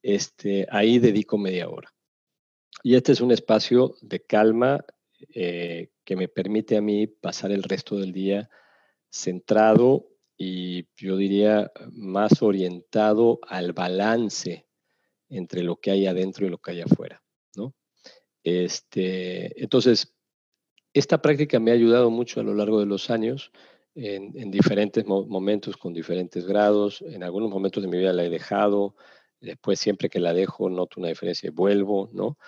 Este, 0.02 0.66
ahí 0.70 0.98
dedico 0.98 1.38
media 1.38 1.68
hora. 1.68 1.94
Y 2.82 2.96
este 2.96 3.12
es 3.12 3.20
un 3.20 3.30
espacio 3.30 3.94
de 4.02 4.24
calma 4.24 4.84
eh, 5.34 5.90
que 6.04 6.16
me 6.16 6.28
permite 6.28 6.76
a 6.76 6.82
mí 6.82 7.06
pasar 7.06 7.52
el 7.52 7.62
resto 7.62 7.96
del 7.96 8.12
día 8.12 8.50
centrado 9.10 10.08
y 10.36 10.86
yo 10.96 11.16
diría 11.16 11.72
más 11.90 12.42
orientado 12.42 13.40
al 13.48 13.72
balance 13.72 14.66
entre 15.28 15.62
lo 15.62 15.76
que 15.76 15.90
hay 15.90 16.06
adentro 16.06 16.46
y 16.46 16.50
lo 16.50 16.58
que 16.58 16.72
hay 16.72 16.80
afuera. 16.82 17.22
Este, 18.48 19.60
entonces, 19.62 20.14
esta 20.92 21.20
práctica 21.20 21.60
me 21.60 21.70
ha 21.70 21.74
ayudado 21.74 22.10
mucho 22.10 22.40
a 22.40 22.42
lo 22.42 22.54
largo 22.54 22.80
de 22.80 22.86
los 22.86 23.10
años 23.10 23.52
en, 23.94 24.50
diferentes 24.50 25.04
momentos, 25.06 25.76
con 25.76 25.92
diferentes 25.92 26.46
grados. 26.46 27.02
En 27.02 27.22
algunos 27.22 27.50
momentos 27.50 27.82
de 27.82 27.88
mi 27.88 27.98
vida 27.98 28.12
la 28.12 28.24
he 28.24 28.30
dejado, 28.30 28.94
después 29.40 29.80
siempre 29.80 30.08
que 30.08 30.20
la 30.20 30.32
dejo 30.32 30.70
noto 30.70 31.00
una 31.00 31.08
diferencia 31.08 31.48
y 31.48 31.50
vuelvo, 31.50 32.08
¿no? 32.12 32.38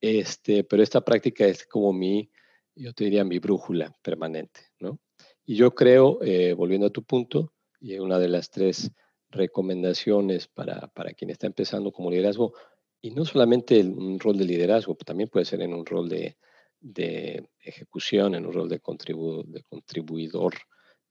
Este, 0.00 0.64
pero 0.64 0.82
esta 0.82 1.02
práctica 1.02 1.46
es 1.46 1.66
como 1.66 1.92
mi, 1.92 2.30
yo 2.74 2.92
te 2.94 3.04
diría, 3.04 3.24
mi 3.24 3.38
brújula 3.38 3.94
permanente, 4.02 4.60
¿no? 4.78 4.98
Y 5.44 5.56
yo 5.56 5.74
creo, 5.74 6.20
eh, 6.22 6.54
volviendo 6.54 6.86
a 6.86 6.90
tu 6.90 7.02
punto, 7.02 7.52
y 7.80 7.98
una 7.98 8.18
de 8.18 8.28
las 8.28 8.50
tres 8.50 8.90
recomendaciones 9.30 10.48
para, 10.48 10.88
para 10.88 11.12
quien 11.12 11.30
está 11.30 11.46
empezando 11.46 11.92
como 11.92 12.10
liderazgo, 12.10 12.54
y 13.02 13.10
no 13.12 13.24
solamente 13.24 13.80
en 13.80 13.96
un 13.96 14.18
rol 14.18 14.36
de 14.36 14.44
liderazgo, 14.44 14.94
también 14.96 15.28
puede 15.28 15.46
ser 15.46 15.62
en 15.62 15.74
un 15.74 15.86
rol 15.86 16.08
de, 16.08 16.36
de 16.80 17.48
ejecución, 17.60 18.34
en 18.34 18.46
un 18.46 18.52
rol 18.52 18.68
de, 18.68 18.76
de 18.76 19.62
contribuidor 19.68 20.54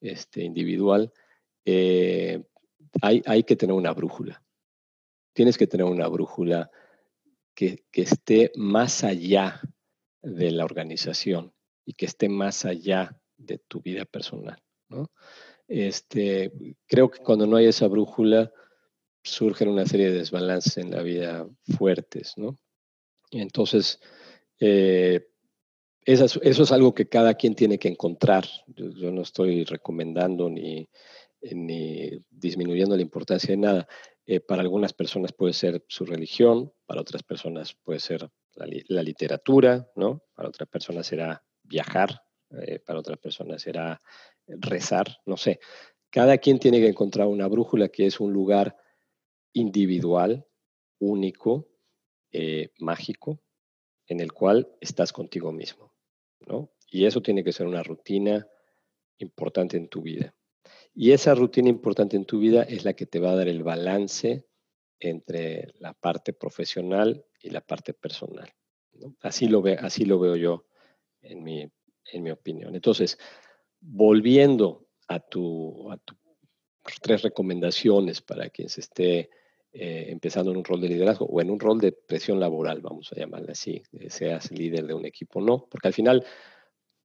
este, 0.01 0.43
individual, 0.43 1.11
eh, 1.65 2.43
hay, 3.01 3.21
hay 3.25 3.43
que 3.43 3.55
tener 3.55 3.75
una 3.75 3.93
brújula. 3.93 4.43
Tienes 5.33 5.57
que 5.57 5.67
tener 5.67 5.85
una 5.85 6.07
brújula 6.07 6.71
que, 7.53 7.83
esté 7.93 8.51
más 8.55 9.03
allá 9.03 9.61
de 10.21 10.51
la 10.51 10.63
organización 10.63 11.53
y 11.85 11.93
que 11.93 12.05
esté 12.05 12.29
más 12.29 12.65
allá 12.65 13.19
de 13.37 13.57
tu 13.57 13.81
vida 13.81 14.05
personal. 14.05 14.61
Este, 15.67 16.51
creo 16.87 17.11
que 17.11 17.19
cuando 17.19 17.45
no 17.45 17.57
hay 17.57 17.65
esa 17.65 17.87
brújula, 17.87 18.51
surgen 19.23 19.69
una 19.69 19.85
serie 19.85 20.11
de 20.11 20.19
desbalances 20.19 20.77
en 20.77 20.91
la 20.91 21.01
vida 21.01 21.47
fuertes. 21.77 22.33
¿no? 22.37 22.57
entonces, 23.31 23.99
eh, 24.59 25.27
eso, 26.05 26.41
es 26.41 26.71
algo 26.71 26.95
que 26.95 27.07
cada 27.07 27.35
quien 27.35 27.55
tiene 27.55 27.77
que 27.77 27.87
encontrar. 27.87 28.45
Yo, 28.67 29.11
no 29.11 29.21
estoy 29.21 29.63
recomendando 29.63 30.49
ni, 30.49 30.89
ni 31.41 32.09
disminuyendo 32.29 32.95
la 32.95 33.01
importancia 33.01 33.51
de 33.51 33.57
nada. 33.57 33.87
Eh, 34.25 34.39
para 34.39 34.61
algunas 34.61 34.93
personas 34.93 35.33
puede 35.33 35.53
ser 35.53 35.83
su 35.87 36.05
religión, 36.05 36.73
para 36.85 37.01
otras 37.01 37.23
personas 37.23 37.75
puede 37.83 37.99
ser 37.99 38.29
la, 38.55 39.03
literatura, 39.03 39.89
¿no? 39.95 40.23
Para 40.33 40.49
otras 40.49 40.67
personas 40.69 41.07
será 41.07 41.43
viajar, 41.63 42.21
eh, 42.51 42.79
para 42.79 42.99
otras 42.99 43.19
personas 43.19 43.61
será 43.61 43.99
rezar, 44.47 45.17
no 45.25 45.37
sé. 45.37 45.59
Cada 46.09 46.37
quien 46.39 46.59
tiene 46.59 46.79
que 46.79 46.87
encontrar 46.87 47.27
una 47.27 47.47
brújula 47.47 47.89
que 47.89 48.07
es 48.07 48.19
un 48.19 48.33
lugar 48.33 48.75
individual, 49.53 50.45
único, 50.99 51.67
eh, 52.31 52.69
mágico, 52.79 53.41
en 54.07 54.19
el 54.19 54.31
cual 54.31 54.69
estás 54.81 55.13
contigo 55.13 55.51
mismo, 55.51 55.93
¿no? 56.47 56.71
Y 56.89 57.05
eso 57.05 57.21
tiene 57.21 57.43
que 57.43 57.53
ser 57.53 57.67
una 57.67 57.83
rutina 57.83 58.47
importante 59.17 59.77
en 59.77 59.87
tu 59.87 60.01
vida. 60.01 60.33
Y 60.93 61.11
esa 61.11 61.35
rutina 61.35 61.69
importante 61.69 62.17
en 62.17 62.25
tu 62.25 62.39
vida 62.39 62.63
es 62.63 62.83
la 62.83 62.93
que 62.93 63.05
te 63.05 63.19
va 63.19 63.31
a 63.31 63.35
dar 63.35 63.47
el 63.47 63.63
balance 63.63 64.45
entre 64.99 65.73
la 65.79 65.93
parte 65.93 66.33
profesional 66.33 67.25
y 67.41 67.51
la 67.51 67.61
parte 67.61 67.93
personal. 67.93 68.51
Así, 69.21 69.47
lo 69.47 69.61
ve, 69.61 69.77
así 69.79 70.05
lo 70.05 70.19
veo 70.19 70.35
yo 70.35 70.65
en 71.21 71.43
mi, 71.43 71.71
en 72.11 72.23
mi 72.23 72.31
opinión. 72.31 72.75
Entonces, 72.75 73.17
volviendo 73.79 74.87
a 75.07 75.19
tu, 75.19 75.89
a 75.91 75.97
tu 75.97 76.15
tres 77.01 77.21
recomendaciones 77.21 78.21
para 78.21 78.49
quien 78.49 78.69
se 78.69 78.81
esté 78.81 79.29
eh, 79.71 80.07
empezando 80.09 80.51
en 80.51 80.57
un 80.57 80.63
rol 80.63 80.81
de 80.81 80.89
liderazgo 80.89 81.25
o 81.25 81.41
en 81.41 81.49
un 81.49 81.59
rol 81.59 81.79
de 81.79 81.91
presión 81.91 82.39
laboral, 82.39 82.81
vamos 82.81 83.11
a 83.11 83.15
llamarle 83.15 83.51
así, 83.51 83.83
seas 84.07 84.51
líder 84.51 84.87
de 84.87 84.93
un 84.93 85.05
equipo 85.05 85.39
o 85.39 85.41
no, 85.41 85.67
porque 85.69 85.87
al 85.87 85.93
final 85.93 86.25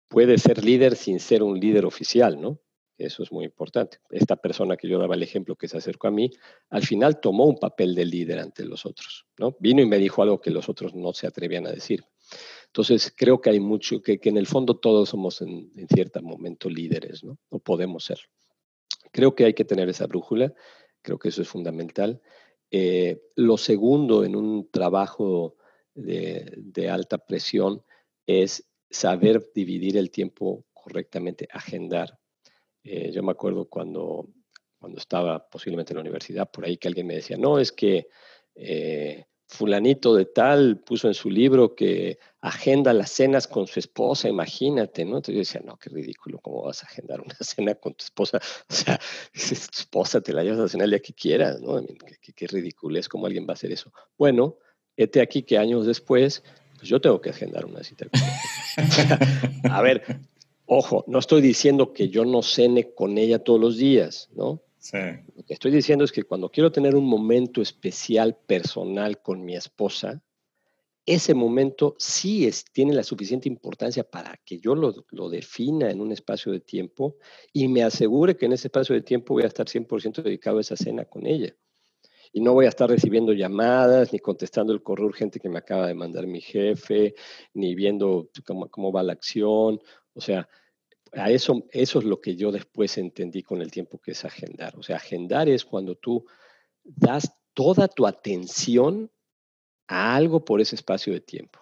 puede 0.08 0.38
ser 0.38 0.64
líder 0.64 0.96
sin 0.96 1.20
ser 1.20 1.42
un 1.42 1.58
líder 1.58 1.84
oficial, 1.84 2.40
¿no? 2.40 2.60
Eso 2.96 3.24
es 3.24 3.32
muy 3.32 3.44
importante. 3.44 3.98
Esta 4.10 4.36
persona 4.36 4.76
que 4.76 4.88
yo 4.88 4.98
daba 4.98 5.16
el 5.16 5.22
ejemplo 5.22 5.56
que 5.56 5.66
se 5.66 5.76
acercó 5.76 6.06
a 6.06 6.12
mí, 6.12 6.30
al 6.70 6.82
final 6.82 7.20
tomó 7.20 7.44
un 7.46 7.58
papel 7.58 7.94
de 7.94 8.04
líder 8.04 8.38
ante 8.38 8.64
los 8.64 8.86
otros, 8.86 9.26
¿no? 9.38 9.56
Vino 9.58 9.82
y 9.82 9.86
me 9.86 9.98
dijo 9.98 10.22
algo 10.22 10.40
que 10.40 10.50
los 10.50 10.68
otros 10.68 10.94
no 10.94 11.12
se 11.12 11.26
atrevían 11.26 11.66
a 11.66 11.72
decir. 11.72 12.04
Entonces, 12.66 13.12
creo 13.16 13.40
que 13.40 13.50
hay 13.50 13.60
mucho, 13.60 14.00
que, 14.00 14.18
en 14.22 14.36
el 14.36 14.46
fondo 14.46 14.76
todos 14.76 15.08
somos 15.08 15.42
en, 15.42 15.70
cierto 15.88 16.22
momento 16.22 16.68
líderes, 16.68 17.24
¿no? 17.24 17.38
O 17.48 17.58
podemos 17.58 18.04
ser. 18.04 18.18
Creo 19.12 19.34
que 19.34 19.44
hay 19.44 19.54
que 19.54 19.64
tener 19.64 19.88
esa 19.88 20.06
brújula, 20.06 20.52
creo 21.02 21.18
que 21.18 21.28
eso 21.28 21.42
es 21.42 21.48
fundamental. 21.48 22.20
Eh, 22.76 23.30
lo 23.36 23.56
segundo 23.56 24.24
en 24.24 24.34
un 24.34 24.68
trabajo 24.68 25.54
de 25.94 26.90
alta 26.90 27.18
presión 27.18 27.84
es 28.26 28.68
saber 28.90 29.52
dividir 29.54 29.96
el 29.96 30.10
tiempo 30.10 30.64
correctamente, 30.72 31.46
agendar. 31.52 32.18
Eh, 32.82 33.12
yo 33.12 33.22
me 33.22 33.30
acuerdo 33.30 33.68
cuando, 33.68 34.28
cuando 34.76 34.98
estaba 34.98 35.48
posiblemente 35.48 35.92
en 35.92 35.98
la 35.98 36.00
universidad, 36.00 36.50
por 36.50 36.64
ahí 36.64 36.76
que 36.76 36.88
alguien 36.88 37.06
me 37.06 37.14
decía, 37.14 37.36
no, 37.36 37.60
es 37.60 37.70
que 37.70 38.08
eh, 38.56 39.24
fulanito 39.46 40.14
de 40.14 40.24
tal 40.24 40.78
puso 40.78 41.08
en 41.08 41.14
su 41.14 41.30
libro 41.30 41.74
que 41.74 42.18
agenda 42.40 42.92
las 42.92 43.10
cenas 43.10 43.46
con 43.46 43.66
su 43.66 43.78
esposa, 43.78 44.28
imagínate, 44.28 45.04
¿no? 45.04 45.16
Entonces 45.16 45.34
yo 45.34 45.38
decía, 45.40 45.60
no, 45.64 45.76
qué 45.76 45.90
ridículo, 45.90 46.38
¿cómo 46.40 46.62
vas 46.62 46.82
a 46.82 46.86
agendar 46.86 47.20
una 47.20 47.34
cena 47.40 47.74
con 47.74 47.94
tu 47.94 48.04
esposa? 48.04 48.38
O 48.68 48.72
sea, 48.72 48.98
tu 48.98 49.54
esposa 49.54 50.20
te 50.20 50.32
la 50.32 50.42
llevas 50.42 50.60
a 50.60 50.68
cenar 50.68 50.86
el 50.86 50.90
día 50.90 51.00
que 51.00 51.14
quieras, 51.14 51.60
¿no? 51.60 51.80
Qué, 52.20 52.32
qué, 52.32 52.46
ridículo 52.46 52.98
es, 52.98 53.08
¿cómo 53.08 53.26
alguien 53.26 53.46
va 53.46 53.52
a 53.52 53.54
hacer 53.54 53.72
eso? 53.72 53.92
Bueno, 54.18 54.56
este 54.96 55.20
aquí 55.20 55.42
que 55.42 55.58
años 55.58 55.86
después, 55.86 56.42
pues 56.76 56.88
yo 56.88 57.00
tengo 57.00 57.20
que 57.20 57.30
agendar 57.30 57.64
una 57.64 57.82
cita. 57.82 58.06
a 59.70 59.82
ver, 59.82 60.02
Ojo, 60.66 61.04
no 61.06 61.18
estoy 61.18 61.42
diciendo 61.42 61.92
que 61.92 62.08
yo 62.08 62.24
no 62.24 62.42
cene 62.42 62.94
con 62.94 63.18
ella 63.18 63.38
todos 63.38 63.60
los 63.60 63.76
días, 63.76 64.30
¿no? 64.34 64.62
Sí. 64.84 64.98
Lo 65.34 65.42
que 65.44 65.54
estoy 65.54 65.70
diciendo 65.70 66.04
es 66.04 66.12
que 66.12 66.24
cuando 66.24 66.50
quiero 66.50 66.70
tener 66.70 66.94
un 66.94 67.06
momento 67.06 67.62
especial 67.62 68.36
personal 68.46 69.22
con 69.22 69.42
mi 69.42 69.56
esposa, 69.56 70.22
ese 71.06 71.32
momento 71.32 71.96
sí 71.98 72.46
es, 72.46 72.66
tiene 72.70 72.92
la 72.92 73.02
suficiente 73.02 73.48
importancia 73.48 74.04
para 74.04 74.38
que 74.44 74.58
yo 74.58 74.74
lo, 74.74 75.06
lo, 75.10 75.30
defina 75.30 75.90
en 75.90 76.02
un 76.02 76.12
espacio 76.12 76.52
de 76.52 76.60
tiempo 76.60 77.16
y 77.50 77.66
me 77.66 77.82
asegure 77.82 78.36
que 78.36 78.44
en 78.44 78.52
ese 78.52 78.68
espacio 78.68 78.94
de 78.94 79.00
tiempo 79.00 79.32
voy 79.32 79.44
a 79.44 79.46
estar 79.46 79.66
100% 79.66 80.22
dedicado 80.22 80.58
a 80.58 80.60
esa 80.60 80.76
cena 80.76 81.06
con 81.06 81.26
ella. 81.26 81.56
Y 82.30 82.42
no 82.42 82.52
voy 82.52 82.66
a 82.66 82.70
estar 82.70 82.90
recibiendo 82.90 83.32
llamadas, 83.32 84.12
ni 84.12 84.18
contestando 84.18 84.74
el 84.74 84.82
correo 84.82 85.06
urgente 85.06 85.40
que 85.40 85.48
me 85.48 85.60
acaba 85.60 85.86
de 85.86 85.94
mandar 85.94 86.26
mi 86.26 86.42
jefe, 86.42 87.14
ni 87.54 87.74
viendo 87.74 88.28
cómo, 88.46 88.68
cómo 88.68 88.92
va 88.92 89.02
la 89.02 89.14
acción. 89.14 89.80
O 90.12 90.20
sea, 90.20 90.46
a 91.16 91.30
eso, 91.30 91.66
eso 91.70 91.98
es 91.98 92.04
lo 92.04 92.20
que 92.20 92.36
yo 92.36 92.52
después 92.52 92.98
entendí 92.98 93.42
con 93.42 93.62
el 93.62 93.70
tiempo 93.70 93.98
que 93.98 94.12
es 94.12 94.24
agendar. 94.24 94.76
O 94.76 94.82
sea, 94.82 94.96
agendar 94.96 95.48
es 95.48 95.64
cuando 95.64 95.96
tú 95.96 96.26
das 96.82 97.32
toda 97.54 97.88
tu 97.88 98.06
atención 98.06 99.10
a 99.86 100.16
algo 100.16 100.44
por 100.44 100.60
ese 100.60 100.74
espacio 100.74 101.12
de 101.12 101.20
tiempo. 101.20 101.60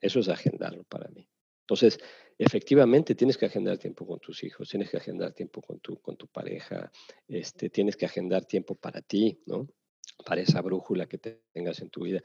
Eso 0.00 0.20
es 0.20 0.28
agendarlo 0.28 0.84
para 0.84 1.08
mí. 1.08 1.28
Entonces, 1.60 1.98
efectivamente 2.36 3.14
tienes 3.14 3.38
que 3.38 3.46
agendar 3.46 3.78
tiempo 3.78 4.06
con 4.06 4.20
tus 4.20 4.42
hijos, 4.44 4.68
tienes 4.68 4.90
que 4.90 4.98
agendar 4.98 5.32
tiempo 5.32 5.62
con 5.62 5.80
tu, 5.80 6.00
con 6.00 6.16
tu 6.16 6.26
pareja, 6.26 6.90
este, 7.26 7.70
tienes 7.70 7.96
que 7.96 8.06
agendar 8.06 8.44
tiempo 8.44 8.74
para 8.74 9.00
ti, 9.00 9.40
¿no? 9.46 9.66
Para 10.26 10.42
esa 10.42 10.60
brújula 10.60 11.06
que 11.06 11.18
tengas 11.18 11.80
en 11.80 11.90
tu 11.90 12.04
vida. 12.04 12.22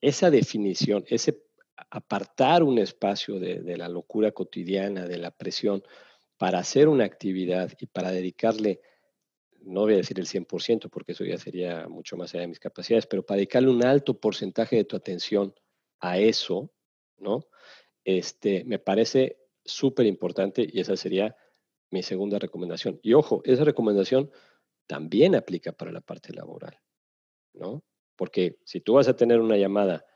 Esa 0.00 0.30
definición, 0.30 1.04
ese 1.08 1.47
apartar 1.90 2.62
un 2.62 2.78
espacio 2.78 3.38
de, 3.38 3.76
la 3.76 3.88
locura 3.88 4.32
cotidiana, 4.32 5.06
de 5.06 5.18
la 5.18 5.30
presión, 5.30 5.82
para 6.36 6.58
hacer 6.58 6.88
una 6.88 7.04
actividad 7.04 7.72
y 7.80 7.86
para 7.86 8.10
dedicarle 8.10 8.80
no 9.60 9.82
voy 9.82 9.94
a 9.94 9.96
decir 9.96 10.18
el 10.20 10.26
100% 10.26 10.88
porque 10.88 11.12
eso 11.12 11.24
ya 11.24 11.36
sería 11.36 11.88
mucho 11.88 12.16
más 12.16 12.32
allá 12.32 12.42
de 12.42 12.48
mis 12.48 12.60
capacidades, 12.60 13.06
pero 13.06 13.26
para 13.26 13.36
dedicarle 13.36 13.70
un 13.70 13.84
alto 13.84 14.18
porcentaje 14.18 14.76
de 14.76 14.84
tu 14.84 14.96
atención 14.96 15.52
a 16.00 16.18
eso, 16.18 16.70
¿no? 17.18 17.44
Este, 18.04 18.64
me 18.64 18.78
parece 18.78 19.36
súper 19.64 20.06
importante 20.06 20.66
y 20.70 20.80
esa 20.80 20.96
sería 20.96 21.36
mi 21.90 22.02
segunda 22.02 22.38
recomendación. 22.38 23.00
Y 23.02 23.14
ojo, 23.14 23.42
esa 23.44 23.64
recomendación 23.64 24.30
también 24.86 25.34
aplica 25.34 25.72
para 25.72 25.92
la 25.92 26.00
parte 26.00 26.32
laboral, 26.32 26.78
¿no? 27.52 27.82
Porque 28.16 28.58
si 28.64 28.80
tú 28.80 28.94
vas 28.94 29.08
a 29.08 29.16
tener 29.16 29.40
una 29.40 29.56
llamada 29.56 30.06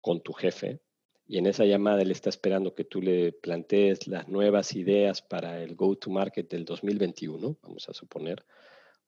con 0.00 0.20
tu 0.22 0.32
jefe 0.32 0.80
y 1.28 1.36
en 1.36 1.46
esa 1.46 1.66
llamada 1.66 2.00
él 2.00 2.10
está 2.10 2.30
esperando 2.30 2.74
que 2.74 2.84
tú 2.84 3.02
le 3.02 3.32
plantees 3.32 4.08
las 4.08 4.28
nuevas 4.28 4.74
ideas 4.74 5.20
para 5.20 5.62
el 5.62 5.76
go-to-market 5.76 6.50
del 6.50 6.64
2021, 6.64 7.58
vamos 7.62 7.88
a 7.88 7.92
suponer, 7.92 8.44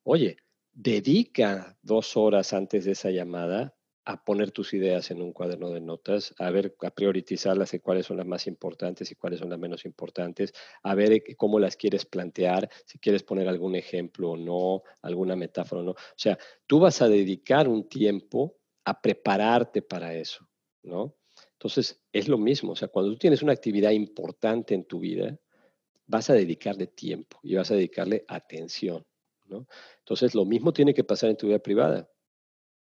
oye, 0.02 0.36
dedica 0.70 1.78
dos 1.82 2.16
horas 2.18 2.52
antes 2.52 2.84
de 2.84 2.92
esa 2.92 3.10
llamada 3.10 3.74
a 4.04 4.22
poner 4.22 4.50
tus 4.50 4.74
ideas 4.74 5.10
en 5.10 5.22
un 5.22 5.32
cuaderno 5.32 5.70
de 5.70 5.80
notas, 5.80 6.34
a 6.38 6.50
ver, 6.50 6.74
a 6.82 6.90
priorizarlas 6.90 7.70
de 7.70 7.80
cuáles 7.80 8.06
son 8.06 8.18
las 8.18 8.26
más 8.26 8.46
importantes 8.46 9.10
y 9.10 9.14
cuáles 9.14 9.40
son 9.40 9.50
las 9.50 9.58
menos 9.58 9.84
importantes, 9.84 10.52
a 10.82 10.94
ver 10.94 11.12
eh, 11.12 11.36
cómo 11.36 11.58
las 11.58 11.76
quieres 11.76 12.04
plantear, 12.04 12.68
si 12.86 12.98
quieres 12.98 13.22
poner 13.22 13.48
algún 13.48 13.76
ejemplo 13.76 14.32
o 14.32 14.36
no, 14.36 14.82
alguna 15.02 15.36
metáfora 15.36 15.82
o 15.82 15.84
no. 15.84 15.90
O 15.92 15.96
sea, 16.16 16.38
tú 16.66 16.80
vas 16.80 17.00
a 17.02 17.08
dedicar 17.08 17.68
un 17.68 17.88
tiempo 17.88 18.56
a 18.84 19.00
prepararte 19.00 19.82
para 19.82 20.14
eso, 20.14 20.48
¿no? 20.82 21.14
Entonces, 21.60 22.00
es 22.12 22.28
lo 22.28 22.38
mismo, 22.38 22.72
o 22.72 22.76
sea, 22.76 22.88
cuando 22.88 23.12
tú 23.12 23.18
tienes 23.18 23.42
una 23.42 23.52
actividad 23.52 23.90
importante 23.90 24.74
en 24.74 24.84
tu 24.84 25.00
vida, 25.00 25.38
vas 26.06 26.30
a 26.30 26.34
dedicarle 26.34 26.86
tiempo 26.86 27.38
y 27.42 27.54
vas 27.54 27.70
a 27.70 27.74
dedicarle 27.74 28.24
atención, 28.28 29.06
¿no? 29.44 29.66
Entonces, 29.98 30.34
lo 30.34 30.46
mismo 30.46 30.72
tiene 30.72 30.94
que 30.94 31.04
pasar 31.04 31.30
en 31.30 31.36
tu 31.36 31.48
vida 31.48 31.58
privada 31.58 32.10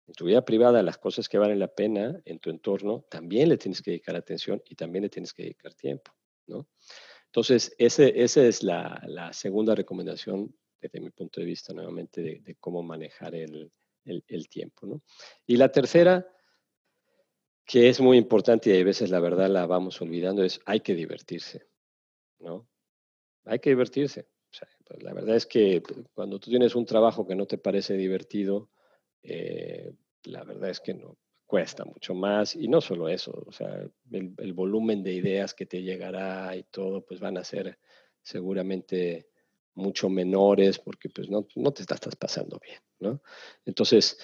en 0.07 0.15
tu 0.15 0.25
vida 0.27 0.45
privada, 0.45 0.83
las 0.83 0.99
cosas 0.99 1.29
que 1.29 1.39
valen 1.39 1.59
la 1.59 1.69
pena 1.69 2.21
en 2.25 2.39
tu 2.39 2.51
entorno, 2.51 3.07
también 3.09 3.49
le 3.49 3.57
tienes 3.57 3.83
que 3.83 3.93
dedicar 3.93 4.17
atención 4.17 4.63
y 4.69 4.75
también 4.75 5.03
le 5.03 5.09
tienes 5.09 5.33
que 5.33 5.45
dedicar 5.45 5.75
tiempo, 5.75 6.13
¿no? 6.47 6.69
Entonces, 7.27 7.75
ese, 7.79 8.23
esa 8.23 8.43
es 8.45 8.63
la, 8.63 9.31
segunda 9.33 9.75
recomendación 9.75 10.55
desde 10.81 11.01
mi 11.01 11.11
punto 11.11 11.41
de 11.41 11.47
vista, 11.47 11.73
nuevamente, 11.73 12.21
de, 12.21 12.57
cómo 12.57 12.83
manejar 12.83 13.35
el, 13.35 13.71
tiempo, 14.51 14.87
¿no? 14.87 15.03
Y 15.47 15.57
la 15.57 15.71
tercera, 15.71 16.27
que 17.65 17.89
es 17.89 18.01
muy 18.01 18.19
importante 18.19 18.77
y 18.77 18.81
a 18.81 18.85
veces 18.85 19.11
la 19.11 19.21
verdad 19.21 19.49
la 19.49 19.67
vamos 19.67 20.01
olvidando, 20.01 20.43
es 20.43 20.61
hay 20.67 20.81
que 20.81 20.95
divertirse, 20.95 21.67
¿no? 22.39 22.69
Hay 23.45 23.59
que 23.59 23.71
divertirse. 23.71 24.27
Pues, 24.93 25.03
la 25.03 25.15
verdad 25.15 25.37
es 25.37 25.47
que 25.47 25.83
cuando 26.15 26.39
tú 26.39 26.51
tienes 26.51 26.75
un 26.75 26.85
trabajo 26.85 27.27
que 27.27 27.35
no 27.35 27.47
te 27.47 27.59
parece 27.59 27.95
divertido, 27.97 28.71
eh, 29.23 29.93
la 30.25 30.45
verdad 30.45 30.71
es 30.71 30.81
que 30.81 30.95
no 30.95 31.17
cuesta 31.47 31.85
mucho 31.85 32.15
más 32.15 32.57
y 32.57 32.69
no 32.69 32.81
solo 32.81 33.09
eso, 33.09 33.45
o 33.47 33.53
sea, 33.53 33.87
el, 34.11 34.53
volumen 34.55 35.03
de 35.03 35.13
ideas 35.13 35.53
que 35.53 35.67
te 35.67 35.83
llegará 35.83 36.57
y 36.57 36.63
todo, 36.65 37.05
pues 37.05 37.21
van 37.21 37.37
a 37.37 37.45
ser 37.45 37.79
seguramente 38.23 39.29
mucho 39.75 40.09
menores 40.09 40.79
porque 40.79 41.11
pues 41.11 41.29
no, 41.29 41.47
no 41.57 41.73
te 41.73 41.83
estás 41.83 42.01
pasando 42.17 42.59
bien, 42.59 42.81
¿no? 43.01 43.23
Entonces, 43.67 44.19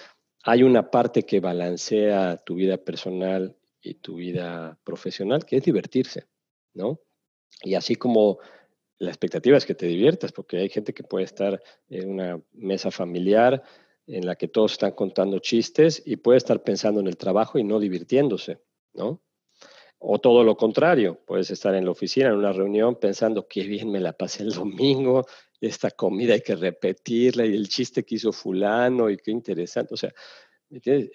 hay 0.45 0.63
una 0.63 0.91
parte 0.91 1.25
que 1.25 1.41
balancea 1.41 2.37
tu 2.39 2.55
vida 2.55 2.77
personal 2.79 3.57
y 3.83 3.95
tu 3.95 4.17
vida 4.17 4.79
profesional, 4.85 5.45
que 5.45 5.57
es 5.57 5.63
divertirse, 5.63 6.27
¿no? 6.75 7.01
Y 7.63 7.75
así 7.75 7.97
como 7.97 8.39
la 8.99 9.11
expectativa 9.11 9.57
es 9.57 9.67
que 9.67 9.75
te 9.75 9.87
diviertas, 9.87 10.33
porque 10.33 10.59
hay 10.59 10.69
gente 10.69 10.93
que 10.93 11.05
puede 11.05 11.25
estar 11.25 11.63
en 11.89 12.11
una 12.11 12.41
mesa 12.53 12.91
familiar 12.91 13.63
en 14.07 14.27
la 14.27 14.37
que 14.37 14.49
todos 14.49 14.73
están 14.73 14.93
contando 14.93 15.39
chistes 15.39 16.03
y 16.05 16.17
puede 16.17 16.39
estar 16.39 16.63
pensando 16.63 17.01
en 17.01 17.07
el 17.07 17.17
trabajo 17.17 17.59
y 17.59 17.65
no 17.65 17.79
divirtiéndose, 17.79 18.61
¿no? 18.95 19.23
O 20.01 20.21
todo 20.21 20.45
lo 20.45 20.57
contrario, 20.57 21.21
puedes 21.27 21.51
estar 21.51 21.75
en 21.75 21.85
la 21.85 21.91
oficina, 21.91 22.29
en 22.29 22.37
una 22.37 22.53
reunión, 22.53 22.97
pensando 22.97 23.49
qué 23.49 23.65
bien 23.65 23.91
me 23.91 24.01
la 24.01 24.13
pasé 24.13 24.45
el 24.45 24.53
domingo, 24.53 25.27
esta 25.61 25.91
comida 25.91 26.35
hay 26.35 26.41
que 26.41 26.57
repetirla 26.57 27.45
y 27.47 27.55
el 27.55 27.69
chiste 27.69 28.05
que 28.05 28.17
hizo 28.17 28.33
fulano 28.33 29.11
y 29.11 29.17
qué 29.17 29.31
interesante. 29.31 29.95
O 29.95 29.97
sea, 29.97 30.13
¿me 30.69 30.77
entiendes? 30.77 31.11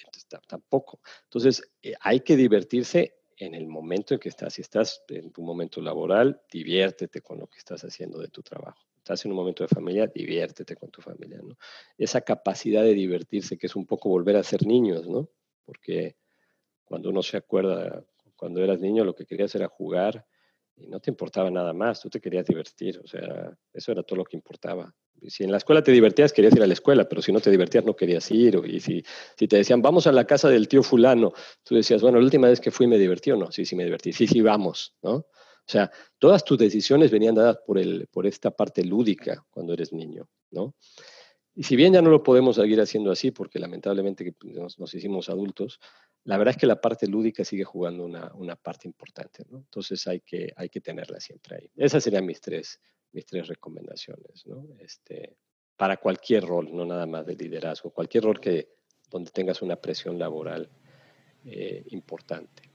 Tampoco. 0.48 1.00
Entonces, 1.24 1.64
eh, 1.82 1.94
hay 2.00 2.22
que 2.22 2.36
divertirse 2.36 3.16
en 3.38 3.56
el 3.56 3.68
momento 3.68 4.14
en 4.14 4.20
que 4.20 4.30
estás. 4.30 4.54
Si 4.54 4.62
estás 4.62 5.04
en 5.10 5.32
tu 5.32 5.42
momento 5.42 5.82
laboral, 5.82 6.42
diviértete 6.52 7.22
con 7.22 7.40
lo 7.40 7.48
que 7.48 7.58
estás 7.58 7.84
haciendo 7.84 8.20
de 8.20 8.28
tu 8.28 8.42
trabajo 8.42 8.84
estás 9.04 9.26
en 9.26 9.32
un 9.32 9.38
momento 9.38 9.66
de 9.66 9.68
familia, 9.68 10.08
diviértete 10.08 10.78
con 10.78 10.90
tu 10.90 11.02
familia, 11.02 11.40
¿no? 11.44 11.58
Esa 11.98 12.22
capacidad 12.22 12.84
de 12.84 12.94
divertirse, 12.94 13.58
que 13.58 13.68
es 13.68 13.76
un 13.76 13.86
poco 13.86 14.08
volver 14.08 14.38
a 14.38 14.44
ser 14.44 14.66
niños, 14.66 15.10
¿no? 15.10 15.30
Porque 15.66 16.16
cuando 16.86 17.10
uno 17.10 17.22
se 17.22 17.36
acuerda, 17.36 18.06
cuando 18.38 18.64
eras 18.64 18.80
niño, 18.80 19.04
lo 19.04 19.14
que 19.14 19.26
querías 19.26 19.54
era 19.56 19.68
jugar 19.68 20.26
y 20.76 20.88
no 20.88 21.00
te 21.00 21.12
importaba 21.12 21.50
nada 21.52 21.74
más, 21.74 22.02
tú 22.02 22.10
te 22.10 22.20
querías 22.20 22.46
divertir, 22.46 23.00
o 23.04 23.08
sea, 23.08 23.56
eso 23.74 23.92
era 23.92 24.04
todo 24.04 24.18
lo 24.18 24.26
que 24.26 24.36
importaba. 24.36 24.94
Si 25.28 25.44
en 25.44 25.52
la 25.52 25.58
escuela 25.58 25.82
te 25.84 25.92
divertías, 25.92 26.34
querías 26.34 26.56
ir 26.56 26.64
a 26.64 26.68
la 26.68 26.74
escuela, 26.74 27.08
pero 27.08 27.22
si 27.22 27.32
no 27.32 27.40
te 27.40 27.50
divertías, 27.50 27.86
no 27.86 27.96
querías 27.96 28.30
ir. 28.32 28.60
Y 28.66 28.80
si, 28.80 29.04
si 29.38 29.48
te 29.48 29.58
decían, 29.58 29.82
vamos 29.82 30.06
a 30.08 30.12
la 30.12 30.26
casa 30.26 30.50
del 30.50 30.68
tío 30.68 30.84
fulano, 30.84 31.32
tú 31.64 31.76
decías, 31.76 32.02
bueno, 32.02 32.18
la 32.18 32.26
última 32.26 32.50
vez 32.50 32.60
que 32.60 32.72
fui 32.72 32.88
me 32.88 32.98
divertí 32.98 33.32
o 33.32 33.38
no, 33.38 33.52
sí, 33.52 33.66
sí 33.66 33.76
me 33.76 33.86
divertí, 33.86 34.12
sí, 34.12 34.28
sí, 34.28 34.42
vamos, 34.42 34.96
¿no? 35.02 35.16
O 35.66 35.72
sea, 35.72 35.90
todas 36.20 36.44
tus 36.44 36.58
decisiones 36.58 37.10
venían 37.10 37.36
dadas 37.36 37.60
por, 37.66 37.78
el, 37.80 38.08
por 38.12 38.28
esta 38.28 38.52
parte 38.52 38.84
lúdica 38.84 39.46
cuando 39.50 39.74
eres 39.74 39.94
niño, 39.94 40.28
¿no? 40.52 40.76
Y 41.56 41.64
si 41.64 41.76
bien 41.76 41.94
ya 41.94 42.02
no 42.02 42.10
lo 42.10 42.24
podemos 42.24 42.56
seguir 42.56 42.82
haciendo 42.82 43.12
así, 43.12 43.32
porque 43.32 43.60
lamentablemente 43.60 44.36
nos, 44.44 44.94
hicimos 44.94 45.30
adultos, 45.30 45.80
la 46.24 46.38
verdad 46.38 46.56
es 46.56 46.58
que 46.60 46.68
la 46.68 46.82
parte 46.82 47.08
lúdica 47.08 47.44
sigue 47.44 47.64
jugando 47.64 48.04
una, 48.06 48.32
una, 48.36 48.56
parte 48.56 48.88
importante. 48.88 49.44
Entonces 49.52 50.08
hay 50.08 50.22
que, 50.22 50.52
hay 50.56 50.70
que 50.70 50.82
tenerla 50.82 51.20
siempre 51.20 51.58
ahí. 51.58 51.72
Esas 51.76 52.04
serían 52.04 52.26
mis 52.26 52.42
tres, 52.42 52.80
mis 53.12 53.26
tres 53.26 53.48
recomendaciones, 53.48 54.46
¿no? 54.48 54.66
Este, 54.80 55.38
para 55.76 55.98
cualquier 55.98 56.46
rol, 56.46 56.70
no 56.74 56.86
nada 56.86 57.06
más 57.06 57.26
de 57.26 57.36
liderazgo, 57.36 57.92
cualquier 57.92 58.24
rol 58.24 58.40
que, 58.40 58.70
donde 59.10 59.32
tengas 59.32 59.62
una 59.62 59.76
presión 59.76 60.18
laboral 60.18 60.70
eh, 61.46 61.84
importante. 61.88 62.72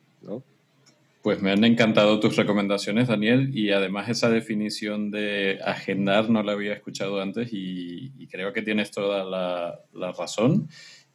Pues 1.28 1.42
me 1.42 1.52
han 1.52 1.62
encantado 1.62 2.20
tus 2.20 2.36
recomendaciones, 2.36 3.08
Daniel, 3.08 3.50
y 3.52 3.70
además 3.70 4.08
esa 4.08 4.30
definición 4.30 5.10
de 5.10 5.58
agendar 5.62 6.30
no 6.30 6.42
la 6.42 6.52
había 6.52 6.72
escuchado 6.72 7.20
antes 7.20 7.50
y, 7.52 8.26
creo 8.30 8.54
que 8.54 8.62
tienes 8.62 8.90
toda 8.90 9.26
la, 9.26 10.12
razón 10.16 10.70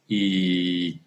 y 0.06 1.00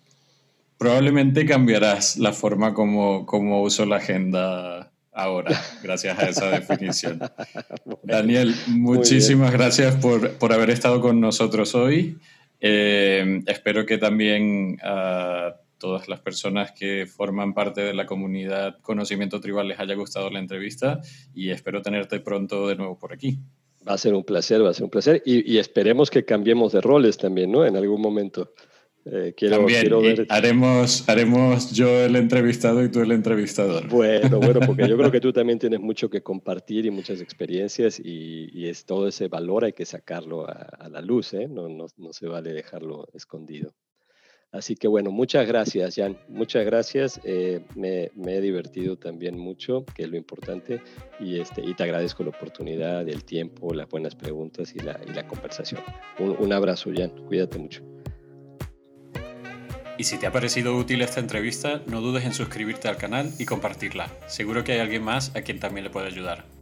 probablemente 0.77 1.45
cambiarás 1.45 2.17
la 2.17 2.33
forma 2.33 2.73
como, 2.73 3.25
como 3.25 3.61
uso 3.61 3.85
la 3.85 3.95
agenda 3.95 4.91
ahora, 5.13 5.57
gracias 5.81 6.19
a 6.19 6.27
esa 6.27 6.49
definición. 6.49 7.21
Daniel, 8.03 8.53
muchísimas 8.67 9.53
gracias 9.53 9.95
por, 9.95 10.31
por, 10.33 10.51
haber 10.51 10.69
estado 10.69 10.99
con 10.99 11.21
nosotros 11.21 11.75
hoy. 11.75 12.17
Eh, 12.59 13.41
espero 13.47 13.85
que 13.85 13.99
también... 13.99 14.77
Uh, 14.83 15.66
todas 15.77 16.07
las 16.07 16.19
personas 16.19 16.71
que 16.71 17.05
forman 17.05 17.53
parte 17.53 17.81
de 17.81 17.93
la 17.93 18.05
comunidad 18.05 18.79
Conocimiento 18.81 19.39
Tribal 19.39 19.67
les 19.67 19.79
haya 19.79 19.95
gustado 19.95 20.29
la 20.29 20.39
entrevista 20.39 20.99
y 21.33 21.51
espero 21.51 21.81
tenerte 21.81 22.19
pronto 22.19 22.67
de 22.67 22.75
nuevo 22.75 22.97
por 22.97 23.13
aquí. 23.13 23.39
Va 23.87 23.93
a 23.93 23.97
ser 23.97 24.13
un 24.13 24.23
placer, 24.23 24.63
va 24.63 24.71
a 24.71 24.73
ser 24.73 24.83
un 24.83 24.89
placer 24.89 25.21
y, 25.25 25.57
esperemos 25.57 26.09
que 26.09 26.25
cambiemos 26.25 26.73
de 26.73 26.81
roles 26.81 27.17
también, 27.17 27.51
¿no? 27.51 27.65
En 27.65 27.77
algún 27.77 28.01
momento. 28.01 28.53
Eh, 29.05 29.33
quiero, 29.37 29.65
quiero 29.65 30.01
ver... 30.01 30.25
haremos, 30.27 31.07
haremos 31.07 31.71
yo 31.71 31.87
el 32.03 32.17
entrevistado 32.17 32.83
y 32.83 32.91
tú 32.91 32.99
el 32.99 33.13
entrevistador. 33.13 33.87
Bueno, 33.87 34.39
bueno, 34.41 34.59
porque 34.65 34.89
yo 34.89 34.97
creo 34.97 35.09
que 35.09 35.21
tú 35.21 35.31
también 35.31 35.59
tienes 35.59 35.79
mucho 35.79 36.09
que 36.09 36.21
compartir 36.21 36.85
y 36.85 36.91
muchas 36.91 37.21
experiencias 37.21 38.01
y, 38.03 38.67
es 38.67 38.83
todo 38.83 39.07
ese 39.07 39.29
valor 39.29 39.63
hay 39.63 39.71
que 39.71 39.85
sacarlo 39.85 40.45
a, 40.45 40.89
la 40.89 40.99
luz, 40.99 41.33
¿eh? 41.33 41.47
No, 41.47 41.69
no, 41.69 41.85
no 41.95 42.11
se 42.11 42.27
vale 42.27 42.51
dejarlo 42.51 43.07
escondido. 43.13 43.73
Así 44.51 44.75
que 44.75 44.87
bueno, 44.87 45.11
muchas 45.11 45.45
gracias, 45.47 45.95
Jan. 45.95 46.17
Muchas 46.29 46.65
gracias. 46.65 47.19
Eh, 47.23 47.61
me, 47.75 48.09
he 48.25 48.41
divertido 48.41 48.97
también 48.97 49.37
mucho, 49.37 49.85
que 49.93 50.03
es 50.03 50.09
lo 50.09 50.17
importante, 50.17 50.81
y, 51.19 51.39
este, 51.39 51.61
y 51.61 51.73
te 51.73 51.83
agradezco 51.83 52.23
la 52.23 52.29
oportunidad, 52.29 53.07
el 53.07 53.23
tiempo, 53.23 53.73
las 53.73 53.89
buenas 53.89 54.15
preguntas 54.15 54.73
y 54.73 54.79
la, 54.79 55.27
conversación. 55.27 55.81
Un, 56.19 56.35
un 56.39 56.53
abrazo, 56.53 56.89
Jan. 56.95 57.11
Cuídate 57.27 57.59
mucho. 57.59 57.83
Y 59.97 60.03
si 60.03 60.17
te 60.17 60.27
ha 60.27 60.31
parecido 60.31 60.77
útil 60.77 61.01
esta 61.01 61.19
entrevista, 61.19 61.81
no 61.87 62.01
dudes 62.01 62.23
en 62.23 62.33
suscribirte 62.33 62.87
al 62.87 62.97
canal 62.97 63.31
y 63.39 63.45
compartirla. 63.45 64.11
Seguro 64.27 64.63
que 64.63 64.73
hay 64.73 64.79
alguien 64.79 65.03
más 65.03 65.35
a 65.35 65.41
quien 65.41 65.59
también 65.59 65.83
le 65.83 65.89
puede 65.89 66.07
ayudar. 66.07 66.56